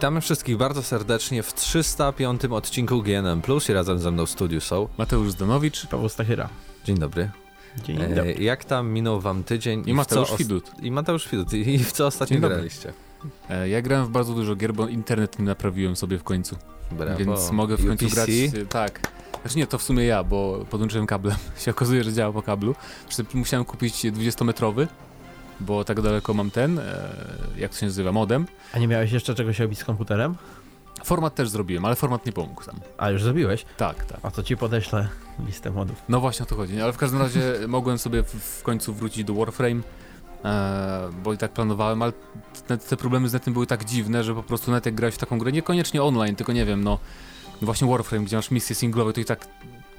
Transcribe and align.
Witamy 0.00 0.20
wszystkich 0.20 0.56
bardzo 0.56 0.82
serdecznie 0.82 1.42
w 1.42 1.54
305 1.54 2.44
odcinku 2.44 3.02
GNM 3.02 3.42
Plus 3.42 3.68
i 3.68 3.72
razem 3.72 3.98
ze 3.98 4.10
mną 4.10 4.26
w 4.26 4.30
studiu 4.30 4.60
są 4.60 4.88
Mateusz 4.98 5.30
Zdanowicz. 5.30 5.86
Paweł 5.86 6.08
Stachyra. 6.08 6.48
Dzień 6.84 6.98
dobry. 6.98 7.30
Dzień 7.84 8.02
E, 8.02 8.08
dobry. 8.14 8.34
jak 8.34 8.64
tam 8.64 8.88
minął 8.88 9.20
wam 9.20 9.44
tydzień? 9.44 9.82
I 9.86 9.92
w 9.92 9.96
Mateusz 9.96 10.36
Widut. 10.38 10.70
I 10.82 10.90
Mateusz 10.90 11.28
Widut. 11.28 11.52
I 11.52 11.78
w 11.78 11.92
co 11.92 12.06
ostatnio 12.06 12.40
Dzień 12.40 12.48
graliście? 12.48 12.92
E, 13.50 13.68
Ja 13.68 13.82
grałem 13.82 14.06
w 14.06 14.10
bardzo 14.10 14.34
dużo 14.34 14.56
gier, 14.56 14.72
bo 14.74 14.88
internet 14.88 15.38
mi 15.38 15.44
naprawiłem 15.44 15.96
sobie 15.96 16.18
w 16.18 16.24
końcu. 16.24 16.56
Brawo. 16.92 17.16
Więc 17.18 17.50
mogę 17.50 17.76
w 17.76 17.86
końcu 17.86 18.04
UPC? 18.06 18.14
grać. 18.14 18.30
e, 18.62 18.66
Tak. 18.66 19.00
Znaczy 19.42 19.58
nie, 19.58 19.66
to 19.66 19.78
w 19.78 19.82
sumie 19.82 20.04
ja, 20.04 20.24
bo 20.24 20.64
podłączyłem 20.70 21.06
kablem. 21.06 21.36
się 21.64 21.70
okazuje, 21.70 22.04
że 22.04 22.12
działa 22.12 22.32
po 22.32 22.42
kablu. 22.42 22.74
Musiałem 23.34 23.64
kupić 23.64 23.94
20-metrowy, 23.94 24.86
bo 25.60 25.84
tak 25.84 26.00
daleko 26.00 26.34
mam 26.34 26.50
ten, 26.50 26.78
e, 26.78 27.08
jak 27.56 27.70
to 27.70 27.76
się 27.78 27.86
nazywa, 27.86 28.12
modem. 28.12 28.46
A 28.74 28.78
nie 28.78 28.88
miałeś 28.88 29.12
jeszcze 29.12 29.34
czegoś 29.34 29.58
robić 29.58 29.78
z 29.78 29.84
komputerem? 29.84 30.34
Format 31.04 31.34
też 31.34 31.48
zrobiłem, 31.48 31.84
ale 31.84 31.96
format 31.96 32.26
nie 32.26 32.32
pomógł 32.32 32.62
sam. 32.62 32.76
A 32.98 33.10
już 33.10 33.22
zrobiłeś? 33.22 33.64
Tak, 33.76 34.04
tak. 34.04 34.18
A 34.22 34.30
to 34.30 34.42
ci 34.42 34.56
podeślę 34.56 35.08
listę 35.46 35.70
modów. 35.70 36.02
No 36.08 36.20
właśnie 36.20 36.42
o 36.42 36.46
to 36.46 36.56
chodzi, 36.56 36.80
ale 36.80 36.92
w 36.92 36.96
każdym 36.96 37.20
razie 37.22 37.42
mogłem 37.68 37.98
sobie 37.98 38.22
w, 38.22 38.34
w 38.34 38.62
końcu 38.62 38.94
wrócić 38.94 39.24
do 39.24 39.34
Warframe, 39.34 39.80
e, 40.44 41.10
bo 41.24 41.32
i 41.32 41.38
tak 41.38 41.52
planowałem, 41.52 42.02
ale 42.02 42.12
te, 42.66 42.78
te 42.78 42.96
problemy 42.96 43.28
z 43.28 43.32
netem 43.32 43.52
były 43.54 43.66
tak 43.66 43.84
dziwne, 43.84 44.24
że 44.24 44.34
po 44.34 44.42
prostu 44.42 44.70
net 44.70 44.86
jak 44.86 44.94
grałeś 44.94 45.14
w 45.14 45.18
taką 45.18 45.38
grę, 45.38 45.52
niekoniecznie 45.52 46.02
online, 46.02 46.36
tylko 46.36 46.52
nie 46.52 46.66
wiem, 46.66 46.84
no 46.84 46.98
właśnie 47.62 47.88
Warframe, 47.88 48.24
gdzie 48.24 48.36
masz 48.36 48.50
misje 48.50 48.76
singlowe, 48.76 49.12
to 49.12 49.20
i 49.20 49.24
tak 49.24 49.46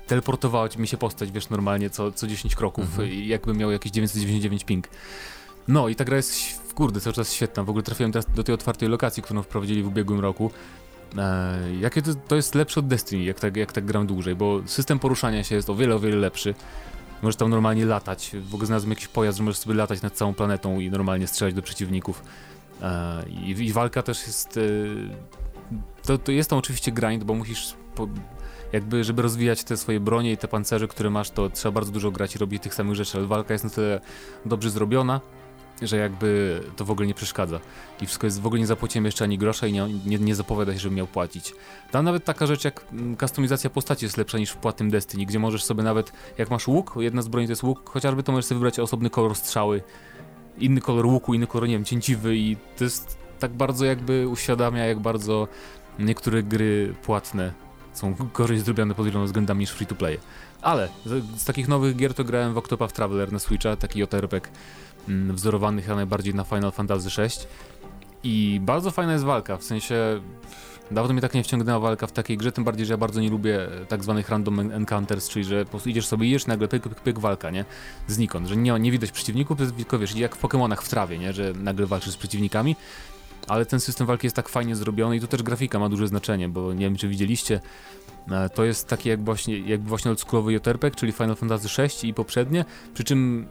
teleportowała 0.07 0.67
mi 0.77 0.87
się 0.87 0.97
postać, 0.97 1.31
wiesz, 1.31 1.49
normalnie 1.49 1.89
co, 1.89 2.11
co 2.11 2.27
10 2.27 2.55
kroków, 2.55 2.85
Mhm. 2.85 3.09
i 3.09 3.27
jakby 3.27 3.53
miał 3.53 3.71
jakieś 3.71 3.91
999 3.91 4.63
ping. 4.63 4.87
No 5.67 5.87
i 5.87 5.95
ta 5.95 6.05
gra 6.05 6.17
jest, 6.17 6.73
kurde, 6.73 6.99
cały 6.99 7.13
czas 7.13 7.33
świetna, 7.33 7.63
w 7.63 7.69
ogóle 7.69 7.83
trafiłem 7.83 8.11
teraz 8.11 8.25
do 8.35 8.43
tej 8.43 8.55
otwartej 8.55 8.89
lokacji, 8.89 9.23
którą 9.23 9.43
wprowadzili 9.43 9.83
w 9.83 9.87
ubiegłym 9.87 10.19
roku. 10.19 10.51
E, 11.17 11.57
jakie 11.79 12.01
to, 12.01 12.15
to 12.15 12.35
jest 12.35 12.55
lepsze 12.55 12.79
od 12.79 12.87
Destiny, 12.87 13.23
jak 13.23 13.39
tak, 13.39 13.57
jak 13.57 13.71
tak 13.71 13.85
gram 13.85 14.07
dłużej, 14.07 14.35
bo 14.35 14.61
system 14.65 14.99
poruszania 14.99 15.43
się 15.43 15.55
jest 15.55 15.69
o 15.69 15.75
wiele, 15.75 15.95
o 15.95 15.99
wiele 15.99 16.15
lepszy. 16.15 16.55
Możesz 17.21 17.35
tam 17.35 17.49
normalnie 17.49 17.85
latać. 17.85 18.31
W 18.43 18.53
ogóle 18.53 18.67
znalazłem 18.67 18.89
jakiś 18.89 19.07
pojazd, 19.07 19.37
że 19.37 19.43
możesz 19.43 19.59
sobie 19.59 19.75
latać 19.75 20.01
nad 20.01 20.13
całą 20.13 20.33
planetą 20.33 20.79
i 20.79 20.91
normalnie 20.91 21.27
strzelać 21.27 21.53
do 21.53 21.61
przeciwników. 21.61 22.23
E, 22.81 23.23
i, 23.29 23.49
I 23.49 23.73
walka 23.73 24.03
też 24.03 24.27
jest. 24.27 24.57
E, 24.57 24.61
to, 26.03 26.17
to 26.17 26.31
jest 26.31 26.49
tam 26.49 26.59
oczywiście 26.59 26.91
grind, 26.91 27.23
bo 27.23 27.33
musisz. 27.33 27.73
Po, 27.95 28.07
jakby, 28.73 29.03
żeby 29.03 29.21
rozwijać 29.21 29.63
te 29.63 29.77
swoje 29.77 29.99
bronie 29.99 30.31
i 30.31 30.37
te 30.37 30.47
pancerze, 30.47 30.87
które 30.87 31.09
masz, 31.09 31.29
to 31.29 31.49
trzeba 31.49 31.71
bardzo 31.71 31.91
dużo 31.91 32.11
grać 32.11 32.35
i 32.35 32.39
robić 32.39 32.63
tych 32.63 32.73
samych 32.73 32.95
rzeczy, 32.95 33.17
ale 33.17 33.27
walka 33.27 33.53
jest 33.53 33.63
na 33.63 33.69
tyle 33.69 34.01
dobrze 34.45 34.69
zrobiona, 34.69 35.21
że 35.81 35.97
jakby 35.97 36.61
to 36.75 36.85
w 36.85 36.91
ogóle 36.91 37.07
nie 37.07 37.13
przeszkadza. 37.13 37.59
I 38.01 38.05
wszystko 38.05 38.27
jest, 38.27 38.41
w 38.41 38.45
ogóle 38.45 38.59
nie 38.59 38.67
zapłaciłem 38.67 39.05
jeszcze 39.05 39.23
ani 39.23 39.37
grosza 39.37 39.67
i 39.67 39.73
nie, 39.73 39.87
nie, 40.05 40.19
nie 40.19 40.35
zapowiada 40.35 40.73
się, 40.73 40.79
żebym 40.79 40.95
miał 40.95 41.07
płacić. 41.07 41.53
Tam 41.91 42.05
nawet 42.05 42.25
taka 42.25 42.45
rzecz 42.45 42.65
jak 42.65 42.85
mm, 42.91 43.17
kustomizacja 43.17 43.69
postaci 43.69 44.05
jest 44.05 44.17
lepsza 44.17 44.37
niż 44.37 44.51
w 44.51 44.57
płatnym 44.57 44.89
Destiny, 44.89 45.25
gdzie 45.25 45.39
możesz 45.39 45.63
sobie 45.63 45.83
nawet, 45.83 46.13
jak 46.37 46.49
masz 46.49 46.67
łuk, 46.67 46.93
jedna 46.99 47.21
z 47.21 47.27
broni 47.27 47.47
to 47.47 47.51
jest 47.51 47.63
łuk, 47.63 47.89
chociażby 47.89 48.23
to 48.23 48.31
możesz 48.31 48.45
sobie 48.45 48.59
wybrać 48.59 48.79
osobny 48.79 49.09
kolor 49.09 49.35
strzały, 49.35 49.81
inny 50.57 50.81
kolor 50.81 51.05
łuku, 51.05 51.33
inny 51.33 51.47
kolor, 51.47 51.67
nie 51.67 51.75
wiem, 51.75 51.85
cięciwy 51.85 52.37
i 52.37 52.57
to 52.77 52.83
jest 52.83 53.17
tak 53.39 53.51
bardzo 53.51 53.85
jakby 53.85 54.27
uświadamia, 54.27 54.85
jak 54.85 54.99
bardzo 54.99 55.47
niektóre 55.99 56.43
gry 56.43 56.95
płatne 57.03 57.53
są 57.93 58.15
gorzej 58.33 58.59
zrobione 58.59 58.95
pod 58.95 59.05
wieloma 59.05 59.25
względami 59.25 59.59
niż 59.59 59.71
free 59.71 59.87
to 59.87 59.95
play. 59.95 60.19
Ale 60.61 60.89
z, 61.05 61.41
z 61.41 61.45
takich 61.45 61.67
nowych 61.67 61.95
gier 61.95 62.13
to 62.13 62.23
grałem 62.23 62.53
w 62.53 62.57
Octopath 62.57 62.93
Traveler 62.93 63.31
na 63.31 63.39
Switcha, 63.39 63.75
taki 63.75 63.99
JRPG 63.99 64.49
mm, 65.09 65.35
wzorowany 65.35 65.81
chyba 65.81 65.95
najbardziej 65.95 66.35
na 66.35 66.43
Final 66.43 66.71
Fantasy 66.71 67.21
VI. 67.21 67.29
I 68.23 68.59
bardzo 68.63 68.91
fajna 68.91 69.13
jest 69.13 69.25
walka, 69.25 69.57
w 69.57 69.63
sensie 69.63 70.21
dawno 70.91 71.13
mnie 71.13 71.21
tak 71.21 71.33
nie 71.33 71.43
wciągnęła 71.43 71.79
walka 71.79 72.07
w 72.07 72.11
takiej 72.11 72.37
grze, 72.37 72.51
tym 72.51 72.63
bardziej, 72.63 72.85
że 72.85 72.93
ja 72.93 72.97
bardzo 72.97 73.21
nie 73.21 73.29
lubię 73.29 73.81
e, 73.81 73.85
tak 73.85 74.03
zwanych 74.03 74.29
random 74.29 74.59
en- 74.59 74.71
encounters, 74.71 75.29
czyli 75.29 75.45
że 75.45 75.65
po 75.65 75.71
prostu 75.71 75.89
idziesz 75.89 76.07
sobie, 76.07 76.27
idziesz 76.27 76.47
nagle 76.47 76.67
pyk, 76.67 76.83
pyk, 76.83 76.99
pyk, 76.99 77.19
walka, 77.19 77.49
nie? 77.49 77.65
Znikąd, 78.07 78.47
że 78.47 78.57
nie, 78.57 78.79
nie 78.79 78.91
widać 78.91 79.11
przeciwników, 79.11 79.57
tylko 79.77 79.99
wiesz, 79.99 80.15
jak 80.15 80.35
w 80.35 80.41
Pokémonach 80.41 80.81
w 80.81 80.89
trawie, 80.89 81.17
nie? 81.17 81.33
Że 81.33 81.53
nagle 81.53 81.85
walczysz 81.85 82.13
z 82.13 82.17
przeciwnikami. 82.17 82.75
Ale 83.47 83.65
ten 83.65 83.79
system 83.79 84.07
walki 84.07 84.25
jest 84.25 84.35
tak 84.35 84.49
fajnie 84.49 84.75
zrobiony 84.75 85.15
i 85.15 85.19
tu 85.19 85.27
też 85.27 85.43
grafika 85.43 85.79
ma 85.79 85.89
duże 85.89 86.07
znaczenie, 86.07 86.49
bo 86.49 86.73
nie 86.73 86.85
wiem 86.85 86.95
czy 86.95 87.07
widzieliście, 87.07 87.61
e, 88.31 88.49
to 88.49 88.63
jest 88.63 88.87
taki 88.87 89.09
jak 89.09 89.23
właśnie, 89.23 89.59
jakby 89.59 89.89
właśnie 89.89 90.11
oldschoolowy 90.11 90.53
JRPG, 90.53 90.95
czyli 90.95 91.11
Final 91.11 91.35
Fantasy 91.35 91.67
VI 91.81 92.07
i 92.07 92.13
poprzednie, 92.13 92.65
przy 92.93 93.03
czym 93.03 93.47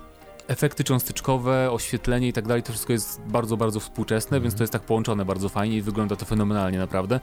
efekty 0.50 0.84
cząsteczkowe, 0.84 1.71
oświetlenie 1.72 2.28
i 2.28 2.33
tak 2.33 2.47
dalej, 2.49 2.62
to 2.62 2.72
wszystko 2.72 2.93
jest 2.93 3.21
bardzo, 3.27 3.56
bardzo 3.56 3.81
współczesne, 3.81 4.37
Mhm. 4.37 4.43
więc 4.43 4.55
to 4.55 4.62
jest 4.62 4.72
tak 4.72 4.83
połączone 4.83 5.25
bardzo 5.25 5.49
fajnie 5.49 5.77
i 5.77 5.83
wygląda 5.83 6.16
to 6.16 6.25
fenomenalnie 6.25 6.78
naprawdę. 6.78 7.21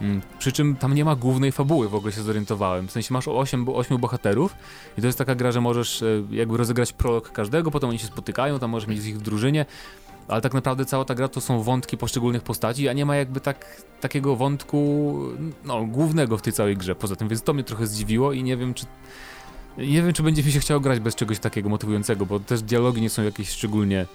Mm, 0.00 0.20
Przy 0.38 0.52
czym 0.52 0.76
tam 0.76 0.94
nie 0.94 1.04
ma 1.04 1.16
głównej 1.16 1.52
fabuły, 1.52 1.88
w 1.88 1.94
ogóle 1.94 2.12
się 2.12 2.22
zorientowałem. 2.22 2.88
W 2.88 2.92
sensie 2.92 3.14
masz 3.14 3.28
8, 3.28 3.68
8 3.68 3.98
bohaterów 3.98 4.54
i 4.98 5.00
to 5.00 5.06
jest 5.06 5.18
taka 5.18 5.34
gra, 5.34 5.52
że 5.52 5.60
możesz 5.60 6.02
e, 6.02 6.06
jakby 6.30 6.56
rozegrać 6.56 6.92
prolog 6.92 7.32
każdego, 7.32 7.70
potem 7.70 7.90
oni 7.90 7.98
się 7.98 8.06
spotykają, 8.06 8.58
tam 8.58 8.70
możesz 8.70 8.88
mieć 8.88 9.04
ich 9.06 9.18
w 9.18 9.22
drużynie, 9.22 9.66
ale 10.28 10.40
tak 10.40 10.54
naprawdę 10.54 10.84
cała 10.84 11.04
ta 11.04 11.14
gra 11.14 11.28
to 11.28 11.40
są 11.40 11.62
wątki 11.62 11.96
poszczególnych 11.96 12.42
postaci, 12.42 12.88
a 12.88 12.92
nie 12.92 13.06
ma 13.06 13.16
jakby 13.16 13.40
tak, 13.40 13.82
takiego 14.00 14.36
wątku 14.36 15.14
no, 15.64 15.84
głównego 15.84 16.38
w 16.38 16.42
tej 16.42 16.52
całej 16.52 16.76
grze 16.76 16.94
poza 16.94 17.16
tym, 17.16 17.28
więc 17.28 17.42
to 17.42 17.52
mnie 17.52 17.64
trochę 17.64 17.86
zdziwiło 17.86 18.32
i 18.32 18.42
nie 18.42 18.56
wiem, 18.56 18.74
czy 18.74 18.86
nie 19.78 20.02
wiem, 20.02 20.12
czy 20.12 20.22
będzie 20.22 20.42
mi 20.42 20.52
się 20.52 20.60
chciało 20.60 20.80
grać 20.80 21.00
bez 21.00 21.14
czegoś 21.14 21.38
takiego 21.38 21.68
motywującego, 21.68 22.26
bo 22.26 22.40
też 22.40 22.62
dialogi 22.62 23.00
nie 23.00 23.10
są 23.10 23.22
jakieś 23.22 23.48
szczególnie 23.48 24.06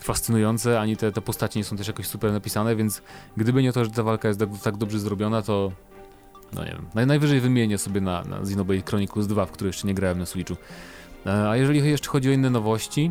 fascynujące, 0.00 0.80
ani 0.80 0.96
te, 0.96 1.12
te 1.12 1.20
postacie 1.20 1.60
nie 1.60 1.64
są 1.64 1.76
też 1.76 1.86
jakoś 1.86 2.06
super 2.06 2.32
napisane, 2.32 2.76
więc 2.76 3.02
gdyby 3.36 3.62
nie 3.62 3.72
to, 3.72 3.84
że 3.84 3.90
ta 3.90 4.02
walka 4.02 4.28
jest 4.28 4.40
tak, 4.40 4.48
tak 4.62 4.76
dobrze 4.76 4.98
zrobiona, 4.98 5.42
to 5.42 5.72
no 6.52 6.64
nie 6.64 6.70
wiem, 6.70 6.86
naj, 6.94 7.06
najwyżej 7.06 7.40
wymienię 7.40 7.78
sobie 7.78 8.00
na, 8.00 8.24
na 8.24 8.38
Xenoblade 8.38 8.82
Chronicles 8.82 9.26
2, 9.26 9.46
w 9.46 9.50
który 9.50 9.68
jeszcze 9.68 9.86
nie 9.86 9.94
grałem 9.94 10.18
na 10.18 10.26
Switchu. 10.26 10.56
E, 11.26 11.48
A 11.48 11.56
jeżeli 11.56 11.90
jeszcze 11.90 12.08
chodzi 12.08 12.28
o 12.28 12.32
inne 12.32 12.50
nowości, 12.50 13.10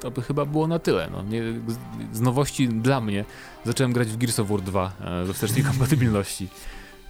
to 0.00 0.10
by 0.10 0.22
chyba 0.22 0.44
było 0.44 0.66
na 0.66 0.78
tyle. 0.78 1.08
No. 1.12 1.22
Nie, 1.22 1.42
z, 1.42 1.78
z 2.16 2.20
nowości 2.20 2.68
dla 2.68 3.00
mnie 3.00 3.24
zacząłem 3.64 3.92
grać 3.92 4.08
w 4.08 4.16
Gears 4.16 4.38
of 4.38 4.48
War 4.48 4.60
2 4.60 4.92
e, 5.00 5.26
ze 5.26 5.34
wstecznej 5.34 5.64
kompatybilności. 5.70 6.48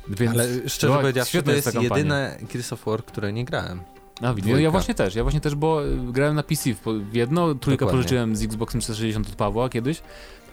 Więc 0.08 0.32
Ale 0.32 0.68
szczerze 0.68 0.94
powiedziawszy, 0.94 1.42
to 1.42 1.52
jest 1.52 1.74
jedyne 1.82 2.38
Gears 2.52 2.72
of 2.72 2.84
War, 2.84 3.04
które 3.04 3.32
nie 3.32 3.44
grałem. 3.44 3.80
A, 4.22 4.34
widzę. 4.34 4.50
No, 4.50 4.58
ja 4.58 4.70
właśnie 4.70 4.94
też, 4.94 5.14
ja 5.14 5.22
właśnie 5.22 5.40
też, 5.40 5.54
bo 5.54 5.86
y, 5.86 5.96
grałem 6.12 6.34
na 6.34 6.42
PC 6.42 6.74
w, 6.74 7.14
jedno, 7.14 7.54
trójkę 7.54 7.80
Dokładnie. 7.80 7.98
pożyczyłem 7.98 8.36
z 8.36 8.42
Xboxem 8.42 8.80
360 8.80 9.28
od 9.28 9.34
Pawła 9.34 9.68
kiedyś, 9.68 10.02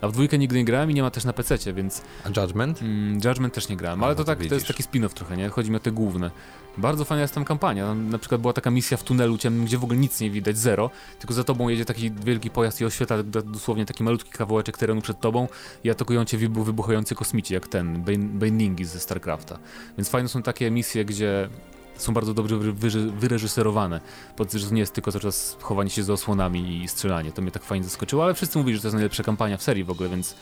a 0.01 0.07
w 0.07 0.11
dwójkę 0.11 0.37
nigdy 0.37 0.55
nie 0.55 0.65
grałem 0.65 0.91
i 0.91 0.93
nie 0.93 1.01
ma 1.01 1.11
też 1.11 1.23
na 1.25 1.33
PC, 1.33 1.73
więc 1.73 2.01
A 2.25 2.41
Judgment? 2.41 2.81
mm, 2.81 3.13
Judgment 3.25 3.53
też 3.53 3.69
nie 3.69 3.77
grałem, 3.77 4.03
ale 4.03 4.13
no 4.13 4.17
to 4.17 4.23
tak, 4.23 4.45
to 4.47 4.53
jest 4.53 4.67
taki 4.67 4.83
spin-off 4.83 5.13
trochę, 5.13 5.37
nie? 5.37 5.49
Chodzi 5.49 5.71
mi 5.71 5.77
o 5.77 5.79
te 5.79 5.91
główne. 5.91 6.31
Bardzo 6.79 7.05
fajna 7.05 7.21
jest 7.21 7.33
tam 7.33 7.45
kampania, 7.45 7.93
na 7.93 8.17
przykład 8.17 8.41
była 8.41 8.53
taka 8.53 8.71
misja 8.71 8.97
w 8.97 9.03
tunelu 9.03 9.37
ciemnym, 9.37 9.65
gdzie 9.65 9.77
w 9.77 9.83
ogóle 9.83 9.99
nic 9.99 10.19
nie 10.19 10.29
widać, 10.31 10.57
zero, 10.57 10.89
tylko 11.19 11.33
za 11.33 11.43
tobą 11.43 11.69
jedzie 11.69 11.85
taki 11.85 12.11
wielki 12.11 12.49
pojazd 12.49 12.81
i 12.81 12.85
oświetla 12.85 13.23
dosłownie 13.23 13.85
taki 13.85 14.03
malutki 14.03 14.31
kawałeczek 14.31 14.77
terenu 14.77 15.01
przed 15.01 15.19
tobą 15.19 15.47
i 15.83 15.89
atakują 15.89 16.25
cię 16.25 16.37
wybu- 16.37 16.63
wybuchający 16.63 17.15
kosmici, 17.15 17.53
jak 17.53 17.67
ten, 17.67 18.03
Banelingi 18.39 18.85
ze 18.85 18.99
StarCrafta. 18.99 19.59
Więc 19.97 20.09
fajne 20.09 20.29
są 20.29 20.41
takie 20.43 20.71
misje, 20.71 21.05
gdzie 21.05 21.49
są 21.97 22.13
bardzo 22.13 22.33
dobrze 22.33 22.57
wy- 22.57 22.73
wyre- 22.73 23.11
wyreżyserowane. 23.11 24.01
Pod 24.35 24.51
to 24.51 24.57
nie 24.71 24.79
jest 24.79 24.93
tylko 24.93 25.11
cały 25.11 25.21
czas 25.21 25.57
chowanie 25.61 25.89
się 25.89 26.03
za 26.03 26.13
osłonami 26.13 26.83
i 26.83 26.87
strzelanie. 26.87 27.31
To 27.31 27.41
mnie 27.41 27.51
tak 27.51 27.63
fajnie 27.63 27.83
zaskoczyło, 27.83 28.23
ale 28.23 28.33
wszyscy 28.33 28.57
mówili, 28.57 28.75
że 28.77 28.81
to 28.81 28.87
jest 28.87 28.95
najlepsza 28.95 29.23
kampania 29.23 29.57
w 29.57 29.63
serii 29.63 29.83
w 29.83 29.89
ogóle, 29.89 30.09
więc 30.09 30.35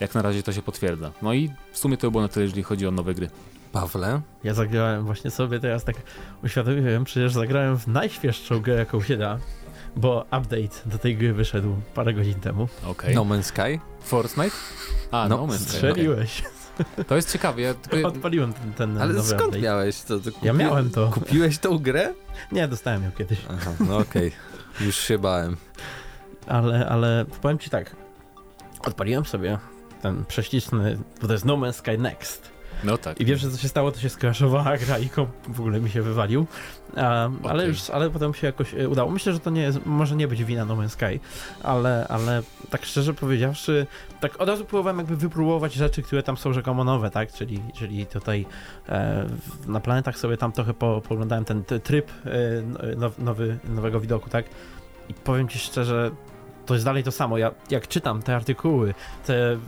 jak 0.00 0.14
na 0.14 0.22
razie 0.22 0.42
to 0.42 0.52
się 0.52 0.62
potwierdza. 0.62 1.12
No 1.22 1.34
i 1.34 1.50
w 1.72 1.78
sumie 1.78 1.96
to 1.96 2.10
było 2.10 2.22
na 2.22 2.28
tyle, 2.28 2.44
jeżeli 2.44 2.62
chodzi 2.62 2.86
o 2.86 2.90
nowe 2.90 3.14
gry. 3.14 3.30
Pawle? 3.74 4.20
Ja 4.44 4.54
zagrałem 4.54 5.04
właśnie 5.04 5.30
sobie 5.30 5.60
teraz 5.60 5.84
tak 5.84 5.96
uświadomiłem, 6.44 7.04
przecież 7.04 7.32
zagrałem 7.32 7.78
w 7.78 7.86
najświeższą 7.86 8.60
grę, 8.60 8.74
jaką 8.74 9.02
się 9.02 9.16
da, 9.16 9.38
bo 9.96 10.20
update 10.22 10.80
do 10.86 10.98
tej 10.98 11.16
gry 11.16 11.32
wyszedł 11.34 11.76
parę 11.94 12.14
godzin 12.14 12.34
temu. 12.40 12.68
Okej. 12.86 13.14
No 13.14 13.24
Man's 13.24 13.42
Sky? 13.42 13.80
Fortnite? 14.02 14.56
A, 15.10 15.28
No, 15.28 15.36
no, 15.36 15.46
Man's 15.46 15.58
Sky, 15.58 15.64
Strzeliłeś. 15.70 16.40
okej. 16.40 17.04
To 17.06 17.16
jest 17.16 17.32
ciekawe, 17.32 17.60
ja 17.60 17.74
tylko... 17.74 18.08
Odpaliłem 18.08 18.52
ten, 18.52 18.72
ten 18.72 18.98
Ale 18.98 19.12
nowy 19.14 19.28
skąd 19.28 19.42
update. 19.42 19.60
miałeś 19.62 20.00
to? 20.02 20.18
to 20.20 20.32
kupi... 20.32 20.46
Ja 20.46 20.52
miałem 20.52 20.90
to. 20.90 21.08
Kupiłeś 21.08 21.58
tą 21.58 21.78
grę? 21.78 22.14
Nie, 22.52 22.68
dostałem 22.68 23.04
ją 23.04 23.10
kiedyś. 23.12 23.38
Aha, 23.50 23.70
no 23.88 23.98
okej. 23.98 24.32
Już 24.80 24.96
się 24.96 25.18
bałem. 25.18 25.56
Ale, 26.46 26.88
ale 26.88 27.24
powiem 27.42 27.58
ci 27.58 27.70
tak. 27.70 27.96
Odpaliłem 28.80 29.24
sobie 29.24 29.58
ten 30.02 30.24
prześliczny, 30.24 30.98
bo 31.20 31.26
to 31.26 31.32
jest 31.32 31.44
No 31.44 31.56
Man's 31.56 31.72
Sky 31.72 31.98
Next. 31.98 32.53
No 32.84 32.98
tak. 32.98 33.20
I 33.20 33.26
pierwsze 33.26 33.50
co 33.50 33.58
się 33.58 33.68
stało, 33.68 33.92
to 33.92 34.00
się 34.00 34.08
skraszowała 34.08 34.76
gra 34.86 34.98
i 34.98 35.08
komp 35.08 35.30
w 35.48 35.60
ogóle 35.60 35.80
mi 35.80 35.90
się 35.90 36.02
wywalił. 36.02 36.46
A, 36.96 37.30
ale 37.42 37.54
Okej. 37.54 37.68
już, 37.68 37.90
ale 37.90 38.10
potem 38.10 38.34
się 38.34 38.46
jakoś 38.46 38.74
e, 38.74 38.88
udało. 38.88 39.10
Myślę, 39.10 39.32
że 39.32 39.40
to 39.40 39.50
nie 39.50 39.62
jest, 39.62 39.86
może 39.86 40.16
nie 40.16 40.28
być 40.28 40.44
wina 40.44 40.64
No 40.64 40.76
Man's 40.76 40.88
Sky, 40.88 41.20
ale, 41.62 42.06
ale 42.08 42.42
tak 42.70 42.84
szczerze 42.84 43.14
powiedziawszy, 43.14 43.86
tak 44.20 44.40
od 44.40 44.48
razu 44.48 44.64
próbowałem 44.64 44.98
jakby 44.98 45.16
wypróbować 45.16 45.74
rzeczy, 45.74 46.02
które 46.02 46.22
tam 46.22 46.36
są 46.36 46.52
rzekomo 46.52 46.84
nowe, 46.84 47.10
tak? 47.10 47.32
Czyli, 47.32 47.60
czyli 47.74 48.06
tutaj 48.06 48.46
e, 48.88 49.26
na 49.66 49.80
planetach 49.80 50.18
sobie 50.18 50.36
tam 50.36 50.52
trochę 50.52 50.74
po, 50.74 51.00
pooglądałem 51.08 51.44
ten 51.44 51.64
tryb 51.64 52.10
e, 52.26 52.96
now, 52.96 53.18
nowy, 53.18 53.58
nowego 53.64 54.00
widoku, 54.00 54.30
tak? 54.30 54.44
I 55.08 55.14
powiem 55.14 55.48
ci 55.48 55.58
szczerze, 55.58 56.10
to 56.66 56.74
jest 56.74 56.86
dalej 56.86 57.02
to 57.02 57.12
samo. 57.12 57.38
Ja 57.38 57.50
jak 57.70 57.88
czytam 57.88 58.22
te 58.22 58.36
artykuły, 58.36 58.94
te 59.26 59.58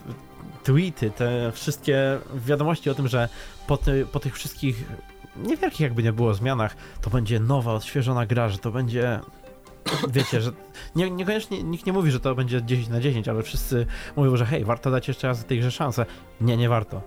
tweety, 0.65 1.11
te 1.11 1.53
wszystkie 1.53 2.19
wiadomości 2.35 2.91
o 2.91 2.95
tym, 2.95 3.09
że 3.09 3.29
po, 3.67 3.77
ty, 3.77 4.07
po 4.13 4.21
tych 4.21 4.35
wszystkich 4.35 4.85
niewielkich 5.37 5.81
jakby 5.81 6.03
nie 6.03 6.13
było 6.13 6.35
zmianach, 6.35 6.77
to 7.01 7.11
będzie 7.11 7.41
nowa, 7.41 7.73
odświeżona 7.73 8.27
gra, 8.27 8.49
że 8.49 8.59
to 8.59 8.71
będzie 8.71 9.21
wiecie, 10.09 10.41
że 10.41 10.53
nie, 10.97 11.11
niekoniecznie 11.11 11.63
nikt 11.63 11.87
nie 11.87 11.93
mówi, 11.93 12.11
że 12.11 12.21
to 12.21 12.35
będzie 12.35 12.63
10 12.63 12.89
na 12.89 13.01
10, 13.01 13.29
ale 13.29 13.43
wszyscy 13.43 13.87
mówią, 14.17 14.37
że 14.37 14.47
hej, 14.47 14.65
warto 14.65 14.91
dać 14.91 15.09
jeszcze 15.09 15.27
raz 15.29 15.45
tej 15.45 15.59
grze 15.59 15.71
szansę. 15.71 16.07
Nie, 16.41 16.57
nie 16.57 16.69
warto. 16.69 17.03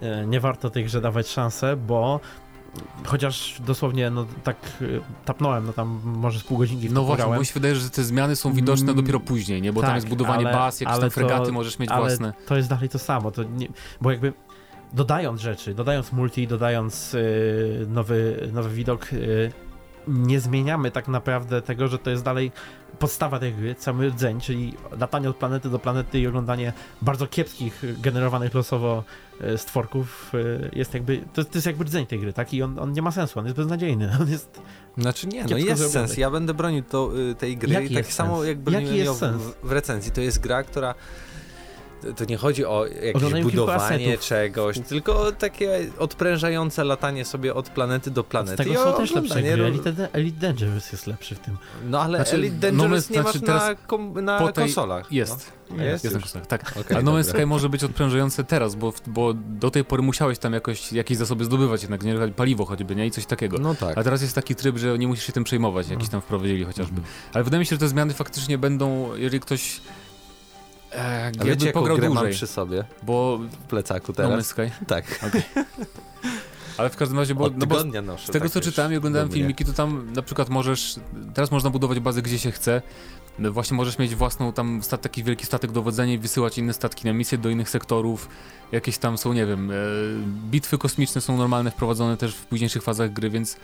E, 0.00 0.26
Nie 0.26 0.40
warto 0.40 0.70
tej 0.70 0.84
grze 0.84 1.00
dawać 1.00 1.28
szansę, 1.28 1.76
bo 1.76 2.20
chociaż 3.04 3.60
dosłownie, 3.66 4.10
no 4.10 4.26
tak 4.44 4.56
e, 4.82 4.84
tapnąłem, 5.24 5.66
no 5.66 5.72
tam 5.72 6.00
może 6.04 6.38
z 6.40 6.44
pół 6.44 6.58
godzinki 6.58 6.90
No 6.90 7.02
właśnie, 7.02 7.26
bo 7.26 7.38
mi 7.40 7.46
się 7.46 7.54
wydaje, 7.54 7.76
że 7.76 7.90
te 7.90 8.04
zmiany 8.04 8.36
są 8.36 8.52
widoczne 8.52 8.84
Mm, 8.84 8.96
dopiero 8.96 9.20
później, 9.20 9.62
nie? 9.62 9.72
Bo 9.72 9.80
tam 9.80 9.88
tak, 9.88 9.94
jest 9.96 10.08
budowanie 10.08 10.46
ale- 10.46 10.56
baz, 10.56 10.80
jakieś 10.80 10.98
tam 11.00 11.10
fregaty 11.10 11.46
to- 11.46 11.52
możesz 11.52 11.78
mieć 11.78 11.90
własne. 11.90 12.32
to 12.46 12.56
jest 12.56 12.68
dalej 12.68 12.88
to 12.88 12.98
samo, 12.98 13.30
to 13.30 13.42
nie, 13.42 13.68
bo 14.00 14.10
jakby 14.10 14.32
dodając 14.92 15.40
rzeczy, 15.40 15.74
dodając 15.74 16.12
multi, 16.12 16.46
dodając 16.46 17.14
y, 17.14 17.86
nowy, 17.88 18.48
nowy 18.52 18.70
widok, 18.70 19.12
y, 19.12 19.52
nie 20.08 20.40
zmieniamy 20.40 20.90
tak 20.90 21.08
naprawdę 21.08 21.62
tego, 21.62 21.88
że 21.88 21.98
to 21.98 22.10
jest 22.10 22.22
dalej 22.22 22.52
podstawa 22.98 23.38
tej 23.38 23.54
gry, 23.54 23.74
cały 23.74 24.08
rdzeń, 24.08 24.40
czyli 24.40 24.74
latanie 25.00 25.30
od 25.30 25.36
planety 25.36 25.70
do 25.70 25.78
planety 25.78 26.20
i 26.20 26.26
oglądanie 26.26 26.72
bardzo 27.02 27.26
kiepskich, 27.26 28.00
generowanych 28.00 28.54
losowo 28.54 29.04
y, 29.40 29.58
stworków 29.58 30.34
y, 30.34 30.70
jest 30.72 30.94
jakby, 30.94 31.18
to, 31.32 31.44
to 31.44 31.50
jest 31.54 31.66
jakby 31.66 31.84
rdzeń 31.84 32.06
tej 32.06 32.20
gry, 32.20 32.32
tak? 32.32 32.54
I 32.54 32.62
on, 32.62 32.78
on 32.78 32.92
nie 32.92 33.02
ma 33.02 33.10
sensu, 33.10 33.38
on 33.38 33.44
jest 33.44 33.56
beznadziejny, 33.56 34.10
on 34.20 34.30
jest 34.30 34.60
Znaczy 34.98 35.26
nie, 35.26 35.44
no 35.44 35.56
jest 35.56 35.92
sens. 35.92 36.16
Ja 36.16 36.30
będę 36.30 36.54
bronił 36.54 36.82
to, 36.82 37.10
y, 37.30 37.34
tej 37.34 37.56
gry 37.56 37.72
Jaki 37.72 37.94
tak 37.94 38.06
samo 38.06 38.36
sens? 38.36 38.48
jak 38.48 38.58
broniłem 38.58 38.84
Jaki 38.84 38.96
jest 38.96 39.06
ją 39.06 39.14
sens? 39.14 39.42
w 39.62 39.72
recenzji. 39.72 40.12
To 40.12 40.20
jest 40.20 40.40
gra, 40.40 40.62
która 40.62 40.94
to- 42.16 42.24
nie 42.24 42.36
chodzi 42.36 42.64
o 42.64 42.86
jakieś 42.86 43.22
kilku 43.32 43.42
budowanie 43.50 44.18
czegoś, 44.18 44.78
tylko 44.88 45.32
takie 45.32 45.86
odprężające 45.98 46.84
latanie 46.84 47.24
sobie 47.24 47.54
od 47.54 47.68
planety 47.68 48.10
do 48.10 48.22
z 48.22 48.24
planety. 48.24 48.56
tego 48.56 48.72
i 48.72 48.76
są 48.76 48.92
też 48.92 49.14
lepsze 49.14 49.42
gry, 49.42 49.56
ro- 49.56 49.66
Elite, 49.66 50.08
Elite 50.12 50.40
Dangerous 50.40 50.92
jest 50.92 51.06
lepszy 51.06 51.34
w 51.34 51.38
tym. 51.38 51.56
No 51.90 52.00
ale 52.00 52.18
Znaczy, 52.18 52.34
Elite 52.36 52.54
no 52.54 52.60
Dangerous 52.78 53.10
my- 53.10 53.16
nie 53.16 53.22
znaczy 53.22 53.38
masz 53.38 53.46
teraz 53.46 53.62
na, 53.68 53.74
kom, 53.74 54.24
na 54.24 54.38
tej- 54.52 54.64
konsolach. 54.64 55.12
Jest. 55.12 55.52
No. 55.70 55.84
Jest, 55.84 56.04
Jest 56.04 56.14
na 56.14 56.18
już. 56.20 56.22
konsolach, 56.22 56.46
tak. 56.46 56.72
Okej, 56.80 56.96
Ale 56.96 57.02
No 57.02 57.12
Man's. 57.12 57.24
Sky 57.24 57.46
może 57.46 57.68
być 57.68 57.84
odprężające 57.84 58.44
teraz, 58.44 58.74
bo, 58.74 58.92
bo 59.06 59.34
do 59.34 59.70
tej 59.70 59.84
pory 59.84 60.02
musiałeś 60.02 60.38
tam 60.38 60.52
jakoś, 60.52 60.92
jakieś 60.92 61.18
zasoby 61.18 61.44
zdobywać 61.44 61.82
jednak, 61.82 62.02
nie? 62.02 62.14
Paliwo 62.36 62.64
choćby, 62.64 62.96
nie? 62.96 63.06
I 63.06 63.10
coś 63.10 63.26
takiego. 63.26 63.58
No 63.58 63.74
tak. 63.74 63.98
A 63.98 64.04
teraz 64.04 64.22
jest 64.22 64.34
taki 64.34 64.54
tryb, 64.54 64.76
że 64.78 64.98
nie 64.98 65.08
musisz 65.08 65.24
się 65.26 65.32
tym 65.32 65.44
przejmować, 65.44 65.88
jakiś 65.88 66.08
tam 66.08 66.20
wprowadzili 66.20 66.64
chociażby. 66.64 66.96
Mhm. 66.98 67.14
Ale 67.32 67.44
wydaje 67.44 67.58
mi 67.58 67.66
się, 67.66 67.74
że 67.76 67.80
te 67.80 67.88
zmiany 67.88 68.14
faktycznie 68.14 68.58
będą, 68.58 69.14
jeżeli 69.16 69.40
ktoś 69.40 69.80
e, 70.92 71.32
A 71.40 71.44
wiecie 71.44 71.66
jaką 71.66 71.82
grę 71.82 72.10
mam 72.10 72.30
przy 72.30 72.46
sobie 72.46 72.84
bo 73.02 73.38
w 73.38 73.56
plecaku 73.56 74.06
No 74.08 74.14
teraz? 74.14 74.46
Sky. 74.46 74.70
Tak. 74.86 75.04
Ale 76.78 76.90
w 76.90 76.96
każdym 76.96 77.18
razie, 77.18 77.34
bo, 77.34 77.50
no 77.56 77.66
bo 77.66 77.84
noszę. 77.84 78.26
z 78.26 78.30
tego 78.30 78.44
tak 78.44 78.52
co 78.52 78.60
czytałem 78.60 78.92
i 78.92 78.96
oglądałem 78.96 79.30
filmiki, 79.30 79.64
to 79.64 79.72
tam 79.72 80.12
na 80.12 80.22
przykład 80.22 80.48
możesz, 80.48 80.96
teraz 81.34 81.50
można 81.50 81.70
budować 81.70 82.00
bazę 82.00 82.22
gdzie 82.22 82.38
się 82.38 82.50
chce, 82.50 82.82
No 83.38 83.52
właśnie 83.52 83.76
możesz 83.76 83.98
mieć 83.98 84.14
własną 84.14 84.52
tam 84.52 84.82
stat, 84.82 85.02
taki 85.02 85.24
wielki 85.24 85.46
statek 85.46 85.72
dowodzenia 85.72 86.12
i 86.12 86.18
wysyłać 86.18 86.58
inne 86.58 86.72
statki 86.72 87.06
na 87.06 87.12
misje 87.12 87.38
do 87.38 87.50
innych 87.50 87.70
sektorów, 87.70 88.28
jakieś 88.72 88.98
tam 88.98 89.18
są, 89.18 89.32
nie 89.32 89.46
wiem, 89.46 89.70
e, 89.70 89.74
bitwy 90.50 90.78
kosmiczne 90.78 91.20
są 91.20 91.36
normalne, 91.36 91.70
wprowadzone 91.70 92.16
też 92.16 92.34
w 92.34 92.46
późniejszych 92.46 92.82
fazach 92.82 93.12
gry, 93.12 93.30
więc 93.30 93.56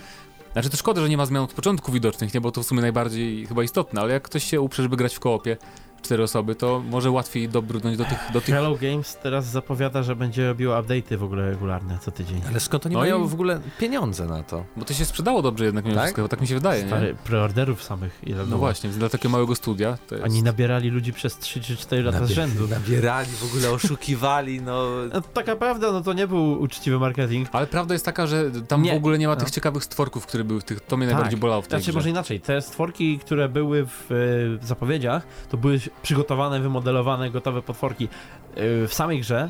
znaczy 0.52 0.70
to 0.70 0.76
szkoda, 0.76 1.00
że 1.00 1.08
nie 1.08 1.16
ma 1.16 1.26
zmian 1.26 1.42
od 1.42 1.52
początku 1.52 1.92
widocznych, 1.92 2.34
nie, 2.34 2.40
bo 2.40 2.52
to 2.52 2.62
w 2.62 2.66
sumie 2.66 2.80
najbardziej 2.80 3.46
chyba 3.46 3.62
istotne, 3.62 4.00
ale 4.00 4.12
jak 4.12 4.22
ktoś 4.22 4.44
się 4.44 4.60
uprze, 4.60 4.82
żeby 4.82 4.96
grać 4.96 5.14
w 5.14 5.20
koopie, 5.20 5.56
cztery 6.02 6.22
osoby, 6.22 6.54
to 6.54 6.82
może 6.90 7.10
łatwiej 7.10 7.48
dobrnąć 7.48 7.96
do 7.96 8.04
tych, 8.04 8.18
do 8.32 8.40
tych 8.40 8.54
Hello 8.54 8.74
Games 8.80 9.16
teraz 9.22 9.44
zapowiada, 9.46 10.02
że 10.02 10.16
będzie 10.16 10.48
robiło 10.48 10.74
update'y 10.76 11.16
w 11.16 11.22
ogóle 11.22 11.50
regularne 11.50 11.98
co 12.00 12.10
tydzień. 12.10 12.40
Ale 12.48 12.60
skąd 12.60 12.86
oni 12.86 12.92
No 12.94 13.00
mają 13.00 13.24
i- 13.24 13.28
w 13.28 13.34
ogóle 13.34 13.60
pieniądze 13.78 14.26
na 14.26 14.42
to? 14.42 14.64
bo 14.76 14.84
to 14.84 14.94
się 14.94 15.04
sprzedało 15.04 15.42
dobrze 15.42 15.64
jednak 15.64 15.84
mimo 15.84 15.94
Tak? 15.96 16.04
wszystko, 16.04 16.28
tak 16.28 16.40
mi 16.40 16.46
się 16.46 16.54
wydaje, 16.54 16.82
nie? 16.82 16.88
Stary, 16.88 17.14
preorderów 17.24 17.82
samych 17.82 18.18
ile 18.22 18.38
No 18.38 18.46
było. 18.46 18.58
właśnie, 18.58 18.88
więc 18.90 18.98
dla 18.98 19.08
takiego 19.08 19.28
małego 19.32 19.54
studia 19.54 19.98
to 20.08 20.14
jest... 20.14 20.24
Oni 20.26 20.42
nabierali 20.42 20.90
ludzi 20.90 21.12
przez 21.12 21.38
3 21.38 21.60
czy 21.60 21.76
4 21.76 22.02
lata 22.02 22.26
z 22.26 22.30
Nabie- 22.30 22.34
rzędu. 22.34 22.68
Nabierali, 22.68 23.28
w 23.30 23.44
ogóle 23.44 23.70
oszukiwali, 23.70 24.60
no... 24.60 24.86
No, 25.12 25.20
taka 25.20 25.56
prawda, 25.56 25.92
no 25.92 26.00
to 26.00 26.12
nie 26.12 26.26
był 26.26 26.52
uczciwy 26.62 26.98
marketing. 26.98 27.48
Ale 27.52 27.66
prawda 27.66 27.94
jest 27.94 28.04
taka, 28.04 28.26
że 28.26 28.50
tam 28.68 28.82
Nie. 28.82 28.92
w 28.94 28.96
ogóle 28.96 29.18
nie 29.18 29.28
ma 29.28 29.36
tych 29.36 29.48
No. 29.48 29.54
ciekawych 29.54 29.84
stworków, 29.84 30.26
które 30.26 30.44
były 30.44 30.60
w 30.60 30.64
tych. 30.64 30.80
To 30.80 30.96
mnie 30.96 31.06
Tak. 31.06 31.14
najbardziej 31.14 31.40
bolało 31.40 31.62
w 31.62 31.66
tej 31.68 31.78
Znaczy 31.78 31.90
grze. 31.90 31.98
może 31.98 32.10
inaczej, 32.10 32.40
te 32.40 32.62
stworki, 32.62 33.18
które 33.18 33.48
były 33.48 33.86
w, 33.86 34.02
e, 34.02 34.14
w 34.58 34.60
zapowiedziach, 34.62 35.26
to 35.50 35.56
były 35.56 35.78
przygotowane, 36.02 36.60
wymodelowane, 36.60 37.30
gotowe 37.30 37.62
potworki. 37.62 38.08
E, 38.54 38.86
W 38.86 38.94
samej 38.94 39.20
grze 39.20 39.48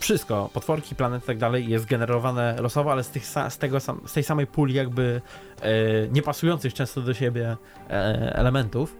wszystko, 0.00 0.50
potworki, 0.52 0.94
planety 0.94 1.24
i 1.24 1.26
tak 1.26 1.38
dalej 1.38 1.68
jest 1.68 1.86
generowane 1.86 2.56
losowo, 2.60 2.92
ale 2.92 3.04
z, 3.04 3.08
tych, 3.08 3.26
z, 3.26 3.58
tego, 3.58 3.80
z 3.80 4.12
tej 4.12 4.22
samej 4.22 4.46
puli 4.46 4.74
jakby 4.74 5.20
e, 5.62 5.70
niepasujących 6.08 6.74
często 6.74 7.00
do 7.00 7.14
siebie 7.14 7.56
e, 7.90 7.92
elementów. 8.36 8.96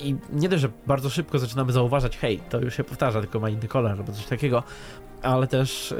I 0.00 0.16
nie 0.32 0.48
dość, 0.48 0.62
że 0.62 0.68
bardzo 0.86 1.10
szybko 1.10 1.38
zaczynamy 1.38 1.72
zauważać, 1.72 2.18
hej, 2.18 2.40
to 2.48 2.60
już 2.60 2.76
się 2.76 2.84
powtarza, 2.84 3.20
tylko 3.20 3.40
ma 3.40 3.48
inny 3.48 3.68
kolor 3.68 3.90
albo 3.90 4.12
coś 4.12 4.26
takiego, 4.26 4.62
ale 5.22 5.46
też, 5.46 5.92
e, 5.92 5.96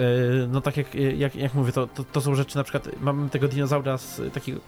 no 0.49 0.61
tak 0.61 0.77
jak, 0.77 0.95
jak, 0.95 1.35
jak 1.35 1.55
mówię, 1.55 1.73
to, 1.73 1.87
to, 1.87 2.05
to 2.05 2.21
są 2.21 2.35
rzeczy, 2.35 2.57
na 2.57 2.63
przykład 2.65 2.89
mamy 3.01 3.31
tego 3.31 3.49
dinozaura, 3.49 3.99
z 3.99 4.21
takiego, 4.35 4.61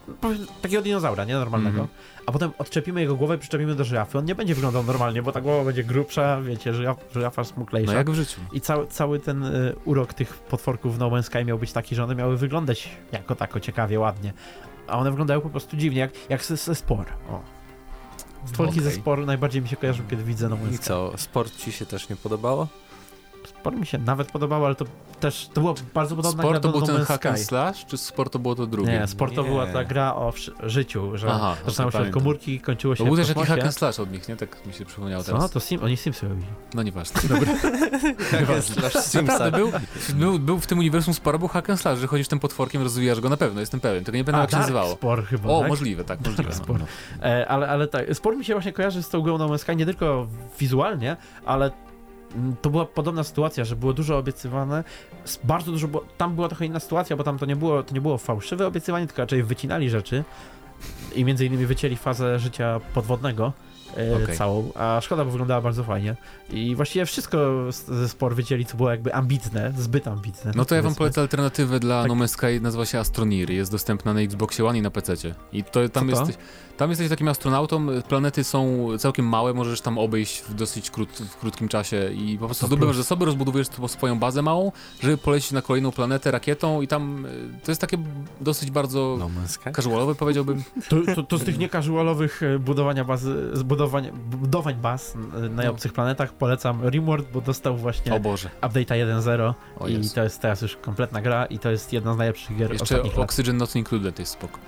takiego 0.62 0.82
dinozaura, 0.82 1.24
nie 1.24 1.34
normalnego, 1.34 1.80
Mhm. 1.80 1.88
a 2.26 2.32
potem 2.32 2.50
odczepimy 2.58 3.00
jego 3.00 3.16
głowę 3.16 3.34
i 3.34 3.38
przyczepimy 3.38 3.74
do 3.74 3.84
żyrafy. 3.84 4.18
On 4.18 4.24
nie 4.24 4.34
będzie 4.34 4.54
wyglądał 4.54 4.82
normalnie, 4.82 5.22
bo 5.22 5.32
ta 5.32 5.40
głowa 5.40 5.64
będzie 5.64 5.84
grubsza, 5.84 6.40
wiecie, 6.42 6.74
żyraf, 6.74 6.96
żyrafa 7.12 7.44
smuklejsza. 7.44 7.92
No 7.92 7.98
jak 7.98 8.10
w 8.10 8.14
życiu. 8.14 8.40
I 8.52 8.60
cały, 8.60 8.86
cały 8.86 9.18
ten 9.20 9.42
y, 9.44 9.74
urok 9.84 10.14
tych 10.14 10.34
potworków 10.38 10.96
w 10.96 10.98
No 10.98 11.10
Man's 11.10 11.22
Sky 11.22 11.44
miał 11.44 11.58
być 11.58 11.72
taki, 11.72 11.94
że 11.94 12.04
one 12.04 12.14
miały 12.14 12.36
wyglądać 12.36 12.88
jako 13.12 13.34
tako 13.34 13.60
ciekawie, 13.60 14.00
ładnie. 14.00 14.32
A 14.86 14.98
one 14.98 15.10
wyglądają 15.10 15.40
po 15.40 15.50
prostu 15.50 15.76
dziwnie, 15.76 16.00
jak, 16.00 16.10
jak 16.30 16.44
ze, 16.44 16.56
ze 16.56 16.74
spor. 16.74 17.06
O. 17.30 17.40
Stworki 18.46 18.80
ze 18.80 18.88
Okej. 18.88 19.00
spor 19.00 19.26
najbardziej 19.26 19.62
mi 19.62 19.68
się 19.68 19.76
kojarzą, 19.76 20.02
kiedy 20.10 20.24
widzę 20.24 20.48
No 20.48 20.56
Man's 20.56 20.72
I 20.72 20.76
Sky. 20.76 20.84
co, 20.84 21.12
sport 21.16 21.56
ci 21.56 21.72
się 21.72 21.86
też 21.86 22.08
nie 22.08 22.16
podobało? 22.16 22.68
Spor 23.44 23.76
mi 23.76 23.86
się 23.86 23.98
nawet 23.98 24.32
podobało, 24.32 24.66
ale 24.66 24.74
to 24.74 24.84
też, 25.20 25.48
to 25.54 25.60
była 25.60 25.74
bardzo 25.94 26.16
podobna 26.16 26.42
gra 26.42 26.50
Sport 26.50 26.62
to 26.62 26.68
był 26.68 26.80
No 26.80 26.86
ten 26.86 27.04
hack 27.04 27.26
and 27.26 27.40
slash, 27.40 27.86
czy 27.86 27.98
sport 27.98 28.32
to 28.32 28.38
było 28.38 28.54
to 28.54 28.66
drugie? 28.66 28.92
Nie, 28.92 29.06
sport 29.06 29.34
to 29.34 29.44
była 29.44 29.66
ta 29.66 29.84
gra 29.84 30.14
o 30.14 30.32
życiu, 30.62 31.16
że 31.16 31.28
Aha, 31.30 31.56
zaczynało 31.66 31.90
się 31.90 31.98
od 31.98 32.10
komórki, 32.10 32.60
kończyło 32.60 32.94
się 32.94 32.98
To 32.98 33.04
był 33.04 33.16
też 33.16 33.28
jakiś 33.28 33.44
hack 33.44 33.62
and 33.62 33.74
slash 33.74 34.00
od 34.00 34.12
nich, 34.12 34.28
nie? 34.28 34.36
Tak 34.36 34.66
mi 34.66 34.72
się 34.72 34.84
przypomniało 34.84 35.24
Co? 35.24 35.32
teraz. 35.32 35.50
To 35.50 35.60
sim, 35.60 35.82
oni 35.84 35.96
Simsy 35.96 36.28
robili. 36.28 36.46
No 36.74 36.82
nieważne. 36.82 37.20
Dobra. 37.28 37.52
Slash 38.62 39.14
Naprawdę, 39.14 39.58
był, 39.58 39.72
był, 40.14 40.38
był 40.38 40.58
w 40.58 40.66
tym 40.66 40.78
uniwersum 40.78 41.14
sporo, 41.14 41.38
był 41.38 41.48
hack 41.48 41.70
and 41.70 41.80
slash, 41.80 41.98
że 41.98 42.06
chodzisz 42.06 42.28
tym 42.28 42.38
potworkiem, 42.38 42.82
rozwijasz 42.82 43.20
go 43.20 43.28
na 43.28 43.36
pewno, 43.36 43.60
jestem 43.60 43.80
pewien. 43.80 44.04
Tylko 44.04 44.16
nie 44.16 44.24
pamiętam 44.24 44.40
jak 44.40 44.50
się 44.50 44.56
Dark 44.56 44.62
nazywało. 44.62 44.92
Spor 44.94 45.24
chyba, 45.24 45.48
O, 45.48 45.60
tak? 45.60 45.68
możliwe, 45.68 46.04
tak, 46.04 46.20
możliwe. 46.20 46.50
No. 46.50 46.56
Sport. 46.56 46.82
E, 47.22 47.48
ale, 47.48 47.68
ale 47.68 47.88
tak, 47.88 48.14
sport 48.14 48.38
mi 48.38 48.44
się 48.44 48.52
właśnie 48.52 48.72
kojarzy 48.72 49.02
z 49.02 49.08
tą 49.08 49.20
grą 49.20 49.38
No 49.38 49.48
Man's 49.48 49.58
Sky 49.58 49.76
nie 49.76 49.86
tylko 49.86 50.26
wizualnie, 50.58 51.16
ale 51.44 51.70
to 52.62 52.70
była 52.70 52.84
podobna 52.84 53.24
sytuacja, 53.24 53.64
że 53.64 53.76
było 53.76 53.92
dużo 53.92 54.18
obiecywane, 54.18 54.84
bardzo 55.44 55.72
dużo 55.72 55.88
było, 55.88 56.04
tam 56.18 56.34
była 56.34 56.48
trochę 56.48 56.66
inna 56.66 56.80
sytuacja, 56.80 57.16
bo 57.16 57.24
tam 57.24 57.38
to 57.38 57.46
nie 57.46 57.56
było, 57.56 57.82
to 57.82 57.94
nie 57.94 58.00
było 58.00 58.18
fałszywe 58.18 58.66
obiecywanie, 58.66 59.06
tylko 59.06 59.22
raczej 59.22 59.42
wycinali 59.42 59.90
rzeczy 59.90 60.24
i 61.14 61.24
między 61.24 61.46
innymi 61.46 61.66
wycięli 61.66 61.96
fazę 61.96 62.38
życia 62.38 62.80
podwodnego 62.94 63.52
e, 63.96 64.22
Okej. 64.24 64.36
całą, 64.36 64.72
a 64.74 65.00
szkoda, 65.02 65.24
bo 65.24 65.30
wyglądała 65.30 65.60
bardzo 65.60 65.84
fajnie 65.84 66.16
i 66.50 66.76
właściwie 66.76 67.06
wszystko 67.06 67.38
ze 67.72 68.08
sport 68.08 68.36
wycięli, 68.36 68.64
co 68.64 68.76
było 68.76 68.90
jakby 68.90 69.14
ambitne, 69.14 69.72
zbyt 69.78 70.08
ambitne. 70.08 70.52
No 70.54 70.64
to 70.64 70.74
ja 70.74 70.82
wam 70.82 70.94
polecę 70.94 71.20
alternatywę 71.20 71.80
dla 71.80 72.02
Tak. 72.02 72.08
No 72.08 72.24
Man's 72.24 72.28
Sky, 72.28 72.60
nazywa 72.60 72.86
się 72.86 72.98
Astroneer, 72.98 73.50
jest 73.50 73.72
dostępna 73.72 74.14
na 74.14 74.20
Xboxie 74.20 74.66
One 74.66 74.78
i 74.78 74.82
na 74.82 74.90
PC. 74.90 75.14
I 75.52 75.64
to 75.64 75.88
tam 75.88 76.10
Co 76.10 76.26
to? 76.26 76.32
Tam 76.82 76.90
jesteś 76.90 77.08
takim 77.08 77.28
astronautą, 77.28 77.86
planety 78.08 78.44
są 78.44 78.86
całkiem 78.98 79.28
małe, 79.28 79.54
możesz 79.54 79.80
tam 79.80 79.98
obejść 79.98 80.42
w 80.42 80.54
dosyć 80.54 80.90
krót, 80.90 81.08
w 81.10 81.36
krótkim 81.36 81.68
czasie 81.68 82.10
i 82.12 82.38
po 82.38 82.46
prostu 82.46 82.66
zdobywasz 82.66 82.96
zasoby, 82.96 83.24
rozbudowujesz 83.24 83.68
swo- 83.68 83.88
swoją 83.88 84.18
bazę 84.18 84.42
małą, 84.42 84.72
żeby 85.00 85.16
polecieć 85.16 85.52
na 85.52 85.62
kolejną 85.62 85.92
planetę 85.92 86.30
rakietą 86.30 86.82
i 86.82 86.88
tam 86.88 87.26
y, 87.26 87.60
to 87.64 87.70
jest 87.70 87.80
takie 87.80 87.98
dosyć 88.40 88.70
bardzo 88.70 89.16
No 89.18 89.30
casualowe 89.72 90.14
powiedziałbym. 90.14 90.62
To, 90.88 90.96
to, 91.14 91.22
to 91.22 91.38
z 91.38 91.44
tych 91.44 91.58
niekasualowych 91.58 92.42
e, 92.42 92.58
budowania 92.58 93.04
bazy, 93.04 93.50
zbudowań, 93.56 94.10
budowań 94.30 94.74
baz 94.74 95.14
e, 95.14 95.40
na 95.48 95.62
No. 95.62 95.70
obcych 95.70 95.92
planetach 95.92 96.32
polecam 96.32 96.88
Rimworld, 96.88 97.26
bo 97.32 97.40
dostał 97.40 97.76
właśnie 97.76 98.14
O 98.14 98.20
Boże. 98.20 98.50
update'a 98.60 98.94
1.0 99.20 99.54
O 99.78 99.88
i 99.88 100.08
to 100.14 100.22
jest 100.22 100.40
teraz 100.40 100.62
już 100.62 100.76
kompletna 100.76 101.22
gra 101.22 101.46
i 101.46 101.58
to 101.58 101.70
jest 101.70 101.92
jedna 101.92 102.14
z 102.14 102.16
najlepszych 102.16 102.56
gier 102.56 102.72
Jeszcze. 102.72 103.02
Oxygen 103.16 103.56
Not 103.56 103.76
Included 103.76 104.18
jest 104.18 104.32
spoko. 104.32 104.58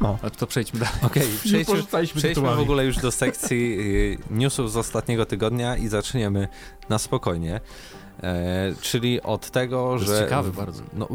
No. 0.00 0.18
A 0.22 0.30
to 0.30 0.46
przejdźmy 0.46 0.80
dalej. 0.80 0.94
Nie 1.02 1.08
przejdźmy, 1.44 1.82
przejdźmy 2.14 2.54
w 2.54 2.60
ogóle 2.60 2.84
już 2.84 2.96
do 2.96 3.12
sekcji 3.12 3.78
y, 3.80 4.18
newsów 4.30 4.72
z 4.72 4.76
ostatniego 4.76 5.26
tygodnia 5.26 5.76
i 5.76 5.88
zaczniemy 5.88 6.48
na 6.88 6.98
spokojnie. 6.98 7.60
E, 8.22 8.74
czyli 8.80 9.22
od 9.22 9.50
tego, 9.50 9.86
To 9.86 9.94
jest 9.94 10.06
że... 10.06 10.20
ciekawe 10.20 10.50
bardzo. 10.50 10.82
No, 10.92 11.08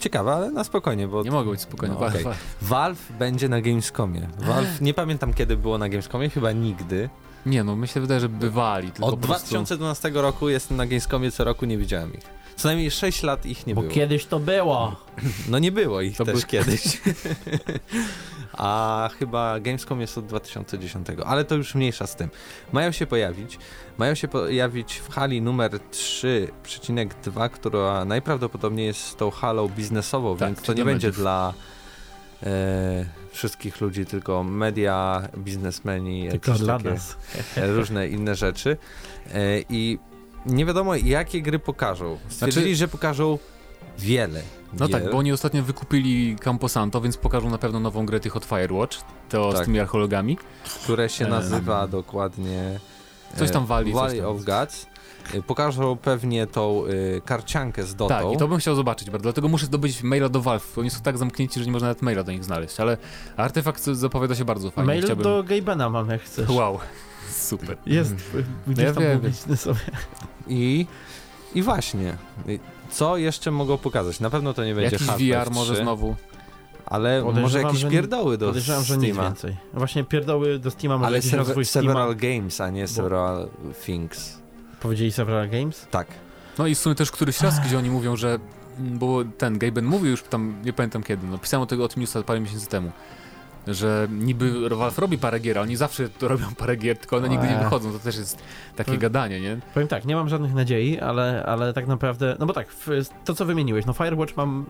ciekawe, 0.00 0.32
ale 0.32 0.50
na 0.50 0.64
spokojnie, 0.64 1.08
bo 1.08 1.22
Nie 1.22 1.30
mogę 1.30 1.50
być 1.50 1.60
spokojny. 1.60 1.94
No, 1.94 2.00
wa- 2.00 2.34
Valve 2.62 3.12
będzie 3.18 3.48
na 3.48 3.60
Gamescomie. 3.60 4.28
Valve, 4.38 4.80
nie 4.80 4.94
pamiętam 4.94 5.34
kiedy 5.34 5.56
było 5.56 5.78
na 5.78 5.88
Gamescomie, 5.88 6.30
chyba 6.30 6.52
nigdy. 6.52 7.08
Nie 7.46 7.64
no, 7.64 7.76
wydaje, 7.94 8.20
że 8.20 8.28
bywali, 8.28 8.90
tylko 8.90 9.06
Od 9.06 9.20
po 9.20 9.26
prostu... 9.26 9.48
2012 9.48 10.10
roku 10.14 10.48
jestem 10.48 10.76
na 10.76 10.86
Gamescomie 10.86 11.30
co 11.30 11.44
roku, 11.44 11.66
nie 11.66 11.78
widziałem 11.78 12.14
ich. 12.14 12.43
Co 12.56 12.68
najmniej 12.68 12.90
6 12.90 13.22
lat 13.22 13.46
ich 13.46 13.66
nie 13.66 13.74
Bo 13.74 13.80
było. 13.82 13.92
kiedyś 13.94 14.26
to 14.26 14.40
było. 14.40 14.96
No 15.48 15.58
nie 15.58 15.72
było 15.72 16.00
ich 16.00 16.16
To 16.16 16.24
też 16.24 16.34
był- 16.34 16.42
kiedyś. 16.46 16.82
A 18.52 19.10
chyba 19.18 19.60
Gamescom 19.60 20.00
jest 20.00 20.18
od 20.18 20.26
2010, 20.26 21.06
ale 21.26 21.44
to 21.44 21.54
już 21.54 21.74
mniejsza 21.74 22.06
z 22.06 22.16
tym. 22.16 22.28
Mają 22.72 22.92
się 22.92 23.06
pojawić, 23.06 23.58
mają 23.98 24.14
się 24.14 24.28
pojawić 24.28 24.94
w 24.94 25.08
hali 25.10 25.42
numer 25.42 25.70
3,2, 25.92 27.50
która 27.50 28.04
najprawdopodobniej 28.04 28.86
jest 28.86 29.16
tą 29.18 29.30
halą 29.30 29.68
biznesową, 29.68 30.36
Tak, 30.36 30.48
więc 30.48 30.62
to 30.62 30.72
nie 30.72 30.84
będzie 30.84 31.10
dla 31.12 31.54
e, 32.42 33.04
wszystkich 33.32 33.80
ludzi, 33.80 34.06
tylko 34.06 34.44
media, 34.44 35.28
biznesmeni, 35.38 36.28
Tylko 36.30 36.52
dla 36.52 36.78
nas. 36.78 37.16
różne 37.76 38.08
inne 38.08 38.34
rzeczy. 38.34 38.76
E, 39.34 39.38
I 39.68 39.98
nie 40.46 40.64
wiadomo, 40.66 40.94
jakie 40.94 41.42
gry 41.42 41.58
pokażą. 41.58 42.18
Stwierdzili, 42.28 42.76
że 42.76 42.88
pokażą 42.88 43.38
wiele. 43.98 44.42
No 44.78 44.88
gier. 44.88 45.02
tak, 45.02 45.12
bo 45.12 45.18
oni 45.18 45.32
ostatnio 45.32 45.62
wykupili 45.62 46.36
Camposanto, 46.40 47.00
więc 47.00 47.16
pokażą 47.16 47.50
na 47.50 47.58
pewno 47.58 47.80
nową 47.80 48.06
grę 48.06 48.20
tych 48.20 48.36
od 48.36 48.44
Firewatch, 48.44 48.98
to 49.28 49.52
Tak. 49.52 49.62
z 49.62 49.64
tymi 49.64 49.80
archeologami. 49.80 50.38
które 50.84 51.08
się 51.08 51.24
Em. 51.24 51.30
nazywa 51.30 51.86
dokładnie 51.88 52.80
Coś 53.36 53.50
tam 53.50 53.62
e, 53.62 53.66
Valley, 53.66 53.92
coś 53.92 54.00
Valley 54.02 54.18
tam. 54.20 54.26
of 54.36 54.44
Gods. 54.44 54.86
E, 55.34 55.42
Pokażą 55.42 55.96
pewnie 55.96 56.46
tą 56.46 56.86
y, 56.86 57.20
karciankę 57.24 57.82
z 57.82 57.94
Dotą. 57.94 58.14
Tak, 58.14 58.32
i 58.34 58.36
to 58.36 58.48
bym 58.48 58.58
chciał 58.58 58.74
zobaczyć 58.74 59.10
bardzo, 59.10 59.22
dlatego 59.22 59.48
muszę 59.48 59.66
zdobyć 59.66 60.02
maila 60.02 60.28
do 60.28 60.40
Valve. 60.40 60.78
Oni 60.78 60.90
są 60.90 61.00
tak 61.02 61.18
zamknięci, 61.18 61.60
że 61.60 61.66
nie 61.66 61.72
można 61.72 61.88
nawet 61.88 62.02
maila 62.02 62.22
do 62.22 62.32
nich 62.32 62.44
znaleźć, 62.44 62.80
ale 62.80 62.96
artefakt 63.36 63.84
zapowiada 63.84 64.34
się 64.34 64.44
bardzo 64.44 64.70
fajnie. 64.70 64.86
Mail 64.86 65.02
Chciałbym... 65.04 65.24
do 65.24 65.42
Gabena 65.44 65.90
mam, 65.90 66.10
jak 66.10 66.22
chcesz. 66.22 66.48
Wow, 66.48 66.78
super. 67.30 67.76
Jest, 67.86 68.14
gdzieś 68.66 68.84
Ja 68.84 68.92
tam 68.92 69.02
wiem, 69.02 69.20
publiczny 69.20 69.56
sobie. 69.56 69.80
I, 70.48 70.86
I 71.54 71.62
właśnie, 71.62 72.16
co 72.90 73.16
jeszcze 73.16 73.50
mogą 73.50 73.78
pokazać? 73.78 74.20
Na 74.20 74.30
pewno 74.30 74.54
to 74.54 74.64
nie 74.64 74.74
będzie 74.74 74.96
Jakiś 75.06 75.26
VR 75.28 75.50
może 75.50 75.74
3, 75.74 75.82
znowu. 75.82 76.16
ale 76.86 77.24
może 77.24 77.62
jakieś 77.62 77.80
że- 77.80 77.90
pierdoły 77.90 78.38
do 78.38 78.46
Podejrzewam, 78.46 78.84
że 78.84 78.96
nic 78.96 79.04
Steama. 79.12 79.22
więcej. 79.28 79.56
Właśnie 79.74 80.04
pierdoły 80.04 80.58
do 80.58 80.70
Steama 80.70 80.98
może 80.98 81.06
Ale 81.06 81.16
jakiś 81.16 81.30
sever, 81.30 81.44
Steama. 81.66 81.88
several 81.92 82.16
games, 82.16 82.60
a 82.60 82.70
nie 82.70 82.88
several 82.88 83.48
things. 83.86 84.38
Powiedzieli 84.80 85.12
Several 85.12 85.48
Games? 85.50 85.86
Tak. 85.90 86.06
No 86.58 86.66
i 86.66 86.74
w 86.74 86.78
sumie 86.78 86.94
też 86.94 87.10
któryś 87.10 87.40
raz, 87.40 87.60
gdzie 87.66 87.78
oni 87.78 87.90
mówią, 87.90 88.16
że 88.16 88.38
bo 88.78 89.24
ten 89.38 89.58
Gaben 89.58 89.84
mówił 89.84 90.10
już 90.10 90.22
tam, 90.22 90.54
nie 90.64 90.72
pamiętam 90.72 91.02
kiedy, 91.02 91.26
no 91.26 91.38
pisałem 91.38 91.62
o 91.62 91.66
tego 91.66 91.84
o 91.84 91.88
tym 91.88 92.00
newsa 92.00 92.22
parę 92.22 92.40
miesięcy 92.40 92.66
temu, 92.66 92.92
że 93.66 94.08
niby 94.10 94.68
Valve 94.68 94.98
robi 94.98 95.18
parę 95.18 95.40
gier, 95.40 95.58
a 95.58 95.60
oni 95.60 95.76
zawsze 95.76 96.08
to 96.08 96.28
robią 96.28 96.46
parę 96.58 96.76
gier, 96.76 96.98
tylko 96.98 97.16
one 97.16 97.28
nigdy 97.28 97.48
nie 97.48 97.56
wychodzą, 97.56 97.92
to 97.92 97.98
też 97.98 98.16
jest 98.16 98.42
takie 98.76 98.98
gadanie, 98.98 99.40
nie? 99.40 99.56
Powiem 99.74 99.88
tak, 99.88 100.04
nie 100.04 100.16
mam 100.16 100.28
żadnych 100.28 100.54
nadziei, 100.54 101.00
ale, 101.00 101.44
ale 101.46 101.72
tak 101.72 101.86
naprawdę, 101.86 102.36
no 102.38 102.46
bo 102.46 102.52
tak, 102.52 102.66
to 103.24 103.34
co 103.34 103.44
wymieniłeś, 103.44 103.86
no 103.86 103.92
Firewatch 103.92 104.36
mam, 104.36 104.66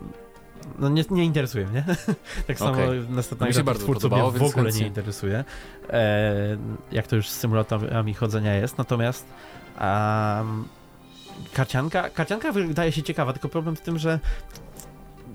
no 0.79 0.89
nie, 0.89 1.05
nie 1.11 1.25
interesuje 1.25 1.67
mnie. 1.67 1.85
tak 2.47 2.59
samo 2.59 2.73
Okej. 2.73 3.07
następna 3.09 3.47
Mi 3.47 3.55
się 3.55 3.65
bardzo 3.65 3.83
twórców 3.83 4.11
podobało, 4.11 4.31
mnie 4.31 4.41
w 4.41 4.43
ogóle 4.43 4.73
nie 4.73 4.87
interesuje. 4.87 5.45
E, 5.91 6.57
jak 6.93 7.07
to 7.07 7.17
już 7.17 7.29
z 7.29 7.39
symulatorami 7.39 8.15
chodzenia 8.15 8.55
jest, 8.55 8.79
natomiast 8.79 9.27
um, 9.81 10.65
karcianka, 11.53 12.11
karcianka 12.11 12.53
wydaje 12.53 12.93
się 12.93 13.03
ciekawa, 13.03 13.33
tylko 13.33 13.49
problem 13.49 13.77
w 13.77 13.81
tym, 13.81 13.99
że 13.99 14.21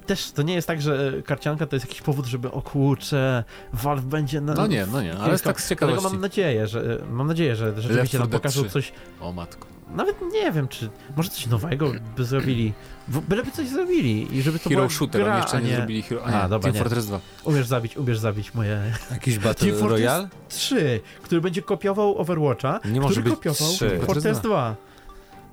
też 0.09 0.31
to 0.31 0.41
nie 0.41 0.53
jest 0.53 0.67
tak, 0.67 0.81
że 0.81 1.11
karcianka 1.25 1.65
to 1.65 1.75
jest 1.75 1.85
jakiś 1.85 2.01
powód, 2.01 2.25
żeby 2.25 2.51
o 2.51 2.61
kurczę, 2.61 3.43
Valve 3.73 4.05
będzie 4.05 4.41
na... 4.41 4.53
No 4.53 4.67
nie, 4.67 4.85
no 4.85 5.01
nie, 5.01 5.17
ale 5.17 5.31
jest 5.31 5.43
tak 5.43 5.61
z 5.61 5.67
Dlatego 5.67 5.87
ciekawości. 5.91 6.13
mam 6.13 6.21
nadzieję, 6.21 6.67
że 6.67 7.01
mam 7.11 7.27
nadzieję, 7.27 7.55
że 7.55 7.81
rzeczywiście 7.81 8.19
nam 8.19 8.27
4 8.27 8.31
Dead 8.31 8.41
pokażą 8.41 8.61
3. 8.61 8.69
coś 8.69 8.93
O 9.21 9.33
matko. 9.33 9.67
nawet 9.95 10.15
nie 10.33 10.51
wiem, 10.51 10.67
czy 10.67 10.89
może 11.17 11.29
coś 11.29 11.47
nowego 11.47 11.91
by 12.17 12.25
zrobili. 12.25 12.73
Byleby 13.07 13.51
coś 13.51 13.67
zrobili 13.67 14.37
i 14.37 14.41
żeby 14.41 14.59
to 14.59 14.69
Hero 14.69 14.81
była 14.81 14.89
Shooter, 14.89 15.21
gra, 15.21 15.31
oni 15.33 15.41
jeszcze 15.41 15.57
a 15.57 15.59
nie, 15.59 15.69
nie... 15.69 15.75
zrobili 15.75 16.01
Hero... 16.01 16.21
A, 16.23 16.25
A, 16.25 16.43
nie, 16.43 16.49
dobra, 16.49 16.59
Team 16.59 16.73
nie. 16.73 16.79
Fortress 16.79 17.05
2. 17.05 17.19
Umiesz 17.43 17.67
zabić, 17.67 17.97
umiesz 17.97 18.19
zabić 18.19 18.53
moje... 18.53 18.81
Jakiś 19.11 19.39
Battle 19.45 19.67
Team 19.67 19.79
Fortress 19.79 19.99
Royale? 20.01 20.27
3, 20.49 20.99
który 21.23 21.41
będzie 21.41 21.61
kopiował 21.61 22.17
Overwatcha, 22.17 22.79
Nie 22.85 23.01
może 23.01 23.11
który 23.13 23.23
być 23.23 23.33
kopiował 23.33 23.67
3. 23.73 23.99
Fortress 24.05 24.39
2. 24.39 24.75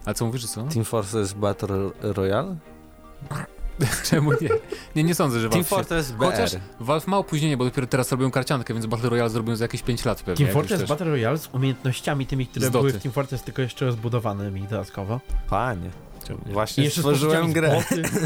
A 0.04 0.14
co 0.14 0.26
mówisz, 0.26 0.42
że 0.42 0.48
co? 0.48 0.62
Team 0.62 0.84
Fortress 0.84 1.32
Battle 1.32 1.90
Royale? 2.00 2.56
Czemu 4.10 4.32
nie? 4.32 4.48
Nie, 4.96 5.04
nie 5.04 5.14
sądzę, 5.14 5.40
że 5.40 5.48
Team 5.48 5.62
Valve. 5.62 5.68
Fortress 5.68 6.12
BR. 6.12 6.30
Chociaż 6.30 6.50
Valve 6.80 7.06
ma 7.06 7.18
opóźnienie, 7.18 7.56
bo 7.56 7.64
dopiero 7.64 7.86
teraz 7.86 8.10
robią 8.10 8.30
karciankę, 8.30 8.74
więc 8.74 8.86
Battle 8.86 9.10
Royale 9.10 9.30
zrobią 9.30 9.56
za 9.56 9.64
jakieś 9.64 9.82
5 9.82 10.04
lat 10.04 10.18
pewnie. 10.22 10.36
Team 10.36 10.46
jak 10.46 10.54
Fortress 10.54 10.80
też. 10.80 10.88
Battle 10.88 11.06
Royale 11.06 11.38
z 11.38 11.48
umiejętnościami 11.52 12.26
tymi, 12.26 12.46
które 12.46 12.70
były 12.70 12.92
w 12.92 13.02
Team 13.02 13.12
Fortress, 13.12 13.42
tylko 13.42 13.62
jeszcze 13.62 13.86
rozbudowanymi 13.86 14.62
dodatkowo. 14.62 15.20
Panie? 15.50 15.90
I 16.48 16.52
właśnie 16.52 16.84
jeszcze 16.84 17.00
stworzyłem 17.00 17.52
grę. 17.52 17.82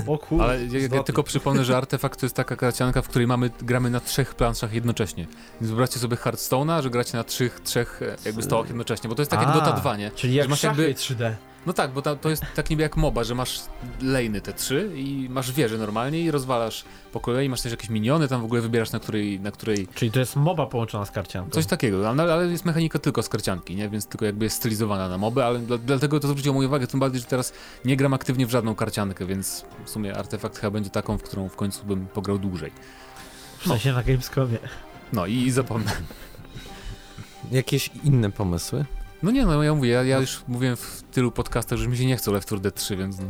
boty. 0.06 0.42
Ale 0.42 0.64
ja, 0.64 0.88
ja 0.96 1.02
tylko 1.02 1.22
przypomnę, 1.22 1.64
że 1.64 1.76
Artefakt 1.76 2.20
to 2.20 2.26
jest 2.26 2.36
taka 2.36 2.56
karcianka, 2.56 3.02
w 3.02 3.08
której 3.08 3.26
mamy, 3.26 3.50
gramy 3.62 3.90
na 3.90 4.00
trzech 4.00 4.34
planszach 4.34 4.72
jednocześnie. 4.72 5.26
Więc 5.60 5.70
wyobraźcie 5.70 5.98
sobie 5.98 6.16
Hearthstone'a, 6.16 6.82
że 6.82 6.90
gracie 6.90 7.16
na 7.16 7.24
trzech, 7.24 7.60
trzech 7.60 8.02
e, 8.02 8.16
jakby 8.24 8.42
stołach 8.42 8.68
jednocześnie, 8.68 9.08
bo 9.08 9.14
to 9.14 9.22
jest 9.22 9.30
tak 9.30 9.40
jak 9.40 9.48
A, 9.48 9.52
Dota 9.52 9.72
2, 9.72 9.96
nie? 9.96 10.10
Czyli 10.10 10.34
jak 10.34 10.48
masz 10.48 10.62
jakby- 10.62 10.94
3D. 10.94 11.34
No 11.66 11.72
tak, 11.72 11.92
bo 11.92 12.02
ta, 12.02 12.16
to 12.16 12.30
jest 12.30 12.42
tak 12.54 12.70
niby 12.70 12.82
jak 12.82 12.96
MOBA, 12.96 13.24
że 13.24 13.34
masz 13.34 13.60
lejny 14.02 14.40
te 14.40 14.52
trzy 14.52 14.90
i 14.94 15.26
masz 15.30 15.52
wieże 15.52 15.78
normalnie 15.78 16.20
i 16.20 16.30
rozwalasz 16.30 16.84
po 17.12 17.20
kolei, 17.20 17.48
masz 17.48 17.60
też 17.60 17.72
jakieś 17.72 17.90
miniony, 17.90 18.28
tam 18.28 18.40
w 18.40 18.44
ogóle 18.44 18.60
wybierasz 18.60 18.92
na 18.92 19.00
której, 19.00 19.40
na 19.40 19.50
której 19.50 19.88
Czyli 19.94 20.10
to 20.10 20.20
jest 20.20 20.36
moba 20.36 20.66
połączona 20.66 21.04
z 21.04 21.10
karcianką. 21.10 21.50
Coś 21.50 21.66
takiego, 21.66 22.08
ale, 22.08 22.34
ale 22.34 22.46
jest 22.46 22.64
mechanika 22.64 22.98
tylko 22.98 23.22
z 23.22 23.28
karcianki, 23.28 23.76
nie? 23.76 23.88
Więc 23.88 24.06
tylko 24.06 24.24
jakby 24.24 24.44
jest 24.44 24.56
stylizowana 24.56 25.08
na 25.08 25.18
moby, 25.18 25.44
ale 25.44 25.58
dla, 25.58 25.78
dlatego 25.78 26.20
to 26.20 26.28
zwróciło 26.28 26.54
moją 26.54 26.68
uwagę, 26.68 26.86
tym 26.86 27.00
bardziej, 27.00 27.20
że 27.20 27.26
teraz 27.26 27.52
nie 27.84 27.96
gram 27.96 28.14
aktywnie 28.14 28.46
w 28.46 28.50
żadną 28.50 28.74
karciankę, 28.74 29.26
więc 29.26 29.64
w 29.84 29.90
sumie 29.90 30.16
artefakt 30.16 30.58
chyba 30.58 30.70
będzie 30.70 30.90
taką, 30.90 31.18
w 31.18 31.22
którą 31.22 31.48
w 31.48 31.56
końcu 31.56 31.84
bym 31.84 32.06
pograł 32.06 32.38
dłużej. 32.38 32.72
W 33.58 33.68
sensie 33.68 33.92
na 33.92 34.02
Gamescomie. 34.02 34.58
No 35.12 35.26
i, 35.26 35.34
i 35.34 35.50
zapomnę. 35.50 35.92
Jakieś 37.50 37.90
inne 38.04 38.30
pomysły? 38.30 38.84
No 39.22 39.30
nie, 39.30 39.46
no 39.46 39.62
ja 39.62 39.74
mówię, 39.74 39.90
ja, 39.90 40.02
ja 40.02 40.18
już 40.18 40.42
mówiłem 40.48 40.76
w 40.76 41.02
tylu 41.12 41.30
podcastach, 41.32 41.78
że 41.78 41.88
mi 41.88 41.96
się 41.96 42.06
nie 42.06 42.16
chce 42.16 42.30
Left 42.30 42.46
4 42.46 42.62
Dead 42.62 42.74
3, 42.74 42.96
więc 42.96 43.18
no, 43.18 43.24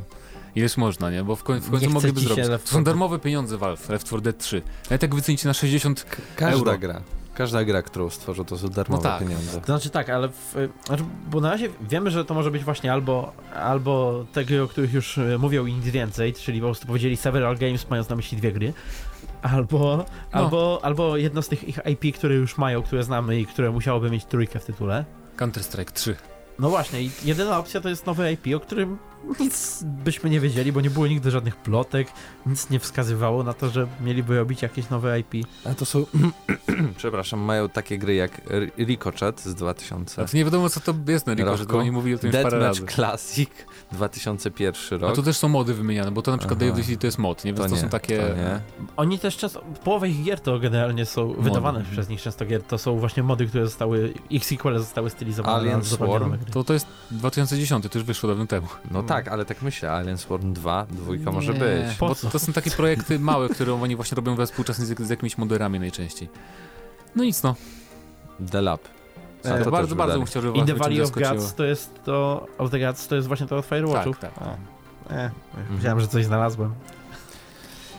ileż 0.54 0.76
można, 0.76 1.10
nie? 1.10 1.24
Bo 1.24 1.36
w, 1.36 1.42
koń, 1.42 1.60
w 1.60 1.70
końcu 1.70 1.90
mogliby 1.90 2.20
zrobić. 2.20 2.48
Left 2.48 2.64
To 2.64 2.70
są 2.70 2.74
4 2.74 2.84
darmowe 2.84 3.18
pieniądze 3.18 3.58
Valve, 3.58 3.88
Left 3.88 4.06
4 4.06 4.22
Dead 4.22 4.38
3. 4.38 4.62
Nawet 4.84 5.02
jak 5.02 5.14
wycenicie 5.14 5.48
na 5.48 5.54
60, 5.54 6.06
Każda 6.36 6.58
Euro. 6.58 6.78
gra. 6.78 7.02
Każda 7.34 7.64
gra, 7.64 7.82
którą 7.82 8.10
stworzą, 8.10 8.44
to 8.44 8.58
są 8.58 8.68
darmowe 8.68 9.02
tak. 9.02 9.20
pieniądze. 9.20 9.60
To 9.60 9.66
znaczy 9.66 9.90
tak, 9.90 10.10
ale 10.10 10.28
w, 10.28 10.68
znaczy, 10.86 11.04
bo 11.30 11.40
na 11.40 11.50
razie 11.50 11.68
wiemy, 11.80 12.10
że 12.10 12.24
to 12.24 12.34
może 12.34 12.50
być 12.50 12.64
właśnie 12.64 12.92
albo, 12.92 13.32
albo 13.54 14.24
te 14.32 14.44
gry, 14.44 14.62
o 14.62 14.68
których 14.68 14.92
już 14.92 15.18
e, 15.18 15.38
mówią 15.38 15.66
i 15.66 15.72
nic 15.74 15.84
więcej, 15.84 16.32
czyli 16.32 16.60
po 16.60 16.66
prostu 16.66 16.86
powiedzieli 16.86 17.16
several 17.16 17.56
games, 17.56 17.90
mając 17.90 18.08
na 18.08 18.16
myśli 18.16 18.38
dwie 18.38 18.52
gry, 18.52 18.72
albo, 19.42 19.96
No. 19.96 20.04
albo, 20.32 20.80
albo 20.82 21.16
jedno 21.16 21.42
z 21.42 21.48
tych 21.48 21.68
ich 21.68 21.78
IP, 21.86 22.16
które 22.16 22.34
już 22.34 22.58
mają, 22.58 22.82
które 22.82 23.04
znamy 23.04 23.40
i 23.40 23.46
które 23.46 23.70
musiałoby 23.70 24.10
mieć 24.10 24.24
trójkę 24.24 24.58
w 24.58 24.64
tytule. 24.64 25.04
Counter-Strike 25.40 25.92
3. 25.92 26.16
No 26.58 26.70
właśnie, 26.70 26.98
jedyna 27.24 27.58
opcja 27.58 27.80
to 27.80 27.88
jest 27.88 28.06
nowy 28.06 28.32
IP, 28.32 28.56
o 28.56 28.60
którym 28.60 28.98
nic 29.40 29.82
byśmy 29.82 30.30
nie 30.30 30.40
wiedzieli, 30.40 30.72
bo 30.72 30.80
nie 30.80 30.90
było 30.90 31.06
nigdy 31.06 31.30
żadnych 31.30 31.56
plotek, 31.56 32.08
nic 32.46 32.70
nie 32.70 32.78
wskazywało 32.78 33.42
na 33.42 33.52
to, 33.52 33.70
że 33.70 33.86
mieliby 34.00 34.36
robić 34.36 34.62
jakieś 34.62 34.90
nowe 34.90 35.20
IP. 35.20 35.46
A 35.64 35.74
to 35.74 35.84
są, 35.84 36.06
przepraszam, 36.96 37.40
mają 37.40 37.68
takie 37.68 37.98
gry 37.98 38.14
jak 38.14 38.40
Ricochet 38.78 39.40
z 39.40 39.54
2000, 39.54 40.22
A 40.22 40.24
to 40.24 40.36
nie 40.36 40.44
wiadomo 40.44 40.68
co 40.68 40.80
to 40.80 40.94
jest 41.08 41.26
na 41.26 41.34
Rico, 41.34 41.56
że 41.56 41.62
Roku. 41.62 41.72
to 41.72 41.78
oni 41.78 41.90
mówili 41.90 42.14
o 42.14 42.18
tym 42.18 42.26
już 42.32 42.42
parę 42.42 42.58
Deathmatch 42.58 42.80
razy. 42.80 42.92
Classic 42.94 43.50
2001 43.92 45.04
A 45.04 45.06
rok. 45.06 45.16
tu 45.16 45.22
też 45.22 45.36
są 45.36 45.48
mody 45.48 45.74
wymieniane, 45.74 46.10
bo 46.10 46.22
to 46.22 46.30
na 46.30 46.38
przykład 46.38 46.58
Aha. 46.58 46.60
Day 46.60 46.70
of 46.70 46.76
the 46.76 46.84
City 46.84 46.98
to 46.98 47.06
jest 47.06 47.18
mod, 47.18 47.44
nie? 47.44 47.52
Więc 47.52 47.68
to, 47.68 47.74
nie, 47.74 47.82
są 47.82 47.88
takie... 47.88 48.18
To 48.18 48.34
nie. 48.36 48.60
Oni 48.96 49.18
też 49.18 49.36
często, 49.36 49.62
połowa 49.84 50.06
ich 50.06 50.24
gier 50.24 50.40
to 50.40 50.58
generalnie 50.58 51.06
są 51.06 51.32
wydawane 51.32 51.84
przez 51.92 52.08
nich 52.08 52.20
często 52.20 52.46
gier, 52.46 52.62
to 52.62 52.78
są 52.78 52.98
właśnie 52.98 53.22
mody, 53.22 53.46
które 53.46 53.64
zostały, 53.64 54.14
ich 54.30 54.46
sequele 54.46 54.78
zostały 54.78 55.10
stylizowane 55.10 55.56
Alien 55.56 55.84
Swarm? 55.84 56.38
To, 56.52 56.64
to 56.64 56.72
jest 56.72 56.86
2010, 57.10 57.84
to 57.90 57.98
już 57.98 58.06
wyszło 58.06 58.28
dawno 58.28 58.46
temu. 58.46 58.66
No 58.90 59.02
tak, 59.14 59.28
ale 59.28 59.44
tak 59.44 59.62
myślę, 59.62 59.92
Alien 59.92 60.18
Swarm 60.18 60.52
2, 60.52 60.86
dwójka 60.90 61.30
może 61.32 61.52
Nie, 61.54 61.58
być. 61.60 61.96
Po 61.98 62.08
Bo 62.08 62.14
co? 62.14 62.30
to 62.30 62.38
są 62.38 62.52
takie 62.52 62.70
projekty 62.70 63.18
małe, 63.18 63.48
które 63.48 63.74
oni 63.74 63.96
właśnie 63.96 64.16
robią 64.16 64.34
we 64.34 64.46
współczesnie 64.46 64.84
z, 64.86 65.00
z 65.00 65.10
jakimiś 65.10 65.38
moderami 65.38 65.80
najczęściej. 65.80 66.28
No 67.16 67.24
nic 67.24 67.42
no. 67.42 67.54
The 68.50 68.62
Lab. 68.62 68.80
Co 69.42 69.58
E, 69.58 69.64
to 69.64 69.70
bardzo, 69.70 69.96
bardzo 69.96 70.16
bym 70.18 70.26
chciał, 70.26 70.42
żeby 70.42 70.58
In 70.58 70.66
the 70.66 70.74
Valley 70.74 71.02
of. 71.02 71.10
Gods 71.10 71.54
to 71.54 71.64
jest 71.64 72.04
to, 72.04 72.46
of 72.58 72.70
the 72.70 72.78
Gods 72.80 73.08
to 73.08 73.14
jest 73.16 73.28
właśnie 73.28 73.46
to 73.46 73.56
od 73.56 73.66
Firewatchów. 73.66 74.18
Tak, 74.18 74.34
tak. 74.34 74.48
E, 75.10 75.30
Wiedziałem, 75.70 76.00
że 76.00 76.08
coś 76.08 76.24
znalazłem. 76.24 76.74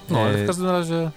No 0.10 0.20
ale 0.20 0.30
E, 0.40 0.44
w 0.44 0.48
każdym 0.48 0.68
razie 0.70 1.12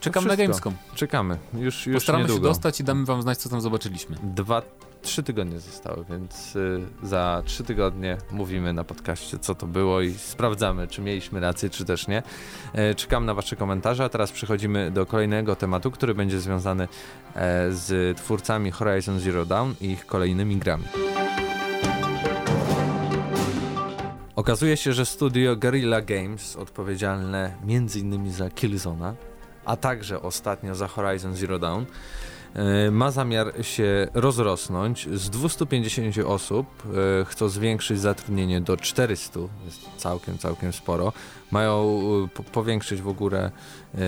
czekam 0.00 0.24
na 0.24 0.28
wszystko. 0.30 0.42
Gamescom. 0.48 0.74
Czekamy, 0.94 1.38
już, 1.54 1.86
już 1.86 1.94
Postaramy 1.96 2.24
się 2.24 2.28
niedługo. 2.28 2.48
dostać 2.48 2.80
i 2.80 2.84
damy 2.84 3.04
wam 3.04 3.22
znać, 3.22 3.38
co 3.38 3.48
tam 3.48 3.60
zobaczyliśmy. 3.60 4.16
Dwa, 4.22 4.62
trzy 5.02 5.22
tygodnie 5.22 5.60
zostały, 5.60 6.04
więc 6.10 6.56
y, 6.56 6.80
za 7.02 7.42
trzy 7.44 7.64
tygodnie 7.64 8.16
mówimy 8.30 8.72
na 8.72 8.84
podcaście, 8.84 9.38
co 9.38 9.54
to 9.54 9.66
było 9.66 10.00
i 10.00 10.14
sprawdzamy, 10.14 10.88
czy 10.88 11.02
mieliśmy 11.02 11.40
rację, 11.40 11.70
czy 11.70 11.84
też 11.84 12.08
nie. 12.08 12.22
E, 12.72 12.94
czekam 12.94 13.26
na 13.26 13.34
Wasze 13.34 13.56
komentarze, 13.56 14.04
a 14.04 14.08
teraz 14.08 14.32
przechodzimy 14.32 14.90
do 14.90 15.06
kolejnego 15.06 15.56
tematu, 15.56 15.90
który 15.90 16.14
będzie 16.14 16.40
związany 16.40 16.88
e, 17.34 17.72
z 17.72 18.18
twórcami 18.18 18.70
Horizon 18.70 19.20
Zero 19.20 19.46
Dawn 19.46 19.72
i 19.80 19.90
ich 19.90 20.06
kolejnymi 20.06 20.56
grami. 20.56 20.84
Okazuje 24.36 24.76
się, 24.76 24.92
że 24.92 25.06
studio 25.06 25.56
Guerrilla 25.56 26.00
Games, 26.00 26.56
odpowiedzialne 26.56 27.56
m.in. 27.68 28.32
za 28.32 28.50
Killzona, 28.50 29.14
a 29.64 29.76
także 29.76 30.22
ostatnio 30.22 30.74
za 30.74 30.88
Horizon 30.88 31.36
Zero 31.36 31.58
Dawn, 31.58 31.84
ma 32.90 33.10
zamiar 33.10 33.52
się 33.62 34.08
rozrosnąć 34.14 35.08
z 35.12 35.30
250 35.30 36.18
osób, 36.26 36.66
e, 37.20 37.24
chcą 37.24 37.48
zwiększyć 37.48 38.00
zatrudnienie 38.00 38.60
do 38.60 38.76
400, 38.76 39.40
jest 39.64 39.80
całkiem, 39.96 40.38
całkiem 40.38 40.72
sporo. 40.72 41.12
Mają 41.50 42.00
e, 42.24 42.28
po- 42.28 42.42
powiększyć 42.42 43.02
w 43.02 43.08
ogóle, 43.08 43.50
e, 43.94 44.00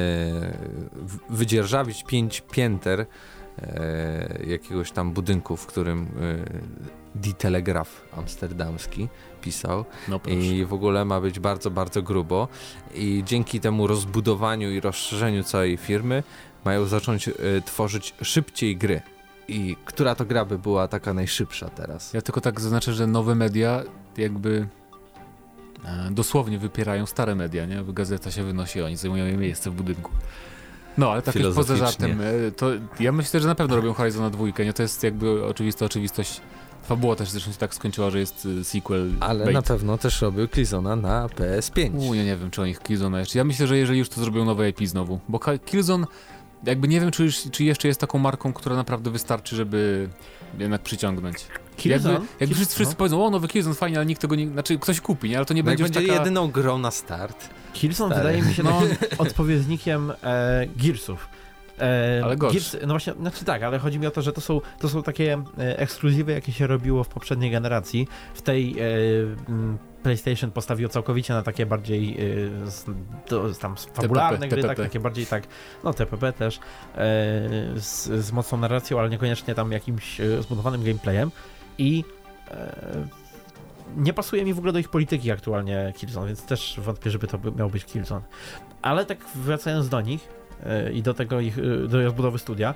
wydzierżawić 1.30 2.04
5 2.04 2.40
pięter 2.50 3.00
e, 3.00 3.06
jakiegoś 4.46 4.90
tam 4.92 5.12
budynku, 5.12 5.56
w 5.56 5.66
którym 5.66 6.02
e, 6.02 6.08
Die 7.14 7.34
Telegraf 7.34 8.04
amsterdamski 8.16 9.08
pisał 9.40 9.84
No 10.08 10.20
i 10.26 10.64
w 10.64 10.72
ogóle 10.72 11.04
ma 11.04 11.20
być 11.20 11.40
bardzo, 11.40 11.70
bardzo 11.70 12.02
grubo 12.02 12.48
i 12.94 13.22
dzięki 13.26 13.60
temu 13.60 13.86
rozbudowaniu 13.86 14.70
i 14.70 14.80
rozszerzeniu 14.80 15.44
całej 15.44 15.76
firmy 15.76 16.22
mają 16.64 16.84
zacząć 16.84 17.28
e, 17.28 17.32
tworzyć 17.64 18.14
szybciej 18.22 18.76
gry. 18.76 19.00
I 19.48 19.76
która 19.84 20.14
to 20.14 20.24
gra 20.24 20.44
by 20.44 20.58
była 20.58 20.88
taka 20.88 21.14
najszybsza 21.14 21.68
teraz? 21.68 22.12
Ja 22.12 22.22
tylko 22.22 22.40
tak 22.40 22.60
zaznaczę, 22.60 22.94
że 22.94 23.06
nowe 23.06 23.34
media 23.34 23.82
jakby 24.16 24.68
e, 25.84 26.10
dosłownie 26.10 26.58
wypierają 26.58 27.06
stare 27.06 27.34
media, 27.34 27.66
nie? 27.66 27.84
Gazeta 27.88 28.30
się 28.30 28.42
wynosi, 28.42 28.82
oni 28.82 28.96
zajmują 28.96 29.26
jej 29.26 29.36
miejsce 29.36 29.70
w 29.70 29.74
budynku. 29.74 30.10
No, 30.98 31.12
ale 31.12 31.22
tak 31.22 31.34
już 31.34 31.54
poza 31.54 31.76
żartem, 31.76 32.20
e, 32.20 32.50
to 32.50 32.70
ja 33.00 33.12
myślę, 33.12 33.40
że 33.40 33.48
na 33.48 33.54
pewno 33.54 33.76
robią 33.76 33.92
Horizon 33.92 34.30
dwójkę, 34.30 34.64
nie? 34.64 34.72
To 34.72 34.82
jest 34.82 35.02
jakby 35.02 35.44
oczywista 35.44 35.84
oczywistość. 35.84 36.40
Fabuła 36.82 37.16
też 37.16 37.30
zresztą 37.30 37.52
się 37.52 37.58
tak 37.58 37.74
skończyła, 37.74 38.10
że 38.10 38.18
jest 38.18 38.48
e, 38.60 38.64
sequel. 38.64 39.12
Ale 39.20 39.44
bait. 39.44 39.54
na 39.54 39.62
pewno 39.62 39.98
też 39.98 40.22
robił 40.22 40.48
Killzona 40.48 40.96
na 40.96 41.26
PS5. 41.26 42.08
U, 42.08 42.14
ja 42.14 42.24
nie 42.24 42.36
wiem, 42.36 42.50
czy 42.50 42.62
oni 42.62 42.76
Killzone 42.76 43.20
jeszcze. 43.20 43.38
Ja 43.38 43.44
myślę, 43.44 43.66
że 43.66 43.78
jeżeli 43.78 43.98
już 43.98 44.08
to 44.08 44.20
zrobią 44.20 44.44
nowe 44.44 44.68
IP 44.68 44.86
znowu, 44.86 45.20
bo 45.28 45.40
Killzone 45.66 46.06
jakby 46.64 46.88
nie 46.88 47.00
wiem, 47.00 47.10
czy, 47.10 47.24
już, 47.24 47.42
czy 47.52 47.64
jeszcze 47.64 47.88
jest 47.88 48.00
taką 48.00 48.18
marką, 48.18 48.52
która 48.52 48.76
naprawdę 48.76 49.10
wystarczy, 49.10 49.56
żeby 49.56 50.08
jednak 50.58 50.82
przyciągnąć. 50.82 51.36
Killzone? 51.76 52.14
Jakby, 52.14 52.28
jakby 52.40 52.54
wszyscy, 52.54 52.74
wszyscy 52.74 52.94
powiedzą, 52.96 53.26
o 53.26 53.30
nowy 53.30 53.48
Killzone 53.48 53.74
fajnie, 53.74 53.96
ale 53.96 54.06
nikt 54.06 54.20
tego 54.20 54.34
nie, 54.34 54.48
znaczy 54.48 54.78
ktoś 54.78 55.00
kupi, 55.00 55.28
nie? 55.28 55.36
Ale 55.36 55.46
to 55.46 55.54
nie 55.54 55.62
No 55.62 55.66
będzie 55.66 55.84
będzie 55.84 56.00
już 56.00 56.08
taka... 56.08 56.20
jedyną 56.20 56.50
grą 56.50 56.78
na 56.78 56.90
start. 56.90 57.48
Killzone 57.72 58.14
Stary. 58.14 58.28
wydaje 58.28 58.48
mi 58.50 58.54
się 58.54 58.62
No. 58.62 58.82
odpowiednikiem 59.18 60.12
e, 60.22 60.66
Gearsów. 60.76 61.28
E, 61.80 62.20
Ale 62.24 62.36
gorszy. 62.36 62.58
Gears, 62.58 62.76
no 62.82 62.88
właśnie, 62.88 63.12
znaczy 63.12 63.44
tak, 63.44 63.62
ale 63.62 63.78
chodzi 63.78 63.98
mi 63.98 64.06
o 64.06 64.10
to, 64.10 64.22
że 64.22 64.32
to 64.32 64.40
są, 64.40 64.60
to 64.78 64.88
są 64.88 65.02
takie 65.02 65.42
e, 65.58 65.78
ekskluzywy, 65.78 66.32
jakie 66.32 66.52
się 66.52 66.66
robiło 66.66 67.04
w 67.04 67.08
poprzedniej 67.08 67.50
generacji. 67.50 68.08
W 68.34 68.42
tej 68.42 68.76
e, 68.78 68.84
PlayStation 70.02 70.50
postawiło 70.50 70.88
całkowicie 70.88 71.34
na 71.34 71.42
takie 71.42 71.66
bardziej 71.66 72.16
do, 73.28 73.54
tam 73.54 73.76
fabularne 73.76 74.48
gry, 74.48 74.62
tak, 74.62 74.70
TPP. 74.70 74.82
takie 74.82 75.00
bardziej 75.00 75.26
tak, 75.26 75.44
no 75.84 75.94
TPP 75.94 76.32
też, 76.32 76.60
z, 77.76 78.24
z 78.24 78.32
mocną 78.32 78.58
narracją, 78.58 78.98
ale 78.98 79.10
niekoniecznie 79.10 79.54
tam 79.54 79.72
jakimś 79.72 80.20
zbudowanym 80.40 80.84
gameplayem 80.84 81.30
i 81.78 82.04
nie 83.96 84.12
pasuje 84.12 84.44
mi 84.44 84.54
w 84.54 84.58
ogóle 84.58 84.72
do 84.72 84.78
ich 84.78 84.88
polityki 84.88 85.30
aktualnie 85.30 85.92
Killzone, 85.96 86.26
więc 86.26 86.42
też 86.42 86.80
wątpię, 86.82 87.10
żeby 87.10 87.26
to 87.26 87.38
miał 87.56 87.70
być 87.70 87.84
Killzone. 87.84 88.22
Ale 88.82 89.04
tak 89.04 89.18
wracając 89.34 89.88
do 89.88 90.00
nich 90.00 90.37
i 90.94 91.02
do 91.02 91.14
tego 91.14 91.40
ich, 91.40 91.58
e, 91.58 91.88
do 91.88 92.04
rozbudowy 92.04 92.38
studia, 92.38 92.74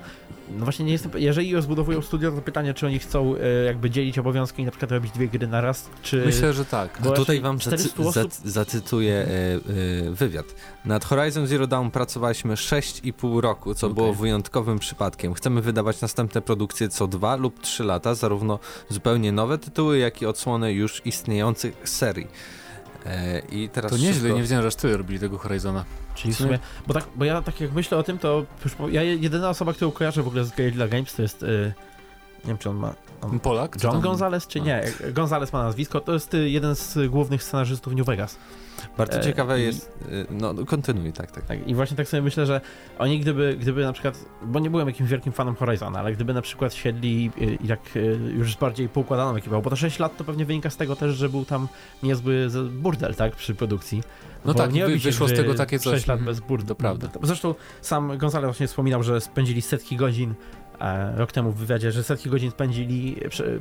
no 0.51 0.63
właśnie 0.63 0.85
nie 0.85 0.91
jestem, 0.91 1.11
jeżeli 1.15 1.55
rozbudowują 1.55 2.01
studio, 2.01 2.31
to 2.31 2.41
pytanie, 2.41 2.73
czy 2.73 2.87
oni 2.87 2.99
chcą 2.99 3.35
e, 3.35 3.63
jakby 3.63 3.89
dzielić 3.89 4.19
obowiązki 4.19 4.61
i 4.61 4.65
na 4.65 4.71
przykład 4.71 4.91
robić 4.91 5.11
dwie 5.11 5.27
gry 5.27 5.47
na 5.47 5.61
raz, 5.61 5.89
czy... 6.01 6.23
Myślę, 6.25 6.53
że 6.53 6.65
tak. 6.65 6.99
Bo 7.03 7.11
tutaj 7.11 7.41
wam 7.41 7.59
400 7.59 7.89
zacy- 7.89 8.01
osób- 8.09 8.31
zac- 8.31 8.47
zacytuję 8.47 9.13
e, 9.13 9.25
e, 9.27 10.11
wywiad. 10.11 10.45
Nad 10.85 11.05
Horizon 11.05 11.47
Zero 11.47 11.67
Dawn 11.67 11.89
pracowaliśmy 11.89 12.53
6,5 12.53 13.39
roku, 13.39 13.73
co 13.73 13.87
Okej. 13.87 13.95
było 13.95 14.13
wyjątkowym 14.13 14.79
przypadkiem. 14.79 15.33
Chcemy 15.33 15.61
wydawać 15.61 16.01
następne 16.01 16.41
produkcje 16.41 16.89
co 16.89 17.07
2 17.07 17.35
lub 17.35 17.59
3 17.61 17.83
lata, 17.83 18.15
zarówno 18.15 18.59
zupełnie 18.89 19.31
nowe 19.31 19.57
tytuły, 19.57 19.97
jak 19.97 20.21
i 20.21 20.25
odsłony 20.25 20.73
już 20.73 21.01
istniejących 21.05 21.89
serii. 21.89 22.27
E, 23.05 23.39
I 23.51 23.69
teraz 23.69 23.91
To 23.91 23.97
nieźle, 23.97 24.13
szybko- 24.13 24.35
nie 24.35 24.41
wiedziałem, 24.41 24.61
że 24.61 24.67
aż 24.67 24.75
tyle 24.75 24.97
robili 24.97 25.19
tego 25.19 25.37
Horizona. 25.37 25.85
Czyli 26.15 26.33
w 26.33 26.37
sumie, 26.37 26.59
bo, 26.87 26.93
tak, 26.93 27.03
bo 27.15 27.25
ja 27.25 27.41
tak 27.41 27.61
jak 27.61 27.73
myślę 27.73 27.97
o 27.97 28.03
tym, 28.03 28.17
to 28.17 28.45
ja 28.91 29.03
jedyna 29.03 29.49
osoba, 29.49 29.73
którą 29.73 29.91
kojarzę 29.91 30.23
w 30.23 30.27
ogóle 30.27 30.45
z 30.45 30.51
Guerrilla 30.51 30.87
Games, 30.87 31.13
to 31.15 31.21
jest, 31.21 31.43
e, 31.43 31.73
nie 32.43 32.47
wiem 32.47 32.57
czy 32.57 32.69
on 32.69 32.75
ma, 32.77 32.93
on, 33.21 33.39
Polak? 33.39 33.77
John 33.83 33.91
tam- 33.93 34.01
Gonzalez 34.01 34.47
czy 34.47 34.61
A. 34.61 34.63
nie? 34.63 34.83
Gonzalez 35.13 35.53
ma 35.53 35.63
nazwisko, 35.63 35.99
to 35.99 36.13
jest 36.13 36.33
y, 36.33 36.49
jeden 36.49 36.75
z 36.75 36.97
głównych 37.09 37.43
scenarzystów 37.43 37.95
New 37.95 38.05
Vegas. 38.05 38.37
Bardzo 38.97 39.17
E, 39.19 39.21
ciekawe 39.23 39.59
i- 39.59 39.63
jest. 39.63 39.97
e, 40.29 40.33
No, 40.33 40.53
no, 40.53 40.65
kontynuuj, 40.65 41.13
tak, 41.13 41.31
tak. 41.31 41.45
Tak, 41.45 41.67
I 41.67 41.75
właśnie 41.75 41.97
tak 41.97 42.07
sobie 42.07 42.21
myślę, 42.23 42.45
że 42.45 42.61
oni 42.99 43.19
gdyby, 43.19 43.57
gdyby 43.59 43.83
na 43.83 43.93
przykład, 43.93 44.25
bo 44.45 44.59
nie 44.59 44.69
byłem 44.69 44.87
jakimś 44.87 45.09
wielkim 45.09 45.33
fanem 45.33 45.55
Horizona, 45.55 45.99
ale 45.99 46.13
gdyby 46.13 46.33
na 46.33 46.41
przykład 46.41 46.73
siedli 46.73 47.31
y, 47.41 47.57
i 47.63 47.67
tak 47.67 47.79
y, 47.95 48.19
już 48.37 48.53
z 48.53 48.57
bardziej 48.57 48.89
poukładaną 48.89 49.35
ekipą, 49.35 49.61
bo 49.61 49.69
to 49.69 49.75
6 49.75 49.99
lat 49.99 50.17
to 50.17 50.23
pewnie 50.23 50.45
wynika 50.45 50.69
z 50.69 50.77
tego 50.77 50.95
też, 50.95 51.15
że 51.15 51.29
był 51.29 51.45
tam 51.45 51.67
niezły 52.03 52.47
burdel, 52.71 53.15
tak, 53.15 53.35
przy 53.35 53.55
produkcji. 53.55 54.03
No 54.45 54.53
Bo 54.53 54.59
tak, 54.59 54.73
nie 54.73 54.85
wy- 54.85 54.99
się 54.99 55.03
wyszło 55.09 55.27
z 55.27 55.33
tego 55.33 55.53
takie 55.53 55.79
coś. 55.79 55.93
6 55.93 56.07
lat 56.07 56.21
bez 56.21 56.39
burdel. 56.39 56.67
To 56.67 56.75
prawda. 56.75 57.07
Zresztą 57.23 57.55
sam 57.81 58.17
Gonzalez 58.17 58.45
właśnie 58.47 58.67
wspominał, 58.67 59.03
że 59.03 59.21
spędzili 59.21 59.61
setki 59.61 59.95
godzin 59.97 60.33
rok 61.15 61.31
temu 61.31 61.51
w 61.51 61.55
wywiadzie, 61.55 61.91
że 61.91 62.03
setki 62.03 62.29
godzin 62.29 62.51
spędzili 62.51 63.15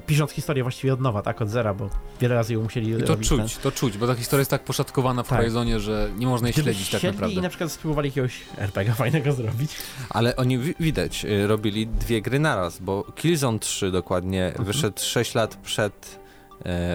pisząc 0.06 0.30
historię 0.30 0.62
właściwie 0.62 0.92
od 0.92 1.00
nowa, 1.00 1.22
tak, 1.22 1.42
od 1.42 1.48
zera, 1.50 1.74
bo 1.74 1.90
wiele 2.20 2.34
razy 2.34 2.54
ją 2.54 2.62
musieli 2.62 2.90
I 2.90 3.02
to 3.02 3.06
robić 3.06 3.28
ten- 3.28 3.38
czuć, 3.38 3.56
to 3.56 3.72
czuć, 3.72 3.98
bo 3.98 4.06
ta 4.06 4.14
historia 4.14 4.40
jest 4.40 4.50
tak 4.50 4.64
poszatkowana 4.64 5.22
w 5.22 5.28
Tak. 5.28 5.38
Horizonie, 5.38 5.80
że 5.80 6.10
nie 6.18 6.26
można 6.26 6.48
jej 6.48 6.52
Gdyby 6.52 6.64
śledzić 6.74 6.90
tak 6.90 7.02
naprawdę. 7.02 7.34
i 7.36 7.40
na 7.42 7.48
przykład 7.48 7.72
spróbowali 7.72 8.08
jakiegoś 8.08 8.40
RPG 8.58 8.94
fajnego 8.94 9.32
zrobić. 9.32 9.70
Ale 10.10 10.36
oni 10.36 10.58
wi- 10.58 10.74
widać, 10.80 11.24
y, 11.24 11.46
robili 11.46 11.86
dwie 11.86 12.22
gry 12.22 12.38
naraz, 12.38 12.78
bo 12.78 13.02
Killzone 13.16 13.58
3 13.58 13.90
dokładnie 13.90 14.46
Mhm. 14.46 14.64
wyszedł 14.64 15.00
6 15.02 15.34
lat 15.34 15.56
przed 15.56 16.21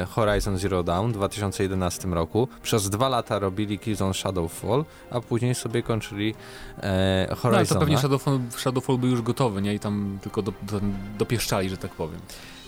Horizon 0.09 0.57
Zero 0.57 0.83
Dawn 0.83 1.09
w 1.11 1.13
2011 1.13 2.07
roku. 2.07 2.47
Przez 2.63 2.89
dwa 2.89 3.09
lata 3.09 3.39
robili 3.39 3.79
Killzone 3.79 4.13
Shadowfall, 4.13 4.85
a 5.11 5.21
później 5.21 5.55
sobie 5.55 5.83
kończyli 5.83 6.35
e, 6.77 7.27
No, 7.29 7.35
ale 7.35 7.35
Horizon. 7.35 7.75
to 7.75 7.79
pewnie 7.79 7.97
Shadowfall, 7.97 8.39
Shadowfall 8.57 8.97
był 8.97 9.09
już 9.09 9.21
gotowy, 9.21 9.61
nie? 9.61 9.73
I 9.73 9.79
tam 9.79 10.19
tylko 10.21 10.41
do, 10.41 10.53
do, 10.61 10.79
dopieszczali, 11.17 11.69
że 11.69 11.77
tak 11.77 11.91
powiem. 11.91 12.19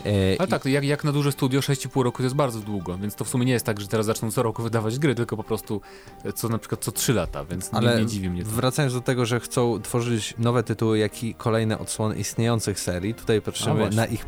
e, 0.06 0.10
Ale 0.40 0.48
tak, 0.48 0.66
jak, 0.66 0.84
jak 0.84 1.04
na 1.04 1.12
duże 1.12 1.32
studio 1.32 1.60
6,5 1.60 2.02
roku 2.04 2.18
to 2.18 2.24
jest 2.24 2.36
bardzo 2.36 2.60
długo, 2.60 2.98
więc 2.98 3.16
to 3.16 3.26
w 3.26 3.30
sumie 3.30 3.46
nie 3.46 3.54
jest 3.54 3.66
tak, 3.66 3.82
że 3.82 3.88
teraz 3.88 4.06
zaczną 4.06 4.32
co 4.32 4.44
roku 4.44 4.64
wydawać 4.64 5.00
gry, 5.00 5.16
tylko 5.16 5.38
po 5.38 5.44
prostu 5.44 5.82
e, 6.26 6.34
co 6.34 6.50
na 6.50 6.58
przykład 6.58 6.82
co 6.84 6.92
3 6.92 7.14
lata, 7.14 7.46
więc 7.46 7.70
Ale 7.74 7.96
nie, 7.96 8.02
nie 8.02 8.08
dziwi 8.08 8.30
mnie 8.30 8.44
to. 8.44 8.50
Wracając 8.50 8.94
do 8.94 9.02
tego, 9.02 9.26
że 9.26 9.40
chcą 9.40 9.82
tworzyć 9.82 10.34
nowe 10.38 10.64
tytuły, 10.64 10.98
jak 11.00 11.24
i 11.24 11.34
kolejne 11.34 11.80
odsłony 11.80 12.16
istniejących 12.16 12.80
serii, 12.80 13.14
tutaj 13.14 13.42
patrzymy 13.42 13.76
właśnie. 13.76 13.96
na 13.96 14.06
ich 14.06 14.26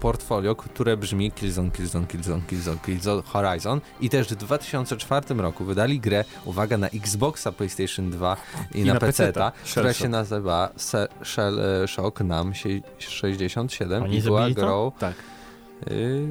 portfolio, 0.00 0.54
które 0.56 0.96
brzmi 0.96 1.32
Killzone, 1.32 1.70
Killzone, 1.70 2.06
Killzone, 2.10 2.42
Killzone, 2.48 2.78
Killzone, 2.86 3.22
Horizon 3.22 3.80
i 4.00 4.10
też 4.10 4.28
w 4.28 4.34
2004 4.34 5.34
roku 5.34 5.64
wydali 5.64 6.00
grę, 6.00 6.24
uwaga, 6.44 6.78
na 6.78 6.88
Xboxa, 6.88 7.52
PlayStation 7.52 8.10
2 8.10 8.36
i, 8.74 8.78
I 8.80 8.84
na, 8.84 8.94
na 8.94 9.00
PC, 9.00 9.06
PC-ta. 9.26 9.52
która 9.70 9.92
się 9.92 10.08
nazywa 10.08 10.70
Shell 11.24 11.60
e, 11.60 11.88
Shock 11.88 12.20
Nam 12.20 12.52
sie- 12.52 12.82
67 12.98 14.02
Oni 14.02 14.16
i 14.16 14.22
była 14.22 14.50
grą... 14.50 14.92
Tak. 14.98 15.14
Yy, 15.90 16.26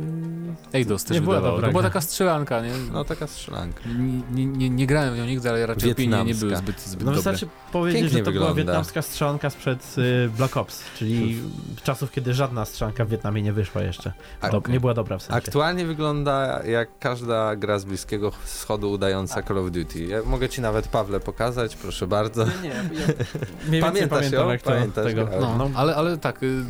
Eidos 0.74 1.04
też 1.04 1.16
Nie 1.16 1.22
była 1.22 1.36
wydawało. 1.36 1.56
dobra 1.56 1.68
To 1.68 1.72
była 1.72 1.84
taka 1.84 2.02
strzelanka, 2.02 2.62
nie? 2.62 2.72
no 2.92 3.06
taka 3.06 3.28
strzelanka. 3.28 3.82
Nie, 4.00 4.22
nie, 4.32 4.46
nie, 4.46 4.70
nie 4.70 4.88
grałem 4.88 5.14
w 5.14 5.18
nią 5.18 5.26
nigdy, 5.26 5.50
ale 5.50 5.66
raczej 5.66 5.92
opinie 5.92 6.24
nie 6.24 6.36
były 6.36 6.56
zbyt, 6.56 6.80
zbyt 6.82 7.00
No 7.00 7.06
dobre. 7.06 7.16
wystarczy 7.16 7.48
powiedzieć, 7.72 8.02
Pięknie 8.02 8.20
że 8.20 8.26
to 8.26 8.32
była 8.32 8.46
wygląda. 8.48 8.72
wietnamska 8.72 9.02
strzelanka 9.02 9.50
sprzed 9.50 9.96
y, 9.98 10.30
Black 10.38 10.58
Ops, 10.58 10.84
czyli 10.98 11.42
czasów, 11.84 12.12
kiedy 12.12 12.34
żadna 12.34 12.66
strzelanka 12.66 13.06
w 13.06 13.10
Wietnamie 13.10 13.42
nie 13.42 13.54
wyszła 13.54 13.82
jeszcze. 13.82 14.14
A- 14.42 14.50
Do, 14.50 14.62
Nie 14.70 14.80
była 14.80 14.94
dobra 14.94 15.18
w 15.18 15.22
sensie. 15.22 15.38
Aktualnie 15.38 15.86
wygląda 15.86 16.64
jak 16.66 16.90
każda 17.00 17.56
gra 17.56 17.80
z 17.80 17.86
Bliskiego 17.86 18.32
Wschodu 18.44 18.92
udająca 18.92 19.44
Call 19.44 19.58
of 19.58 19.72
Duty. 19.72 20.06
Ja 20.06 20.18
mogę 20.26 20.50
ci 20.50 20.62
nawet, 20.62 20.88
Pawle, 20.88 21.20
pokazać, 21.20 21.76
proszę 21.76 22.08
bardzo. 22.08 22.46
Nie, 22.46 22.52
nie, 22.62 22.70
ja 22.70 23.08
więcej 23.72 23.82
Pamiętasz 23.82 24.10
pamiętam 24.20 24.40
ją? 24.46 24.50
jak 24.52 24.62
to, 24.62 24.70
Pamiętasz 24.72 25.06
tego. 25.06 25.28
No, 25.42 25.58
No, 25.58 25.70
ale, 25.76 25.96
ale 25.96 26.18
tak, 26.18 26.44
y, 26.44 26.64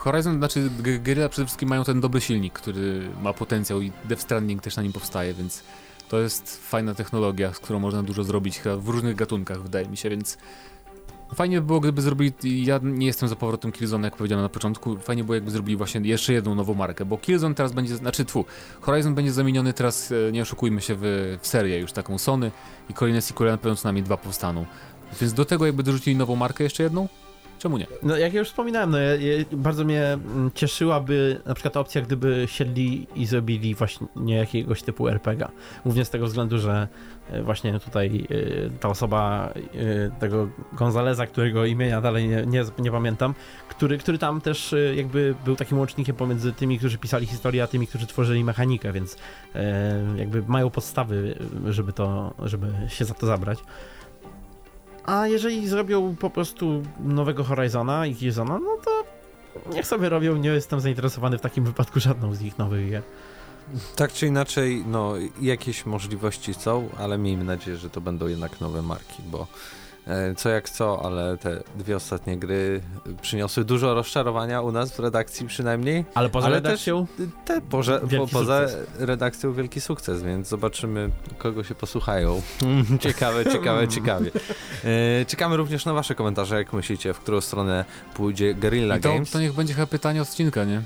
Horizon, 0.00 0.38
znaczy 0.38 0.70
Guerrilla 1.04 1.28
przede 1.28 1.46
wszystkim 1.46 1.68
mają 1.68 1.84
ten 1.84 2.00
dobry 2.00 2.20
silnik, 2.20 2.52
który 2.52 3.08
ma 3.22 3.32
potencjał 3.32 3.80
i 3.82 3.92
Death 4.04 4.22
Stranding 4.22 4.62
też 4.62 4.76
na 4.76 4.82
nim 4.82 4.92
powstaje, 4.92 5.34
więc 5.34 5.62
to 6.08 6.20
jest 6.20 6.68
fajna 6.68 6.94
technologia, 6.94 7.52
z 7.52 7.58
którą 7.58 7.78
można 7.78 8.02
dużo 8.02 8.24
zrobić 8.24 8.60
w 8.78 8.88
różnych 8.88 9.16
gatunkach, 9.16 9.62
wydaje 9.62 9.88
mi 9.88 9.96
się, 9.96 10.10
więc 10.10 10.38
Fajnie 11.34 11.60
by 11.60 11.66
było, 11.66 11.80
gdyby 11.80 12.02
zrobili, 12.02 12.64
ja 12.64 12.80
nie 12.82 13.06
jestem 13.06 13.28
za 13.28 13.36
powrotem 13.36 13.72
Killzone, 13.72 14.06
jak 14.06 14.16
powiedziałem 14.16 14.42
na 14.42 14.48
początku, 14.48 14.98
fajnie 14.98 15.24
było, 15.24 15.34
jakby 15.34 15.50
zrobili 15.50 15.76
właśnie 15.76 16.00
jeszcze 16.00 16.32
jedną 16.32 16.54
nową 16.54 16.74
markę, 16.74 17.04
bo 17.04 17.18
Killzone 17.18 17.54
teraz 17.54 17.72
będzie, 17.72 17.96
znaczy 17.96 18.24
tfu, 18.24 18.44
Horizon 18.80 19.14
będzie 19.14 19.32
zamieniony 19.32 19.72
teraz, 19.72 20.12
e, 20.28 20.32
nie 20.32 20.42
oszukujmy 20.42 20.80
się, 20.80 20.94
w, 20.98 21.02
w 21.40 21.46
serię 21.46 21.78
już 21.78 21.92
taką 21.92 22.18
Sony 22.18 22.50
i 22.88 22.94
kolejne 22.94 23.22
sequele 23.22 23.50
na 23.50 23.58
pewno 23.58 23.76
co 23.76 23.88
najmniej 23.88 24.02
dwa 24.02 24.16
powstaną. 24.16 24.66
Więc 25.20 25.32
do 25.32 25.44
tego 25.44 25.66
jakby 25.66 25.82
dorzucili 25.82 26.16
nową 26.16 26.36
markę 26.36 26.64
jeszcze 26.64 26.82
jedną, 26.82 27.08
czemu 27.60 27.78
nie? 27.78 27.86
No 28.02 28.16
jak 28.16 28.32
ja 28.32 28.38
już 28.38 28.48
wspominałem, 28.48 28.90
no, 28.90 28.98
bardzo 29.52 29.84
mnie 29.84 30.06
mm, 30.12 30.50
cieszyłaby 30.54 31.40
na 31.46 31.54
przykład 31.54 31.76
opcja, 31.76 32.02
gdyby 32.02 32.46
siedli 32.46 33.06
i 33.14 33.26
zrobili 33.26 33.74
właśnie 33.74 34.06
jakiegoś 34.26 34.82
typu 34.82 35.08
RPG. 35.08 35.48
Głównie 35.84 36.04
z 36.04 36.10
tego 36.10 36.26
względu, 36.26 36.58
że 36.58 36.88
e, 37.30 37.42
właśnie 37.42 37.80
tutaj 37.80 38.26
e, 38.30 38.70
ta 38.70 38.88
osoba 38.88 39.52
e, 39.54 40.10
tego 40.20 40.48
Gonzaleza, 40.72 41.26
którego 41.26 41.64
imienia 41.64 42.00
dalej 42.00 42.28
nie, 42.28 42.46
nie, 42.46 42.64
nie 42.78 42.90
pamiętam, 42.90 43.34
który, 43.68 43.98
który 43.98 44.18
tam 44.18 44.40
też 44.40 44.74
jakby 44.94 45.34
był 45.44 45.56
takim 45.56 45.78
łącznikiem 45.78 46.16
pomiędzy 46.16 46.52
tymi, 46.52 46.78
którzy 46.78 46.98
pisali 46.98 47.26
historię, 47.26 47.62
a 47.62 47.66
tymi, 47.66 47.86
którzy 47.86 48.06
tworzyli 48.06 48.44
mechanikę, 48.44 48.92
więc 48.92 49.16
jakby 50.16 50.42
mają 50.42 50.70
podstawy, 50.70 51.38
żeby 51.68 51.92
to, 51.92 52.34
żeby 52.44 52.72
się 52.88 53.04
za 53.04 53.14
to 53.14 53.26
zabrać. 53.26 53.58
A 55.06 55.26
jeżeli 55.26 55.68
zrobią 55.68 56.16
po 56.16 56.30
prostu 56.30 56.82
nowego 57.00 57.44
Horizona 57.44 58.06
i 58.06 58.14
Killzona, 58.14 58.58
no 58.58 58.76
to 58.84 59.04
niech 59.74 59.86
sobie 59.86 60.08
robią, 60.08 60.36
nie 60.36 60.50
jestem 60.50 60.80
zainteresowany 60.80 61.38
w 61.38 61.40
takim 61.40 61.64
wypadku 61.64 62.00
żadną 62.00 62.34
z 62.34 62.42
ich 62.42 62.58
nowych 62.58 62.90
gier. 62.90 63.02
Tak 63.96 64.12
czy 64.12 64.26
inaczej, 64.26 64.84
no 64.86 65.14
jakieś 65.40 65.86
możliwości 65.86 66.54
są, 66.54 66.88
ale 66.98 67.18
miejmy 67.18 67.44
nadzieję, 67.44 67.76
że 67.76 67.90
to 67.90 68.00
będą 68.00 68.26
jednak 68.26 68.60
nowe 68.60 68.82
marki, 68.82 69.22
bo 69.22 69.46
co 70.36 70.48
jak 70.48 70.70
co, 70.70 71.02
ale 71.04 71.36
te 71.38 71.62
dwie 71.76 71.96
ostatnie 71.96 72.36
gry 72.38 72.80
przyniosły 73.22 73.64
dużo 73.64 73.94
rozczarowania 73.94 74.60
u 74.60 74.72
nas 74.72 74.92
w 74.92 74.98
redakcji 74.98 75.46
przynajmniej. 75.46 76.04
Ale 76.14 76.28
poza 76.28 76.46
Ale 76.46 76.56
redakcją, 76.56 77.06
Te 77.44 77.60
poże, 77.60 78.00
po, 78.00 78.06
Wielki 78.06 78.32
poza 78.32 78.68
sukces. 78.68 78.86
redakcją 78.98 79.52
wielki 79.52 79.80
sukces, 79.80 80.22
więc 80.22 80.48
zobaczymy, 80.48 81.10
kogo 81.38 81.64
się 81.64 81.74
posłuchają. 81.74 82.42
ciekawe, 83.00 83.44
ciekawe, 83.52 83.88
ciekawe. 83.88 84.26
E, 84.84 85.24
czekamy 85.24 85.56
również 85.56 85.84
na 85.84 85.92
wasze 85.92 86.14
komentarze, 86.14 86.56
jak 86.56 86.72
myślicie, 86.72 87.12
w 87.14 87.18
którą 87.20 87.40
stronę 87.40 87.84
pójdzie 88.14 88.54
Guerrilla 88.54 88.96
I 88.96 89.00
to, 89.00 89.08
Games. 89.12 89.30
to 89.30 89.40
niech 89.40 89.52
będzie 89.52 89.74
chyba 89.74 89.86
pytanie 89.86 90.22
odcinka, 90.22 90.64
nie? 90.64 90.82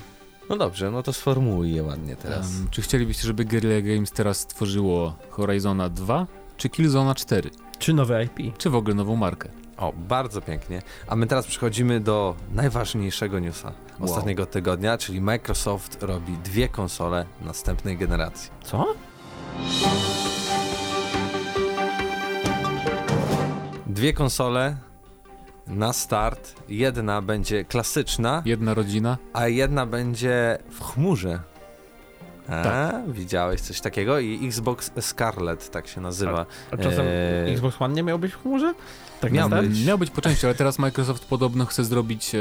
No 0.49 0.57
dobrze, 0.57 0.91
no 0.91 1.03
to 1.03 1.13
sformułuj 1.13 1.73
je 1.73 1.83
ładnie 1.83 2.15
teraz. 2.15 2.47
Em, 2.55 2.67
czy 2.71 2.81
chcielibyście, 2.81 3.23
żeby 3.27 3.45
Guerrilla 3.45 3.81
Games 3.95 4.11
teraz 4.11 4.39
stworzyło 4.39 5.15
Horizona 5.29 5.89
2, 5.89 6.27
czy 6.57 6.69
Killzona 6.69 7.15
4, 7.15 7.49
czy 7.79 7.93
nowe 7.93 8.23
IP? 8.23 8.57
czy 8.57 8.69
w 8.69 8.75
ogóle 8.75 8.95
nową 8.95 9.15
markę? 9.15 9.49
O, 9.77 9.93
bardzo 9.97 10.41
pięknie. 10.41 10.81
A 11.07 11.15
my 11.15 11.27
teraz 11.27 11.47
przechodzimy 11.47 11.99
do 11.99 12.35
najważniejszego 12.53 13.39
newsa 13.39 13.71
Wow. 13.99 14.09
ostatniego 14.09 14.45
tygodnia, 14.45 14.97
czyli 14.97 15.21
Microsoft 15.21 16.03
robi 16.03 16.33
dwie 16.43 16.69
konsole 16.69 17.25
następnej 17.41 17.97
generacji. 17.97 18.49
Co? 18.63 18.85
Dwie 23.87 24.13
konsole 24.13 24.77
na 25.67 25.93
start. 25.93 26.55
Jedna 26.69 27.21
będzie 27.21 27.65
klasyczna, 27.65 28.41
Jedna 28.45 28.73
rodzina? 28.73 29.17
a 29.33 29.47
jedna 29.47 29.85
będzie 29.85 30.57
w 30.71 30.83
chmurze. 30.83 31.39
A, 32.49 32.63
Tak. 32.63 33.11
Widziałeś 33.11 33.61
coś 33.61 33.81
takiego? 33.81 34.19
I 34.19 34.47
Xbox 34.47 34.91
Scarlet 34.99 35.71
tak 35.71 35.87
się 35.87 36.01
nazywa. 36.01 36.45
A 36.71 36.77
czasem 36.77 37.05
Eee, 37.07 37.53
Xbox 37.53 37.75
One 37.81 37.93
nie 37.93 38.03
miał 38.03 38.19
być 38.19 38.33
w 38.33 38.41
chmurze? 38.41 38.73
Tak 39.21 39.31
Miał 39.31 39.49
być. 39.49 39.85
Miał 39.85 39.97
być 39.97 40.09
po 40.11 40.21
części, 40.21 40.45
ale 40.45 40.55
teraz 40.55 40.79
Microsoft 40.79 41.25
podobno 41.25 41.65
chce 41.65 41.85
zrobić 41.85 42.35
e, 42.35 42.39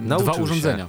Nauczył 0.00 0.46
dwa 0.46 0.56
się. 0.56 0.88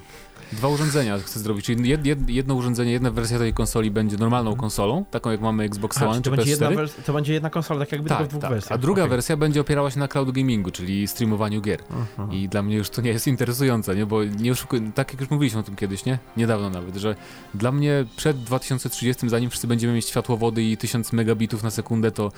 Dwa 0.51 0.67
urządzenia 0.67 1.17
chce 1.19 1.39
zrobić, 1.39 1.65
czyli 1.65 1.89
jed, 1.89 2.05
jed, 2.05 2.29
jedno 2.29 2.55
urządzenie, 2.55 2.91
jedna 2.91 3.11
wersja 3.11 3.37
tej 3.39 3.53
konsoli 3.53 3.91
będzie 3.91 4.17
normalną 4.17 4.55
konsolą, 4.55 5.05
taką 5.11 5.31
jak 5.31 5.41
mamy 5.41 5.63
Xbox 5.63 5.97
Aha, 5.97 6.05
One 6.07 6.15
czy 6.15 6.21
czy 6.23 6.29
to, 6.29 6.35
będzie 6.35 6.51
jedna 6.51 6.69
PS4. 6.69 6.75
wers- 6.75 7.03
to 7.05 7.13
będzie 7.13 7.33
jedna 7.33 7.49
konsola, 7.49 7.79
tak 7.79 7.91
jakby 7.91 8.09
tylko 8.09 8.23
w 8.23 8.23
Tak, 8.23 8.29
dwóch 8.29 8.41
tak. 8.41 8.51
wersjach. 8.51 8.71
A 8.71 8.77
druga 8.77 9.01
Okej. 9.03 9.09
wersja 9.09 9.37
będzie 9.37 9.61
opierała 9.61 9.91
się 9.91 9.99
na 9.99 10.07
cloud 10.07 10.31
gamingu, 10.31 10.71
czyli 10.71 11.07
streamowaniu 11.07 11.61
gier. 11.61 11.79
Mhm. 11.91 12.31
I 12.33 12.49
dla 12.49 12.61
mnie 12.63 12.75
już 12.75 12.89
to 12.89 13.01
nie 13.01 13.09
jest 13.09 13.27
interesujące, 13.27 13.95
nie? 13.95 14.05
Bo 14.05 14.23
nie 14.23 14.51
oszukuj, 14.51 14.81
tak 14.95 15.11
jak 15.11 15.21
już 15.21 15.29
mówiliśmy 15.29 15.59
o 15.59 15.63
tym 15.63 15.75
kiedyś, 15.75 16.05
nie? 16.05 16.19
Niedawno 16.37 16.69
nawet, 16.69 16.95
że 16.95 17.15
dla 17.53 17.71
mnie 17.71 18.05
przed 18.17 18.43
2030, 18.43 19.29
zanim 19.29 19.49
wszyscy 19.49 19.67
będziemy 19.67 19.93
mieć 19.93 20.05
światłowody 20.05 20.63
i 20.63 20.77
1000 20.77 21.13
megabitów 21.13 21.63
na 21.63 21.71
sekundę, 21.71 22.11
to 22.11 22.31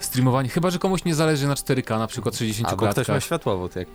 streamowanie, 0.00 0.48
chyba 0.48 0.70
że 0.70 0.78
komuś 0.78 1.04
nie 1.04 1.14
zależy 1.14 1.46
na 1.48 1.54
4K, 1.54 1.98
na 1.98 2.06
przykład 2.06 2.36
60 2.36 2.68
Albo 2.68 2.76
ktoś 2.76 2.88
ma 2.88 2.94
klatkach. 2.94 3.24
światłowód, 3.24 3.76
jak 3.76 3.88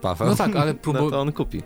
Paweł. 0.00 0.28
No 0.28 0.36
tak, 0.36 0.56
ale 0.56 0.74
próbu- 0.84 0.94
No 1.04 1.10
to 1.10 1.20
on 1.20 1.32
kupi. 1.32 1.62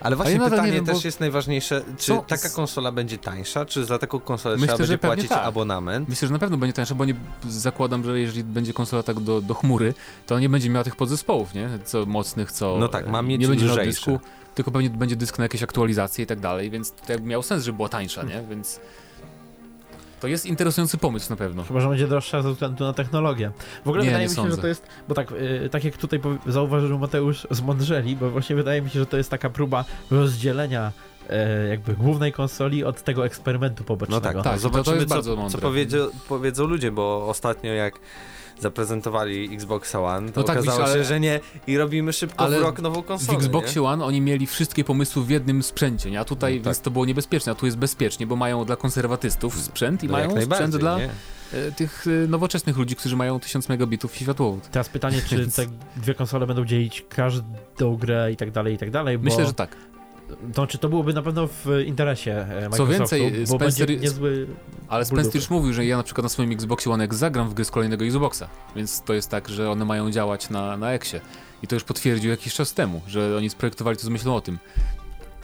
Ale 0.00 0.16
właśnie 0.16 0.34
ja 0.34 0.50
pytanie 0.50 0.72
wiem, 0.72 0.84
bo- 0.84 0.92
też 0.92 1.04
jest 1.04 1.20
najważniejsze, 1.20 1.82
czy 1.98 2.18
taka 2.26 2.48
konsola 2.48 2.92
będzie 2.92 3.18
tańsza, 3.18 3.66
czy 3.66 3.84
za 3.84 3.98
taką 3.98 4.20
konsolę 4.20 4.56
Myślę, 4.56 4.66
trzeba 4.68 4.86
że 4.86 4.92
będzie 4.92 5.06
płacić 5.08 5.28
tak. 5.28 5.44
abonament? 5.44 6.08
Myślę, 6.08 6.28
że 6.28 6.32
na 6.32 6.38
pewno 6.38 6.56
będzie 6.56 6.72
tańsze, 6.72 6.94
bo 6.94 7.04
nie 7.04 7.14
zakładam, 7.48 8.04
że 8.04 8.20
jeżeli 8.20 8.44
będzie 8.44 8.72
konsola 8.72 9.02
tak 9.02 9.20
do, 9.20 9.40
do 9.40 9.54
chmury, 9.54 9.94
to 10.26 10.38
nie 10.38 10.48
będzie 10.48 10.70
miała 10.70 10.84
tych 10.84 10.96
podzespołów, 10.96 11.54
nie? 11.54 11.68
Co 11.84 12.06
mocnych, 12.06 12.52
co. 12.52 12.76
No 12.80 12.88
tak, 12.88 13.08
ma 13.08 13.18
e, 13.18 13.22
mieć 13.22 13.40
Nie 13.40 13.48
będzie 13.48 13.64
lżejsze. 13.64 13.84
dysku, 13.84 14.20
tylko 14.54 14.70
pewnie 14.70 14.90
będzie 14.90 15.16
dysk 15.16 15.38
na 15.38 15.44
jakieś 15.44 15.62
aktualizacje 15.62 16.24
i 16.24 16.26
tak 16.26 16.40
dalej, 16.40 16.70
więc 16.70 16.92
to 16.92 17.12
jakby 17.12 17.28
miał 17.28 17.42
sens, 17.42 17.64
żeby 17.64 17.76
była 17.76 17.88
tańsza, 17.88 18.22
nie? 18.22 18.42
Więc. 18.50 18.80
To 20.20 20.26
jest 20.28 20.46
interesujący 20.46 20.98
pomysł 20.98 21.30
na 21.30 21.36
pewno. 21.36 21.62
Chyba, 21.62 21.80
że 21.80 21.88
będzie 21.88 22.08
droższa 22.08 22.42
ze 22.42 22.52
względu 22.52 22.84
na 22.84 22.92
technologię. 22.92 23.50
W 23.84 23.88
ogóle 23.88 24.02
Nie, 24.04 24.10
wydaje 24.10 24.24
nie 24.24 24.28
mi 24.28 24.34
się, 24.36 24.42
sądzę. 24.42 24.56
że 24.56 24.62
to 24.62 24.66
jest, 24.68 24.86
bo 25.08 25.14
tak, 25.14 25.32
y, 25.32 25.68
tak 25.70 25.84
jak 25.84 25.96
tutaj 25.96 26.20
zauważył 26.46 26.98
Mateusz, 26.98 27.46
zmądrzeli, 27.50 28.16
bo 28.16 28.30
właśnie 28.30 28.56
wydaje 28.56 28.82
mi 28.82 28.90
się, 28.90 28.98
że 28.98 29.06
to 29.06 29.16
jest 29.16 29.30
taka 29.30 29.50
próba 29.50 29.84
rozdzielenia 30.10 30.92
e, 31.30 31.68
jakby 31.68 31.94
głównej 31.94 32.32
konsoli 32.32 32.84
od 32.84 33.02
tego 33.02 33.26
eksperymentu 33.26 33.82
No 33.82 33.86
pobocznego. 33.86 34.20
tak, 34.20 34.34
Tak, 34.34 34.44
tak. 34.44 34.52
to- 34.52 34.58
to 34.58 34.62
Zobaczymy, 34.62 34.96
jest 34.96 35.08
bardzo 35.08 35.30
co, 35.30 35.36
mądre. 35.36 35.58
co 35.60 35.66
powiedzą, 35.68 35.98
powiedzą 36.28 36.66
ludzie, 36.66 36.90
bo 36.92 37.26
ostatnio 37.28 37.72
jak 37.72 37.94
zaprezentowali 38.60 39.54
Xbox 39.54 39.94
One, 39.94 40.32
to 40.32 40.40
No 40.40 40.46
tak, 40.46 40.56
okazało 40.56 40.78
widzisz, 40.78 40.92
się, 40.92 40.98
ale- 40.98 41.04
że 41.04 41.20
nie 41.20 41.40
i 41.66 41.78
robimy 41.78 42.12
szybko 42.12 42.44
ale 42.44 42.58
w 42.58 42.62
rok 42.62 42.80
nową 42.80 43.02
W 43.02 43.04
konsolę. 43.06 43.38
Xboxie 43.38 43.82
One 43.82 44.04
oni 44.04 44.20
mieli 44.20 44.46
wszystkie 44.46 44.84
pomysły 44.84 45.24
w 45.24 45.30
jednym 45.30 45.62
sprzęcie, 45.62 46.10
nie? 46.10 46.20
A 46.20 46.24
tutaj, 46.24 46.52
No 46.54 46.58
tak. 46.58 46.64
więc 46.64 46.80
to 46.80 46.90
było 46.90 47.04
niebezpieczne, 47.06 47.52
a 47.52 47.54
tu 47.54 47.66
jest 47.66 47.78
bezpiecznie, 47.78 48.26
bo 48.26 48.36
mają 48.36 48.64
dla 48.64 48.76
konserwatystów 48.76 49.60
sprzęt 49.60 50.04
i 50.04 50.06
No, 50.06 50.12
mają 50.12 50.40
sprzęt 50.42 50.76
dla 50.76 50.98
nie? 50.98 51.10
e, 51.52 51.72
tych 51.72 52.04
e, 52.24 52.28
nowoczesnych 52.28 52.76
ludzi, 52.76 52.96
którzy 52.96 53.16
mają 53.16 53.40
1000 53.40 53.68
megabitów 53.68 54.16
i 54.16 54.24
światłowód. 54.24 54.68
Teraz 54.70 54.88
pytanie, 54.88 55.22
czy 55.28 55.46
te 55.56 55.66
dwie 55.96 56.14
konsole 56.14 56.46
będą 56.46 56.64
dzielić 56.64 57.04
każdą 57.08 57.96
grę 57.96 58.32
i 58.32 58.36
tak 58.36 58.50
dalej, 58.50 58.74
i 58.74 58.78
tak 58.78 58.90
dalej, 58.90 59.18
bo 59.18 59.24
Myślę, 59.24 59.46
że 59.46 59.54
tak. 59.54 59.76
To 60.54 60.66
czy 60.66 60.78
to 60.78 60.88
byłoby 60.88 61.14
na 61.14 61.22
pewno 61.22 61.46
w 61.46 61.66
interesie 61.86 62.32
e, 62.32 62.62
Co 62.62 62.84
Microsoftu, 62.84 63.16
więcej, 63.16 63.46
bo 63.48 63.56
Spencer- 63.56 64.00
niezły... 64.00 64.46
Ale 64.88 65.04
Spencer 65.04 65.34
już 65.34 65.50
mówił, 65.50 65.72
że 65.72 65.86
ja 65.86 65.96
na 65.96 66.02
przykład 66.02 66.22
na 66.22 66.28
swoim 66.28 66.52
Xboxie 66.52 66.92
One 66.92 67.04
X 67.04 67.16
zagram 67.16 67.48
w 67.48 67.54
gry 67.54 67.64
z 67.64 67.70
kolejnego 67.70 68.04
Xboxa, 68.04 68.48
więc 68.76 69.02
to 69.02 69.14
jest 69.14 69.30
tak, 69.30 69.48
że 69.48 69.70
one 69.70 69.84
mają 69.84 70.10
działać 70.10 70.50
na, 70.50 70.76
na 70.76 70.92
Xie. 70.92 71.20
I 71.62 71.66
to 71.66 71.76
już 71.76 71.84
potwierdził 71.84 72.30
jakiś 72.30 72.54
czas 72.54 72.74
temu, 72.74 73.00
że 73.06 73.36
oni 73.36 73.50
sprojektowali 73.50 73.96
to 73.96 74.02
z 74.02 74.08
myślą 74.08 74.36
o 74.36 74.40
tym. 74.40 74.58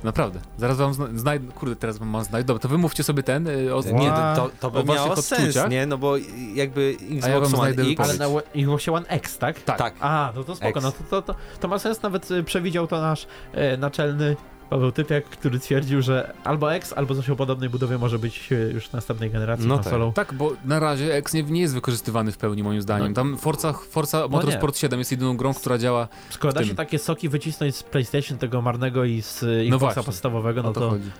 Naprawdę. 0.04 0.40
Zaraz 0.58 0.76
wam 0.76 0.92
zna- 0.94 1.18
znajdę, 1.18 1.52
kurde, 1.52 1.76
teraz 1.76 1.98
wam 1.98 2.08
mam 2.08 2.24
znajdę. 2.24 2.46
Dobra, 2.46 2.60
to 2.60 2.68
wymówcie 2.68 3.04
sobie 3.04 3.22
ten 3.22 3.46
y, 3.46 3.74
o, 3.74 3.80
Nie, 3.80 4.10
to, 4.36 4.50
to, 4.60 4.70
by 4.70 4.84
miało 4.84 5.16
sens, 5.16 5.56
nie? 5.70 5.86
No 5.86 5.98
bo 5.98 6.16
jakby 6.54 6.96
A 7.22 7.28
ja 7.28 7.36
Xbox 7.36 7.54
One 7.54 7.56
znajdę 7.56 7.82
X... 7.82 8.00
Ale 8.00 8.14
na 8.14 8.40
Xboxie 8.54 8.92
One 8.92 9.06
X, 9.06 9.38
tak? 9.38 9.60
Tak. 9.60 9.78
Tak. 9.78 9.94
A, 10.00 10.32
no 10.36 10.44
to 10.44 10.56
spoko, 10.56 10.78
X. 10.78 10.82
no 10.82 10.92
to, 10.92 11.04
to, 11.10 11.22
to, 11.22 11.34
to 11.60 11.68
ma 11.68 11.78
sens, 11.78 12.02
nawet 12.02 12.30
y, 12.30 12.44
przewidział 12.44 12.86
to 12.86 13.00
nasz 13.00 13.26
e, 13.52 13.76
naczelny 13.76 14.36
Paweł 14.74 14.92
Typiak, 14.92 15.24
który 15.24 15.58
twierdził, 15.58 16.02
że 16.02 16.34
albo 16.44 16.74
X, 16.74 16.92
albo 16.96 17.14
coś 17.14 17.30
o 17.30 17.36
podobnej 17.36 17.68
budowie 17.68 17.98
może 17.98 18.18
być 18.18 18.52
e, 18.52 18.54
już 18.54 18.92
następnej 18.92 19.30
generacji 19.30 19.66
No 19.66 19.74
konsolą. 19.74 20.12
Tak, 20.12 20.34
bo 20.34 20.52
na 20.64 20.80
razie 20.80 21.14
X 21.14 21.34
nie, 21.34 21.42
nie 21.42 21.60
jest 21.60 21.74
wykorzystywany 21.74 22.32
w 22.32 22.38
pełni 22.38 22.62
moim 22.62 22.82
zdaniem. 22.82 23.08
No. 23.08 23.14
Tam 23.14 23.38
Forza, 23.38 23.72
Forza 23.72 24.28
Motorsport 24.28 24.78
7 24.78 24.98
jest 24.98 25.10
jedyną 25.10 25.36
grą, 25.36 25.54
która 25.54 25.78
działa. 25.78 26.08
Skoro 26.30 26.52
w 26.52 26.54
da 26.54 26.60
tym. 26.60 26.68
się 26.68 26.74
takie 26.74 26.98
soki 26.98 27.28
wycisnąć 27.28 27.76
z 27.76 27.82
PlayStation 27.82 28.38
tego 28.38 28.62
marnego 28.62 29.04
i 29.04 29.22
z 29.22 29.42
No 29.42 29.48
Xboxa 29.48 29.78
właśnie, 29.78 30.02
podstawowego, 30.02 30.62
no 30.62 30.68
o 30.68 30.72
to, 30.72 30.80
to... 30.80 30.90
chodzi. 30.90 31.10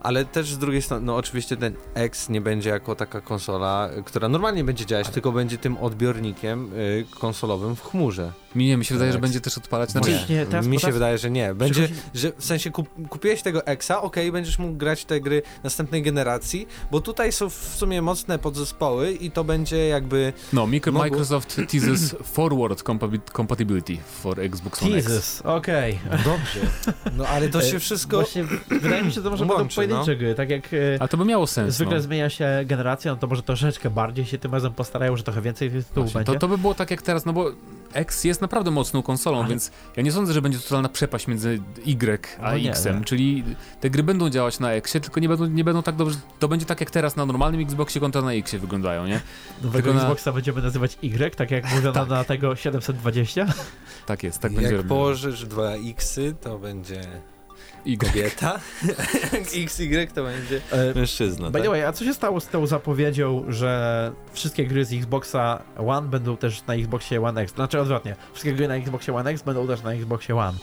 Ale 0.00 0.24
też 0.24 0.52
z 0.52 0.58
drugiej 0.58 0.82
strony, 0.82 1.06
no 1.06 1.16
oczywiście 1.16 1.56
ten 1.56 1.74
X 1.94 2.28
nie 2.28 2.40
będzie 2.40 2.70
jako 2.70 2.94
taka 2.94 3.20
konsola, 3.20 3.90
która 4.04 4.28
normalnie 4.28 4.64
będzie 4.64 4.86
działać, 4.86 5.08
tylko 5.08 5.32
będzie 5.32 5.58
tym 5.58 5.78
odbiornikiem 5.78 6.72
y, 6.72 7.06
konsolowym 7.20 7.76
w 7.76 7.82
chmurze. 7.82 8.32
Mi 8.54 8.66
nie, 8.66 8.76
mi 8.76 8.84
się 8.84 8.94
wydaje, 8.94 9.12
że 9.12 9.18
będzie 9.18 9.40
też 9.40 9.58
odpalać. 9.58 9.90
Znaczy, 9.90 10.10
Nie, 10.10 10.16
Właśnie, 10.18 10.46
teraz- 10.46 10.66
mi 10.66 10.76
się 10.76 10.80
teraz- 10.80 10.94
wydaje, 10.94 11.18
że 11.18 11.30
nie. 11.30 11.54
Będzie, 11.54 11.88
że 12.14 12.32
w 12.38 12.44
sensie 12.44 12.70
kup, 12.70 12.88
kupiłeś 13.08 13.42
tego 13.42 13.66
Exa, 13.66 13.90
okej, 14.02 14.32
będziesz 14.32 14.58
mógł 14.58 14.74
grać 14.76 15.04
te 15.04 15.20
gry 15.20 15.42
następnej 15.64 16.02
generacji, 16.02 16.68
bo 16.90 17.00
tutaj 17.00 17.32
są 17.32 17.50
w 17.50 17.54
sumie 17.54 18.02
mocne 18.02 18.38
podzespoły 18.38 19.12
i 19.12 19.30
to 19.30 19.44
będzie 19.44 19.88
jakby... 19.88 20.32
no, 20.52 20.66
Micro, 20.66 20.92
Mogło- 20.92 21.04
Microsoft 21.04 21.56
teases 21.72 22.16
forward 22.22 22.82
compa- 22.82 23.30
compatibility 23.32 23.96
for 24.22 24.40
Xbox 24.40 24.82
One 24.82 24.96
X. 24.96 25.08
Jesus, 25.08 25.40
okej. 25.44 25.98
Dobrze. 26.10 26.60
No 27.16 27.26
ale 27.26 27.48
to 27.48 27.62
się 27.62 27.76
E, 27.76 27.80
wszystko... 27.80 28.16
Właśnie, 28.16 28.44
wydaje 28.82 29.02
mi 29.02 29.08
się, 29.10 29.14
że 29.14 29.22
to 29.22 29.30
może 29.30 29.46
będą 29.46 29.68
pojedyncze 29.68 30.16
gry, 30.16 30.34
tak 30.34 30.50
jak... 30.50 30.74
e, 30.74 30.76
A 31.00 31.08
to 31.08 31.16
by 31.16 31.24
miało 31.24 31.46
sens. 31.46 31.74
Zwykle 31.74 31.94
no. 31.96 32.02
zmienia 32.02 32.30
się 32.30 32.48
generacja, 32.66 33.12
no 33.12 33.16
to 33.18 33.26
może 33.26 33.42
troszeczkę 33.42 33.90
bardziej 33.90 34.24
się 34.26 34.38
tym 34.38 34.52
razem 34.52 34.72
postarają, 34.72 35.16
że 35.16 35.22
trochę 35.22 35.42
więcej 35.42 35.70
tytułów 35.70 36.12
będzie. 36.12 36.32
to, 36.32 36.38
to 36.38 36.48
by 36.48 36.58
było 36.58 36.74
tak 36.74 36.90
jak 36.90 37.02
teraz, 37.02 37.24
no 37.24 37.32
bo 37.32 37.50
X 37.94 38.24
jest 38.24 38.40
naprawdę 38.40 38.70
mocną 38.70 39.02
konsolą, 39.02 39.38
Ale- 39.38 39.48
więc 39.48 39.70
ja 39.96 40.02
nie 40.02 40.12
sądzę, 40.12 40.32
że 40.32 40.42
będzie 40.42 40.58
totalna 40.58 40.88
przepaść 40.88 41.26
między 41.26 41.60
Y 41.86 42.28
a 42.42 42.50
No 42.52 42.58
nie, 42.58 42.70
X-em, 42.70 42.98
nie. 42.98 43.04
czyli 43.04 43.44
te 43.80 43.90
gry 43.90 44.02
będą 44.02 44.30
działać 44.30 44.60
na 44.60 44.72
Xie, 44.72 45.00
tylko 45.00 45.20
nie 45.20 45.28
będą, 45.28 45.46
nie 45.46 45.64
będą 45.64 45.82
tak 45.82 45.96
dobrze, 45.96 46.16
to 46.38 46.48
będzie 46.48 46.66
tak 46.66 46.80
jak 46.80 46.90
teraz 46.90 47.16
na 47.16 47.26
normalnym 47.26 47.60
Xboxie 47.60 48.00
kontra 48.00 48.22
na 48.22 48.32
Xie 48.32 48.58
wyglądają, 48.58 49.06
nie? 49.06 49.20
Nowego 49.62 49.82
Tylko 49.82 49.98
na- 49.98 50.00
Xboxa 50.04 50.32
będziemy 50.32 50.62
nazywać 50.62 50.98
Y, 51.02 51.36
tak 51.36 51.50
jak 51.50 51.74
mówiono 51.74 52.06
na 52.06 52.24
tego 52.24 52.56
720. 52.56 53.46
Tak 54.06 54.22
jest, 54.22 54.38
tak 54.38 54.52
będzie 54.52 54.74
Jak 54.76 54.86
położysz 54.86 55.46
dwa 55.46 55.70
X-y, 55.72 56.34
to 56.40 56.58
będzie 56.58 57.00
Y. 57.92 57.96
kobieta. 57.98 58.60
Jak 59.32 59.42
XY 59.64 60.06
to 60.14 60.24
będzie 60.24 60.60
E, 60.72 60.94
mężczyzna. 60.94 61.46
By 61.46 61.52
tak? 61.52 61.62
the 61.62 61.68
way, 61.68 61.84
a 61.84 61.92
co 61.92 62.04
się 62.04 62.14
stało 62.14 62.40
z 62.40 62.46
tą 62.48 62.66
zapowiedzią, 62.66 63.44
że 63.48 64.12
wszystkie 64.32 64.66
gry 64.66 64.84
z 64.84 64.92
Xboxa 64.92 65.62
One 65.76 66.08
będą 66.08 66.36
też 66.36 66.66
na 66.66 66.74
Xboxie 66.74 67.22
One 67.22 67.40
X? 67.40 67.54
Znaczy 67.54 67.80
odwrotnie, 67.80 68.16
wszystkie 68.32 68.52
gry 68.52 68.68
na 68.68 68.74
Xboxie 68.74 69.14
One 69.14 69.30
X 69.30 69.42
będą 69.42 69.66
też 69.66 69.82
na 69.82 69.92
Xboxie 69.92 70.36
One. 70.36 70.58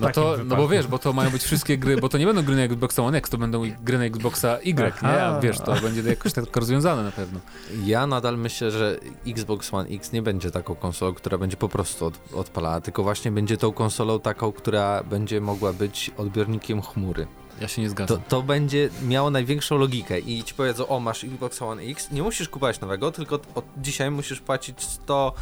No 0.00 0.10
to, 0.10 0.36
no 0.44 0.56
bo 0.56 0.68
wiesz, 0.68 0.86
bo 0.86 0.98
to 0.98 1.12
mają 1.12 1.30
być 1.30 1.42
wszystkie 1.42 1.78
gry, 1.78 1.96
bo 1.96 2.08
to 2.08 2.18
nie 2.18 2.26
będą 2.26 2.42
gry 2.42 2.56
na 2.56 2.62
Xboxa 2.62 3.02
One 3.02 3.18
X, 3.18 3.30
to 3.30 3.38
będą 3.38 3.62
gry 3.82 3.98
na 3.98 4.04
Xboxa 4.04 4.58
Y, 4.62 5.02
nie? 5.02 5.08
A 5.08 5.40
wiesz, 5.40 5.58
to 5.58 5.74
będzie 5.82 6.02
jakoś 6.02 6.32
tak 6.32 6.56
rozwiązane 6.56 7.02
na 7.02 7.10
pewno. 7.10 7.40
Ja 7.84 8.06
nadal 8.06 8.38
myślę, 8.38 8.70
że 8.70 8.96
Xbox 9.26 9.74
One 9.74 9.88
X 9.88 10.12
nie 10.12 10.22
będzie 10.22 10.50
taką 10.50 10.74
konsolą, 10.74 11.14
która 11.14 11.38
będzie 11.38 11.56
po 11.56 11.68
prostu 11.68 12.06
od, 12.06 12.18
odpalała, 12.34 12.80
tylko 12.80 13.02
właśnie 13.02 13.30
będzie 13.30 13.56
tą 13.56 13.72
konsolą 13.72 14.20
taką, 14.20 14.52
która 14.52 15.02
będzie 15.04 15.40
mogła 15.40 15.72
być 15.72 16.10
odbiornikiem 16.16 16.82
chmury. 16.82 17.26
Ja 17.60 17.68
się 17.68 17.82
nie 17.82 17.88
To, 17.88 17.92
zgadzam. 17.92 18.20
to 18.28 18.42
będzie 18.42 18.88
miało 19.02 19.30
największą 19.30 19.78
logikę 19.78 20.18
i 20.20 20.44
ci 20.44 20.54
powiedzą, 20.54 20.86
o 20.88 21.00
masz 21.00 21.24
Xbox 21.24 21.62
One 21.62 21.82
X, 21.82 22.10
nie 22.10 22.22
musisz 22.22 22.48
kupować 22.48 22.80
nowego, 22.80 23.12
tylko 23.12 23.34
od 23.54 23.64
dzisiaj 23.78 24.10
musisz 24.10 24.40
płacić 24.40 24.82
100 24.82 25.34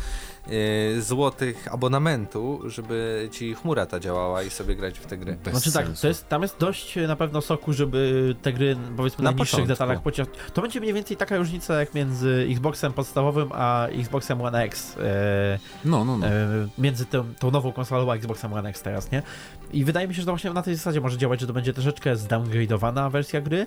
y, 0.97 1.03
złotych 1.03 1.69
abonamentu, 1.73 2.61
żeby 2.67 3.29
ci 3.33 3.55
chmura 3.55 3.87
ta 3.87 4.01
działała 4.01 4.43
i 4.43 4.51
sobie 4.51 4.75
grać 4.77 4.99
w 4.99 5.07
te 5.07 5.17
gry. 5.19 5.39
Bez 5.45 5.53
Znaczy 5.55 5.73
tak, 5.73 5.87
sensu. 5.87 6.03
to 6.03 6.09
jest, 6.09 6.29
tam 6.29 6.43
jest 6.43 6.59
dość 6.59 6.99
e, 6.99 7.07
na 7.07 7.17
pewno 7.17 7.41
soku, 7.41 7.73
żeby 7.73 8.35
te 8.43 8.53
gry 8.53 8.77
powiedzmy 8.97 9.25
na, 9.25 9.31
Na 9.31 9.37
niższych 9.37 9.67
detalach 9.67 10.03
pociąć. 10.03 10.29
To 10.55 10.63
będzie 10.63 10.81
mniej 10.81 10.93
więcej 10.93 11.17
taka 11.17 11.37
różnica 11.37 11.81
jak 11.81 11.95
między 11.95 12.47
Xboxem 12.51 12.93
podstawowym 12.93 13.49
a 13.53 13.87
Xboxem 13.87 14.41
One 14.43 14.63
X. 14.63 14.97
E, 14.99 15.59
No, 15.85 16.05
no, 16.05 16.19
no. 16.19 16.27
e, 16.27 16.31
między 16.79 17.07
tą, 17.07 17.35
tą 17.39 17.51
nową 17.51 17.73
konsolą 17.73 18.13
a 18.13 18.15
Xboxem 18.15 18.53
One 18.53 18.69
X 18.69 18.83
teraz, 18.83 19.11
nie? 19.13 19.23
I 19.73 19.85
wydaje 19.85 20.09
mi 20.09 20.15
się, 20.15 20.21
że 20.23 20.27
to 20.27 20.33
właśnie 20.33 20.51
na 20.51 20.63
tej 20.63 20.75
zasadzie 20.75 21.01
może 21.01 21.19
działać, 21.19 21.41
że 21.41 21.47
to 21.47 21.53
będzie 21.53 21.73
troszeczkę 21.73 22.17
zdowngradowana 22.17 23.11
wersja 23.11 23.41
gry 23.41 23.67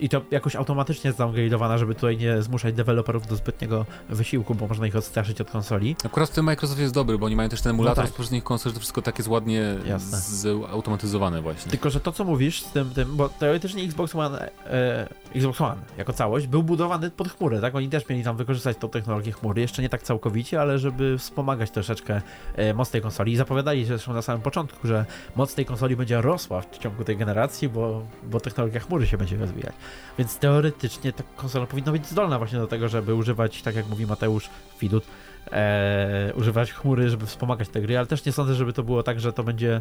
i 0.00 0.08
to 0.08 0.22
jakoś 0.30 0.56
automatycznie 0.56 1.12
zdowngradowana, 1.12 1.78
żeby 1.78 1.94
tutaj 1.94 2.16
nie 2.16 2.42
zmuszać 2.42 2.74
deweloperów 2.74 3.26
do 3.26 3.36
zbytniego 3.36 3.86
wysiłku, 4.08 4.54
bo 4.54 4.66
można 4.66 4.86
ich 4.86 4.96
odstraszyć 4.96 5.40
od 5.40 5.50
konsoli. 5.50 5.96
Akurat 6.04 6.30
w 6.30 6.32
tym 6.32 6.44
Microsoft 6.44 6.80
jest 6.80 6.94
dobry, 6.94 7.18
bo 7.18 7.26
oni 7.26 7.36
mają 7.36 7.48
też 7.48 7.62
ten 7.62 7.70
emulator 7.70 8.04
tak. 8.04 8.14
z 8.14 8.16
poprzednich 8.16 8.44
konsol, 8.44 8.70
że 8.70 8.74
to 8.74 8.80
wszystko 8.80 9.02
tak 9.02 9.18
jest 9.18 9.28
ładnie 9.28 9.76
Jasne. 9.86 10.18
zautomatyzowane 10.18 11.42
właśnie. 11.42 11.70
Tylko, 11.70 11.90
że 11.90 12.00
to 12.00 12.12
co 12.12 12.24
mówisz 12.24 12.62
z 12.62 12.72
tym, 12.72 12.90
tym 12.90 13.16
bo 13.16 13.28
teoretycznie 13.28 13.82
Xbox 13.82 14.14
One, 14.14 14.50
e, 14.66 15.08
Xbox 15.34 15.60
One 15.60 15.76
jako 15.98 16.12
całość 16.12 16.46
był 16.46 16.62
budowany 16.62 17.10
pod 17.10 17.28
chmurę, 17.28 17.60
tak? 17.60 17.74
Oni 17.74 17.88
też 17.88 18.08
mieli 18.08 18.24
tam 18.24 18.36
wykorzystać 18.36 18.76
tą 18.76 18.88
technologię 18.88 19.32
chmury, 19.32 19.60
jeszcze 19.60 19.82
nie 19.82 19.88
tak 19.88 20.02
całkowicie, 20.02 20.60
ale 20.60 20.78
żeby 20.78 21.18
wspomagać 21.18 21.70
troszeczkę 21.70 22.20
e, 22.56 22.74
moc 22.74 22.90
tej 22.90 23.02
konsoli 23.02 23.32
i 23.32 23.36
zapowiadali 23.36 23.84
zresztą 23.84 24.12
na 24.12 24.22
samym 24.22 24.42
początku, 24.42 24.88
że 24.88 25.04
moc 25.36 25.54
tej 25.54 25.64
konsoli 25.64 25.96
będzie 25.96 26.20
rosła 26.20 26.60
w 26.60 26.78
ciągu 26.78 27.04
tej 27.04 27.16
generacji, 27.16 27.68
bo, 27.68 28.02
bo 28.30 28.40
technologia 28.40 28.80
chmury 28.80 29.06
się 29.06 29.18
będzie 29.18 29.36
rozwijać. 29.36 29.72
Więc 30.18 30.38
teoretycznie 30.38 31.12
ta 31.12 31.22
konsola 31.36 31.66
powinna 31.66 31.92
być 31.92 32.06
zdolna 32.06 32.38
właśnie 32.38 32.58
do 32.58 32.66
tego, 32.66 32.88
żeby 32.88 33.14
używać, 33.14 33.62
tak 33.62 33.74
jak 33.76 33.88
mówi 33.88 34.06
Mateusz 34.06 34.50
Widut, 34.80 35.04
e, 35.52 36.32
używać 36.36 36.72
chmury, 36.72 37.10
żeby 37.10 37.26
wspomagać 37.26 37.68
te 37.68 37.80
gry, 37.80 37.98
ale 37.98 38.06
też 38.06 38.24
nie 38.24 38.32
sądzę, 38.32 38.54
żeby 38.54 38.72
to 38.72 38.82
było 38.82 39.02
tak, 39.02 39.20
że 39.20 39.32
to 39.32 39.42
będzie 39.44 39.80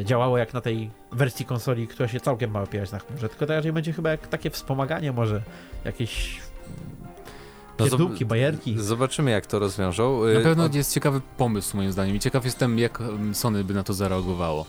e, 0.00 0.04
działało 0.04 0.38
jak 0.38 0.54
na 0.54 0.60
tej 0.60 0.90
wersji 1.12 1.44
konsoli, 1.46 1.88
która 1.88 2.08
się 2.08 2.20
całkiem 2.20 2.50
ma 2.50 2.62
opierać 2.62 2.92
na 2.92 2.98
chmurze, 2.98 3.28
tylko 3.28 3.46
to 3.46 3.52
raczej 3.54 3.72
będzie 3.72 3.92
chyba 3.92 4.10
jak 4.10 4.26
takie 4.28 4.50
wspomaganie 4.50 5.12
może, 5.12 5.42
jakieś 5.84 6.40
No 7.78 7.84
pierdółki, 7.84 8.24
bajerki. 8.26 8.76
Zobaczymy 8.78 9.30
jak 9.30 9.46
to 9.46 9.58
rozwiążą. 9.58 10.24
Na 10.24 10.30
Y, 10.40 10.42
pewno 10.42 10.64
od- 10.64 10.74
jest 10.74 10.94
ciekawy 10.94 11.20
pomysł 11.36 11.76
moim 11.76 11.92
zdaniem 11.92 12.16
i 12.16 12.20
ciekaw 12.20 12.44
jestem 12.44 12.78
jak 12.78 13.00
em, 13.00 13.34
Sony 13.34 13.64
by 13.64 13.74
na 13.74 13.82
to 13.82 13.94
zareagowało. 13.94 14.66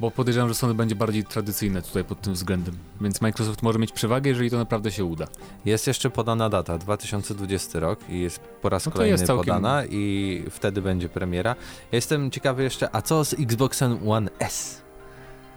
Bo 0.00 0.10
podejrzewam, 0.10 0.48
że 0.48 0.54
Sony 0.54 0.74
będzie 0.74 0.94
bardziej 0.94 1.24
tradycyjne 1.24 1.82
tutaj 1.82 2.04
pod 2.04 2.20
tym 2.20 2.32
względem. 2.34 2.74
Więc 3.00 3.20
Microsoft 3.20 3.62
może 3.62 3.78
mieć 3.78 3.92
przewagę, 3.92 4.30
jeżeli 4.30 4.50
to 4.50 4.56
naprawdę 4.56 4.92
się 4.92 5.04
uda. 5.04 5.26
Jest 5.64 5.86
jeszcze 5.86 6.10
podana 6.10 6.48
data, 6.48 6.78
2020 6.78 7.80
rok 7.80 8.00
i 8.08 8.20
jest 8.20 8.40
po 8.40 8.68
raz 8.68 8.86
No 8.86 8.92
kolejny 8.92 9.12
jest 9.12 9.24
całkiem- 9.26 9.44
podana 9.54 9.84
i 9.84 10.44
wtedy 10.50 10.82
będzie 10.82 11.08
premiera. 11.08 11.50
Ja 11.92 11.96
Jestem 11.96 12.30
ciekawy 12.30 12.62
jeszcze, 12.62 12.94
a 12.96 13.02
co 13.02 13.24
z 13.24 13.32
Xboxem 13.34 14.08
One 14.10 14.30
S 14.38 14.80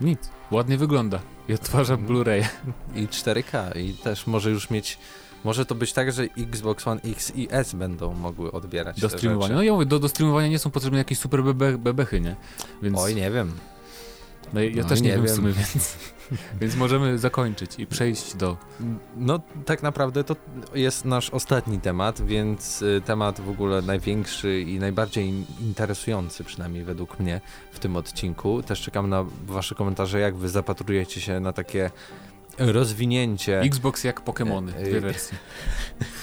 Nic. 0.02 0.20
Ładnie 0.52 0.78
wygląda. 0.78 1.20
I 1.48 1.54
odtwarza 1.54 1.94
Mhm. 1.94 2.12
Blu-ray. 2.12 2.44
i 2.96 3.08
4K 3.08 3.78
i 3.78 3.94
też 3.94 4.28
może 4.28 4.50
już 4.52 4.70
mieć, 4.70 4.98
może 5.44 5.66
to 5.66 5.76
być 5.76 5.94
tak, 5.94 6.12
że 6.12 6.24
Xbox 6.38 6.88
One 6.88 7.02
X 7.02 7.32
i 7.36 7.48
S 7.52 7.74
będą 7.76 8.14
mogły 8.14 8.52
odbierać 8.52 9.00
Do 9.00 9.10
streamowania. 9.10 9.48
rzeczy. 9.48 9.56
No 9.56 9.64
ja 9.64 9.74
mówię, 9.74 9.86
do, 9.86 10.00
do 10.00 10.10
streamowania 10.10 10.48
nie 10.48 10.60
są 10.60 10.72
potrzebne 10.72 10.98
jakieś 10.98 11.20
super 11.20 11.44
bebe, 11.44 11.78
bebechy, 11.78 12.22
nie? 12.22 12.36
Więc 12.82 13.00
Oj, 13.00 13.16
nie 13.16 13.32
wiem. 13.32 13.52
No, 14.54 14.62
ja 14.62 14.84
no 14.84 14.90
też 14.90 15.02
nie, 15.02 15.10
nie 15.10 15.16
wiem 15.16 15.24
w 15.24 15.28
wiem. 15.28 15.36
sumie, 15.36 15.54
więc, 15.74 15.98
więc 16.62 16.76
możemy 16.76 17.18
zakończyć 17.20 17.80
i 17.80 17.88
przejść 17.88 18.36
do... 18.36 18.58
No 19.18 19.40
tak 19.66 19.84
naprawdę 19.84 20.24
to 20.24 20.36
jest 20.74 21.06
nasz 21.06 21.30
ostatni 21.30 21.80
temat, 21.80 22.22
więc 22.22 22.82
y, 22.82 23.02
temat 23.06 23.42
w 23.42 23.50
ogóle 23.50 23.82
największy 23.82 24.62
i 24.62 24.80
najbardziej 24.80 25.26
in- 25.28 25.46
interesujący 25.62 26.44
przynajmniej 26.44 26.84
według 26.84 27.20
mnie 27.20 27.42
w 27.72 27.80
tym 27.80 27.96
odcinku. 27.96 28.64
Też 28.64 28.82
czekam 28.82 29.10
na 29.10 29.26
wasze 29.46 29.76
komentarze, 29.76 30.20
jak 30.20 30.36
wy 30.36 30.50
zapatrujecie 30.50 31.22
się 31.22 31.40
na 31.40 31.54
takie 31.54 31.92
rozwinięcie 32.58 33.60
Xbox 33.60 34.04
jak 34.04 34.22
Pokémony, 34.24 34.70
E, 34.76 34.84
dwie 34.84 34.98
e, 34.98 35.02
wersje. 35.02 35.38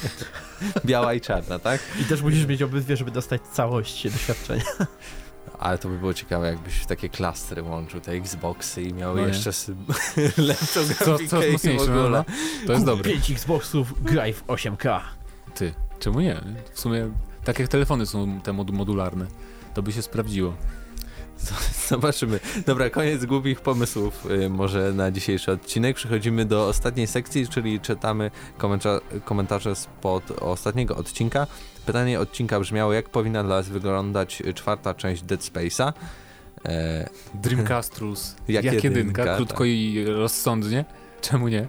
biała 0.84 1.14
i 1.14 1.20
czarna, 1.20 1.58
tak? 1.58 1.80
I 2.00 2.04
też 2.04 2.22
musisz 2.22 2.46
mieć 2.46 2.62
obydwie, 2.62 2.96
żeby 2.96 3.10
dostać 3.10 3.40
całość 3.52 4.04
doświadczenia. 4.10 4.64
Ale 5.60 5.78
to 5.78 5.88
by 5.88 5.98
było 5.98 6.14
ciekawe, 6.14 6.46
jakbyś 6.46 6.74
w 6.74 6.86
takie 6.86 7.08
klastry 7.08 7.62
łączył 7.62 8.00
te 8.00 8.12
Xboxy 8.12 8.82
i 8.82 8.94
miały 8.94 9.20
No 9.20 9.26
jeszcze 9.26 9.50
lepszą 10.36 10.80
grafikę 10.84 11.58
co 11.58 11.68
w 11.78 11.82
ogóle. 11.82 12.10
no. 12.10 12.24
To 12.66 12.72
jest 12.72 12.84
dobre. 12.84 13.10
5 13.10 13.30
Xboxów, 13.30 14.04
graj 14.04 14.32
w 14.32 14.46
8K. 14.46 15.00
Ty, 15.54 15.74
czemu 15.98 16.20
nie? 16.20 16.40
W 16.72 16.80
sumie 16.80 17.10
tak 17.44 17.58
jak 17.58 17.68
telefony 17.68 18.06
są 18.06 18.40
te 18.40 18.52
mod 18.52 18.70
modularne. 18.70 19.26
To 19.74 19.82
by 19.82 19.92
się 19.92 20.02
sprawdziło. 20.02 20.54
Zobaczymy. 21.88 22.40
Dobra, 22.66 22.90
koniec 22.90 23.24
głupich 23.24 23.60
pomysłów 23.60 24.26
y, 24.30 24.50
może 24.50 24.92
na 24.92 25.10
dzisiejszy 25.10 25.52
odcinek. 25.52 25.96
Przechodzimy 25.96 26.44
do 26.44 26.68
ostatniej 26.68 27.06
sekcji, 27.06 27.48
czyli 27.48 27.80
czytamy 27.80 28.30
komentarze, 28.58 29.00
komentarze 29.24 29.76
spod 29.76 30.30
ostatniego 30.30 30.96
odcinka. 30.96 31.46
Pytanie 31.86 32.20
odcinka 32.20 32.60
brzmiało, 32.60 32.92
jak 32.92 33.08
powinna 33.08 33.44
dla 33.44 33.56
nas 33.56 33.68
wyglądać 33.68 34.42
czwarta 34.54 34.94
część 34.94 35.22
Dead 35.22 35.40
Space'a? 35.40 35.92
E, 36.64 37.08
Dreamcastrus, 37.42 38.36
Jak 38.48 38.64
jak, 38.64 38.74
jedynka, 38.74 38.98
jedynka, 38.98 39.24
tak. 39.24 39.36
krótko 39.36 39.64
i 39.64 40.04
rozsądnie. 40.06 40.84
Czemu 41.20 41.48
nie? 41.48 41.66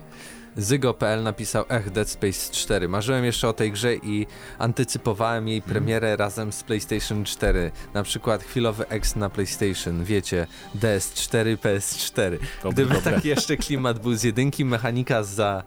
Zygo.pl 0.58 1.24
napisał, 1.24 1.66
ech, 1.70 1.90
Dead 1.92 2.10
Space 2.10 2.54
4. 2.54 2.90
Marzyłem 2.90 3.26
jeszcze 3.26 3.48
o 3.48 3.54
tej 3.54 3.72
grze 3.72 3.96
i 3.96 4.28
antycypowałem 4.60 5.48
jej 5.48 5.62
premierę 5.62 6.16
razem 6.18 6.52
z 6.52 6.64
PlayStation 6.64 7.26
4. 7.26 7.72
Na 7.94 8.04
przykład 8.04 8.44
chwilowy 8.44 8.88
X 8.90 9.16
na 9.16 9.30
PlayStation, 9.30 10.04
wiecie, 10.04 10.48
DS4, 10.80 11.58
PS4. 11.58 12.38
Dobre, 12.64 12.74
Gdyby 12.74 12.94
dobre. 12.94 13.12
tak 13.12 13.26
jeszcze 13.26 13.58
klimat 13.58 14.00
był 14.00 14.16
z 14.16 14.24
jedynki, 14.24 14.66
mechanika 14.66 15.24
za, 15.24 15.64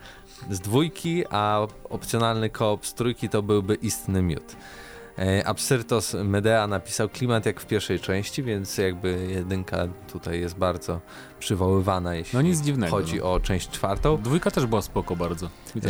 z 0.51 0.61
dwójki, 0.61 1.25
a 1.31 1.67
opcjonalny 1.91 2.51
koop 2.51 2.87
z 2.87 2.95
trójki 2.95 3.29
to 3.29 3.43
byłby 3.43 3.75
istny 3.75 4.23
miód. 4.23 4.57
E, 5.19 5.47
Absyrtos 5.47 6.15
Medea 6.25 6.67
napisał 6.67 7.09
klimat 7.09 7.47
jak 7.47 7.61
w 7.61 7.67
pierwszej 7.67 8.01
części, 8.01 8.43
więc 8.43 8.79
jakby 8.79 9.27
jedynka 9.31 9.89
tutaj 10.13 10.41
jest 10.41 10.57
bardzo 10.57 11.01
przywoływana, 11.39 12.15
jeśli 12.15 12.37
No 12.37 12.43
nic 12.43 12.61
dziwnego. 12.61 12.97
chodzi 12.97 13.17
no. 13.19 13.33
o 13.33 13.41
część 13.41 13.71
czwartą. 13.71 14.23
Dwójka 14.23 14.51
też 14.51 14.67
była 14.67 14.83
spoko 14.83 15.17
bardzo. 15.17 15.47
E. 15.47 15.81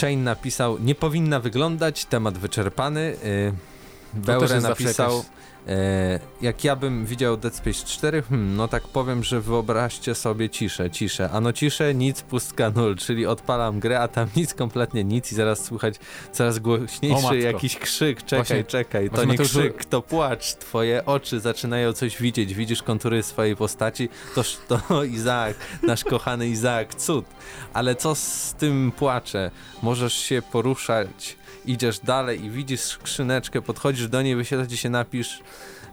Chain 0.00 0.24
napisał, 0.24 0.78
nie 0.78 0.94
powinna 0.94 1.40
wyglądać, 1.40 2.04
temat 2.04 2.38
wyczerpany. 2.38 3.16
E, 3.24 3.71
Beure 4.14 4.60
napisał, 4.60 5.16
jakaś- 5.16 5.30
e, 5.68 6.20
jak 6.40 6.64
ja 6.64 6.76
bym 6.76 7.06
widział 7.06 7.36
Dead 7.36 7.54
Space 7.54 7.86
4, 7.86 8.22
hmm, 8.22 8.56
no 8.56 8.68
tak 8.68 8.82
powiem, 8.82 9.24
że 9.24 9.40
wyobraźcie 9.40 10.14
sobie 10.14 10.50
ciszę, 10.50 10.90
ciszę. 10.90 11.30
Ano 11.30 11.52
ciszę, 11.52 11.94
nic, 11.94 12.22
pustka 12.22 12.70
nul, 12.70 12.96
czyli 12.96 13.26
odpalam 13.26 13.80
grę, 13.80 14.00
a 14.00 14.08
tam 14.08 14.28
nic, 14.36 14.54
kompletnie 14.54 15.04
nic 15.04 15.32
i 15.32 15.34
zaraz 15.34 15.64
słychać 15.64 15.94
coraz 16.32 16.58
głośniejszy 16.58 17.38
jakiś 17.38 17.76
krzyk, 17.78 18.22
czekaj, 18.22 18.38
Właśnie- 18.44 18.64
czekaj, 18.64 19.10
to 19.10 19.24
nie 19.24 19.32
Mateusz- 19.34 19.48
krzyk, 19.48 19.84
to 19.84 20.02
płacz, 20.02 20.54
twoje 20.54 21.04
oczy 21.06 21.40
zaczynają 21.40 21.92
coś 21.92 22.20
widzieć, 22.22 22.54
widzisz 22.54 22.82
kontury 22.82 23.22
swojej 23.22 23.56
postaci, 23.56 24.08
toż 24.34 24.58
to 24.68 25.04
Izaak, 25.04 25.54
nasz 25.82 26.04
kochany 26.04 26.48
Izaak, 26.48 26.94
cud. 26.94 27.24
Ale 27.72 27.94
co 27.94 28.14
z 28.14 28.54
tym 28.58 28.92
płacze? 28.96 29.50
Możesz 29.82 30.14
się 30.14 30.42
poruszać 30.52 31.36
idziesz 31.66 31.98
dalej 31.98 32.44
i 32.44 32.50
widzisz 32.50 32.80
skrzyneczkę, 32.80 33.62
podchodzisz 33.62 34.08
do 34.08 34.22
niej, 34.22 34.36
ci 34.68 34.76
się 34.76 34.90
napisz 34.90 35.40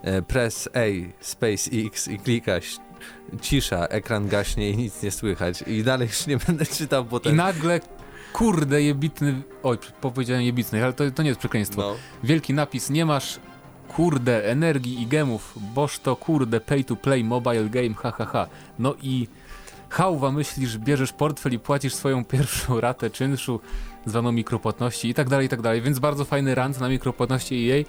e, 0.02 0.22
press 0.22 0.70
A, 0.74 0.80
space 1.20 1.72
X 1.86 2.08
i 2.08 2.20
klikasz. 2.20 2.78
Cisza, 3.42 3.86
ekran 3.86 4.28
gaśnie 4.28 4.70
i 4.70 4.78
nic 4.78 5.04
nie 5.04 5.12
słychać. 5.12 5.62
I 5.62 5.84
dalej 5.84 6.08
już 6.08 6.28
nie 6.28 6.38
będę 6.38 6.66
czytał, 6.66 7.06
bo 7.06 7.18
I 7.18 7.22
ten... 7.22 7.36
nagle, 7.36 7.80
kurde, 8.34 8.82
jebitny, 8.82 9.42
oj, 9.64 9.78
powiedziałem 10.02 10.44
jebitny, 10.44 10.84
ale 10.84 10.94
to, 10.94 11.12
to 11.12 11.24
nie 11.24 11.30
jest 11.30 11.40
przekleństwo. 11.40 11.82
No. 11.82 11.96
Wielki 12.24 12.54
napis, 12.54 12.90
nie 12.90 13.06
masz, 13.06 13.40
kurde, 13.88 14.46
energii 14.46 15.02
i 15.02 15.08
gemów, 15.08 15.54
boż 15.74 16.00
to, 16.00 16.16
kurde, 16.16 16.60
pay 16.60 16.84
to 16.84 16.96
play 16.96 17.24
mobile 17.24 17.70
game, 17.70 17.94
ha, 17.94 18.12
ha, 18.12 18.26
ha. 18.26 18.48
No 18.80 18.96
i 19.02 19.28
hałwa 19.90 20.32
myślisz, 20.32 20.78
bierzesz 20.78 21.14
portfel 21.14 21.54
i 21.54 21.60
płacisz 21.60 21.94
swoją 21.94 22.26
pierwszą 22.26 22.82
ratę 22.82 23.10
czynszu, 23.10 23.60
zwaną 24.06 24.32
mikropłatności 24.32 25.10
i 25.10 25.14
tak 25.14 25.30
dalej, 25.30 25.46
i 25.46 25.50
tak 25.50 25.62
dalej. 25.62 25.82
Więc 25.82 26.00
bardzo 26.00 26.26
fajny 26.26 26.56
rant 26.56 26.80
na 26.80 26.90
mikropłatności 26.90 27.56
i 27.56 27.66
jej. 27.66 27.86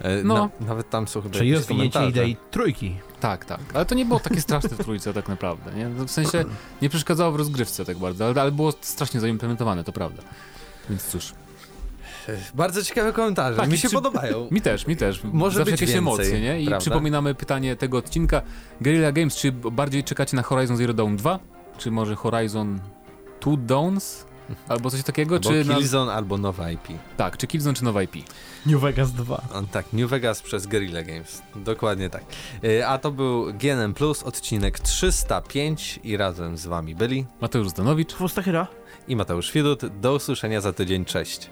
E, 0.00 0.22
No. 0.24 0.50
Na, 0.60 0.66
nawet 0.66 0.90
tam 0.90 1.08
są 1.08 1.20
chyba 1.22 1.34
Czyli 1.34 1.54
komentarze. 1.68 2.08
idei 2.10 2.36
trójki. 2.50 2.96
Tak, 3.20 3.44
tak. 3.44 3.60
Ale 3.74 3.86
to 3.86 3.94
nie 3.94 4.04
było 4.04 4.20
takie 4.20 4.40
straszne 4.40 4.70
w 4.70 4.84
trójce 4.84 5.12
tak 5.14 5.28
naprawdę, 5.28 5.72
nie? 5.74 5.88
No, 5.88 6.04
w 6.04 6.10
sensie 6.10 6.44
nie 6.82 6.88
przeszkadzało 6.88 7.32
w 7.32 7.36
rozgrywce 7.36 7.84
tak 7.84 7.98
bardzo, 7.98 8.26
ale, 8.26 8.42
ale 8.42 8.52
było 8.52 8.72
strasznie 8.80 9.20
zaimplementowane, 9.20 9.84
to 9.84 9.92
prawda. 9.92 10.22
Więc 10.90 11.04
cóż, 11.04 11.32
Bardzo 12.54 12.84
ciekawe 12.84 13.12
komentarze, 13.12 13.56
Tak, 13.56 13.70
mi 13.70 13.78
się 13.78 13.88
czy- 13.88 13.94
podobają. 13.94 14.48
mi 14.50 14.60
też, 14.60 14.86
mi 14.86 14.96
też. 14.96 15.20
Może 15.24 15.58
Zawsze 15.58 15.72
być 15.72 15.80
jakieś 15.80 15.94
więcej, 15.94 15.98
emocje, 15.98 16.40
nie? 16.40 16.60
I 16.60 16.66
prawda? 16.66 16.80
przypominamy 16.80 17.34
pytanie 17.34 17.76
tego 17.76 17.98
odcinka. 17.98 18.42
Guerrilla 18.80 19.12
Games, 19.12 19.36
czy 19.36 19.52
bardziej 19.52 20.04
czekacie 20.04 20.36
na 20.36 20.42
Horizon 20.42 20.76
Zero 20.76 20.94
Dawn 20.94 21.16
2? 21.16 21.38
Czy 21.78 21.90
może 21.90 22.16
Horizon 22.16 22.80
Two 23.40 23.56
Dawns? 23.56 24.28
Albo 24.68 24.90
coś 24.90 25.02
takiego? 25.02 25.34
Albo 25.34 25.50
czy 25.50 25.64
na... 25.64 25.74
Killzone 25.74 26.12
albo 26.12 26.38
nowa 26.38 26.70
IP. 26.70 26.88
Tak, 27.16 27.36
czy 27.36 27.46
Killzone, 27.46 27.74
czy 27.74 27.84
nowa 27.84 28.02
IP? 28.02 28.12
New 28.66 28.80
Vegas 28.80 29.12
2. 29.12 29.42
On, 29.54 29.66
tak, 29.66 29.92
New 29.92 30.10
Vegas 30.10 30.42
przez 30.42 30.66
Guerrilla 30.66 31.02
Games. 31.02 31.42
Dokładnie 31.56 32.10
tak. 32.10 32.24
E, 32.64 32.88
A 32.88 32.98
to 32.98 33.10
był 33.10 33.46
GNM 33.54 33.94
Plus, 33.94 34.22
odcinek 34.22 34.78
305 34.78 36.00
i 36.04 36.16
razem 36.16 36.56
z 36.56 36.66
wami 36.66 36.94
byli 36.94 37.26
Mateusz 37.40 37.68
Zdanowicz. 37.68 38.12
Fustachyra. 38.14 38.66
I 39.08 39.16
Mateusz 39.16 39.52
Widut. 39.52 39.86
Do 40.00 40.14
usłyszenia 40.14 40.60
za 40.60 40.72
tydzień. 40.72 41.04
Cześć. 41.04 41.50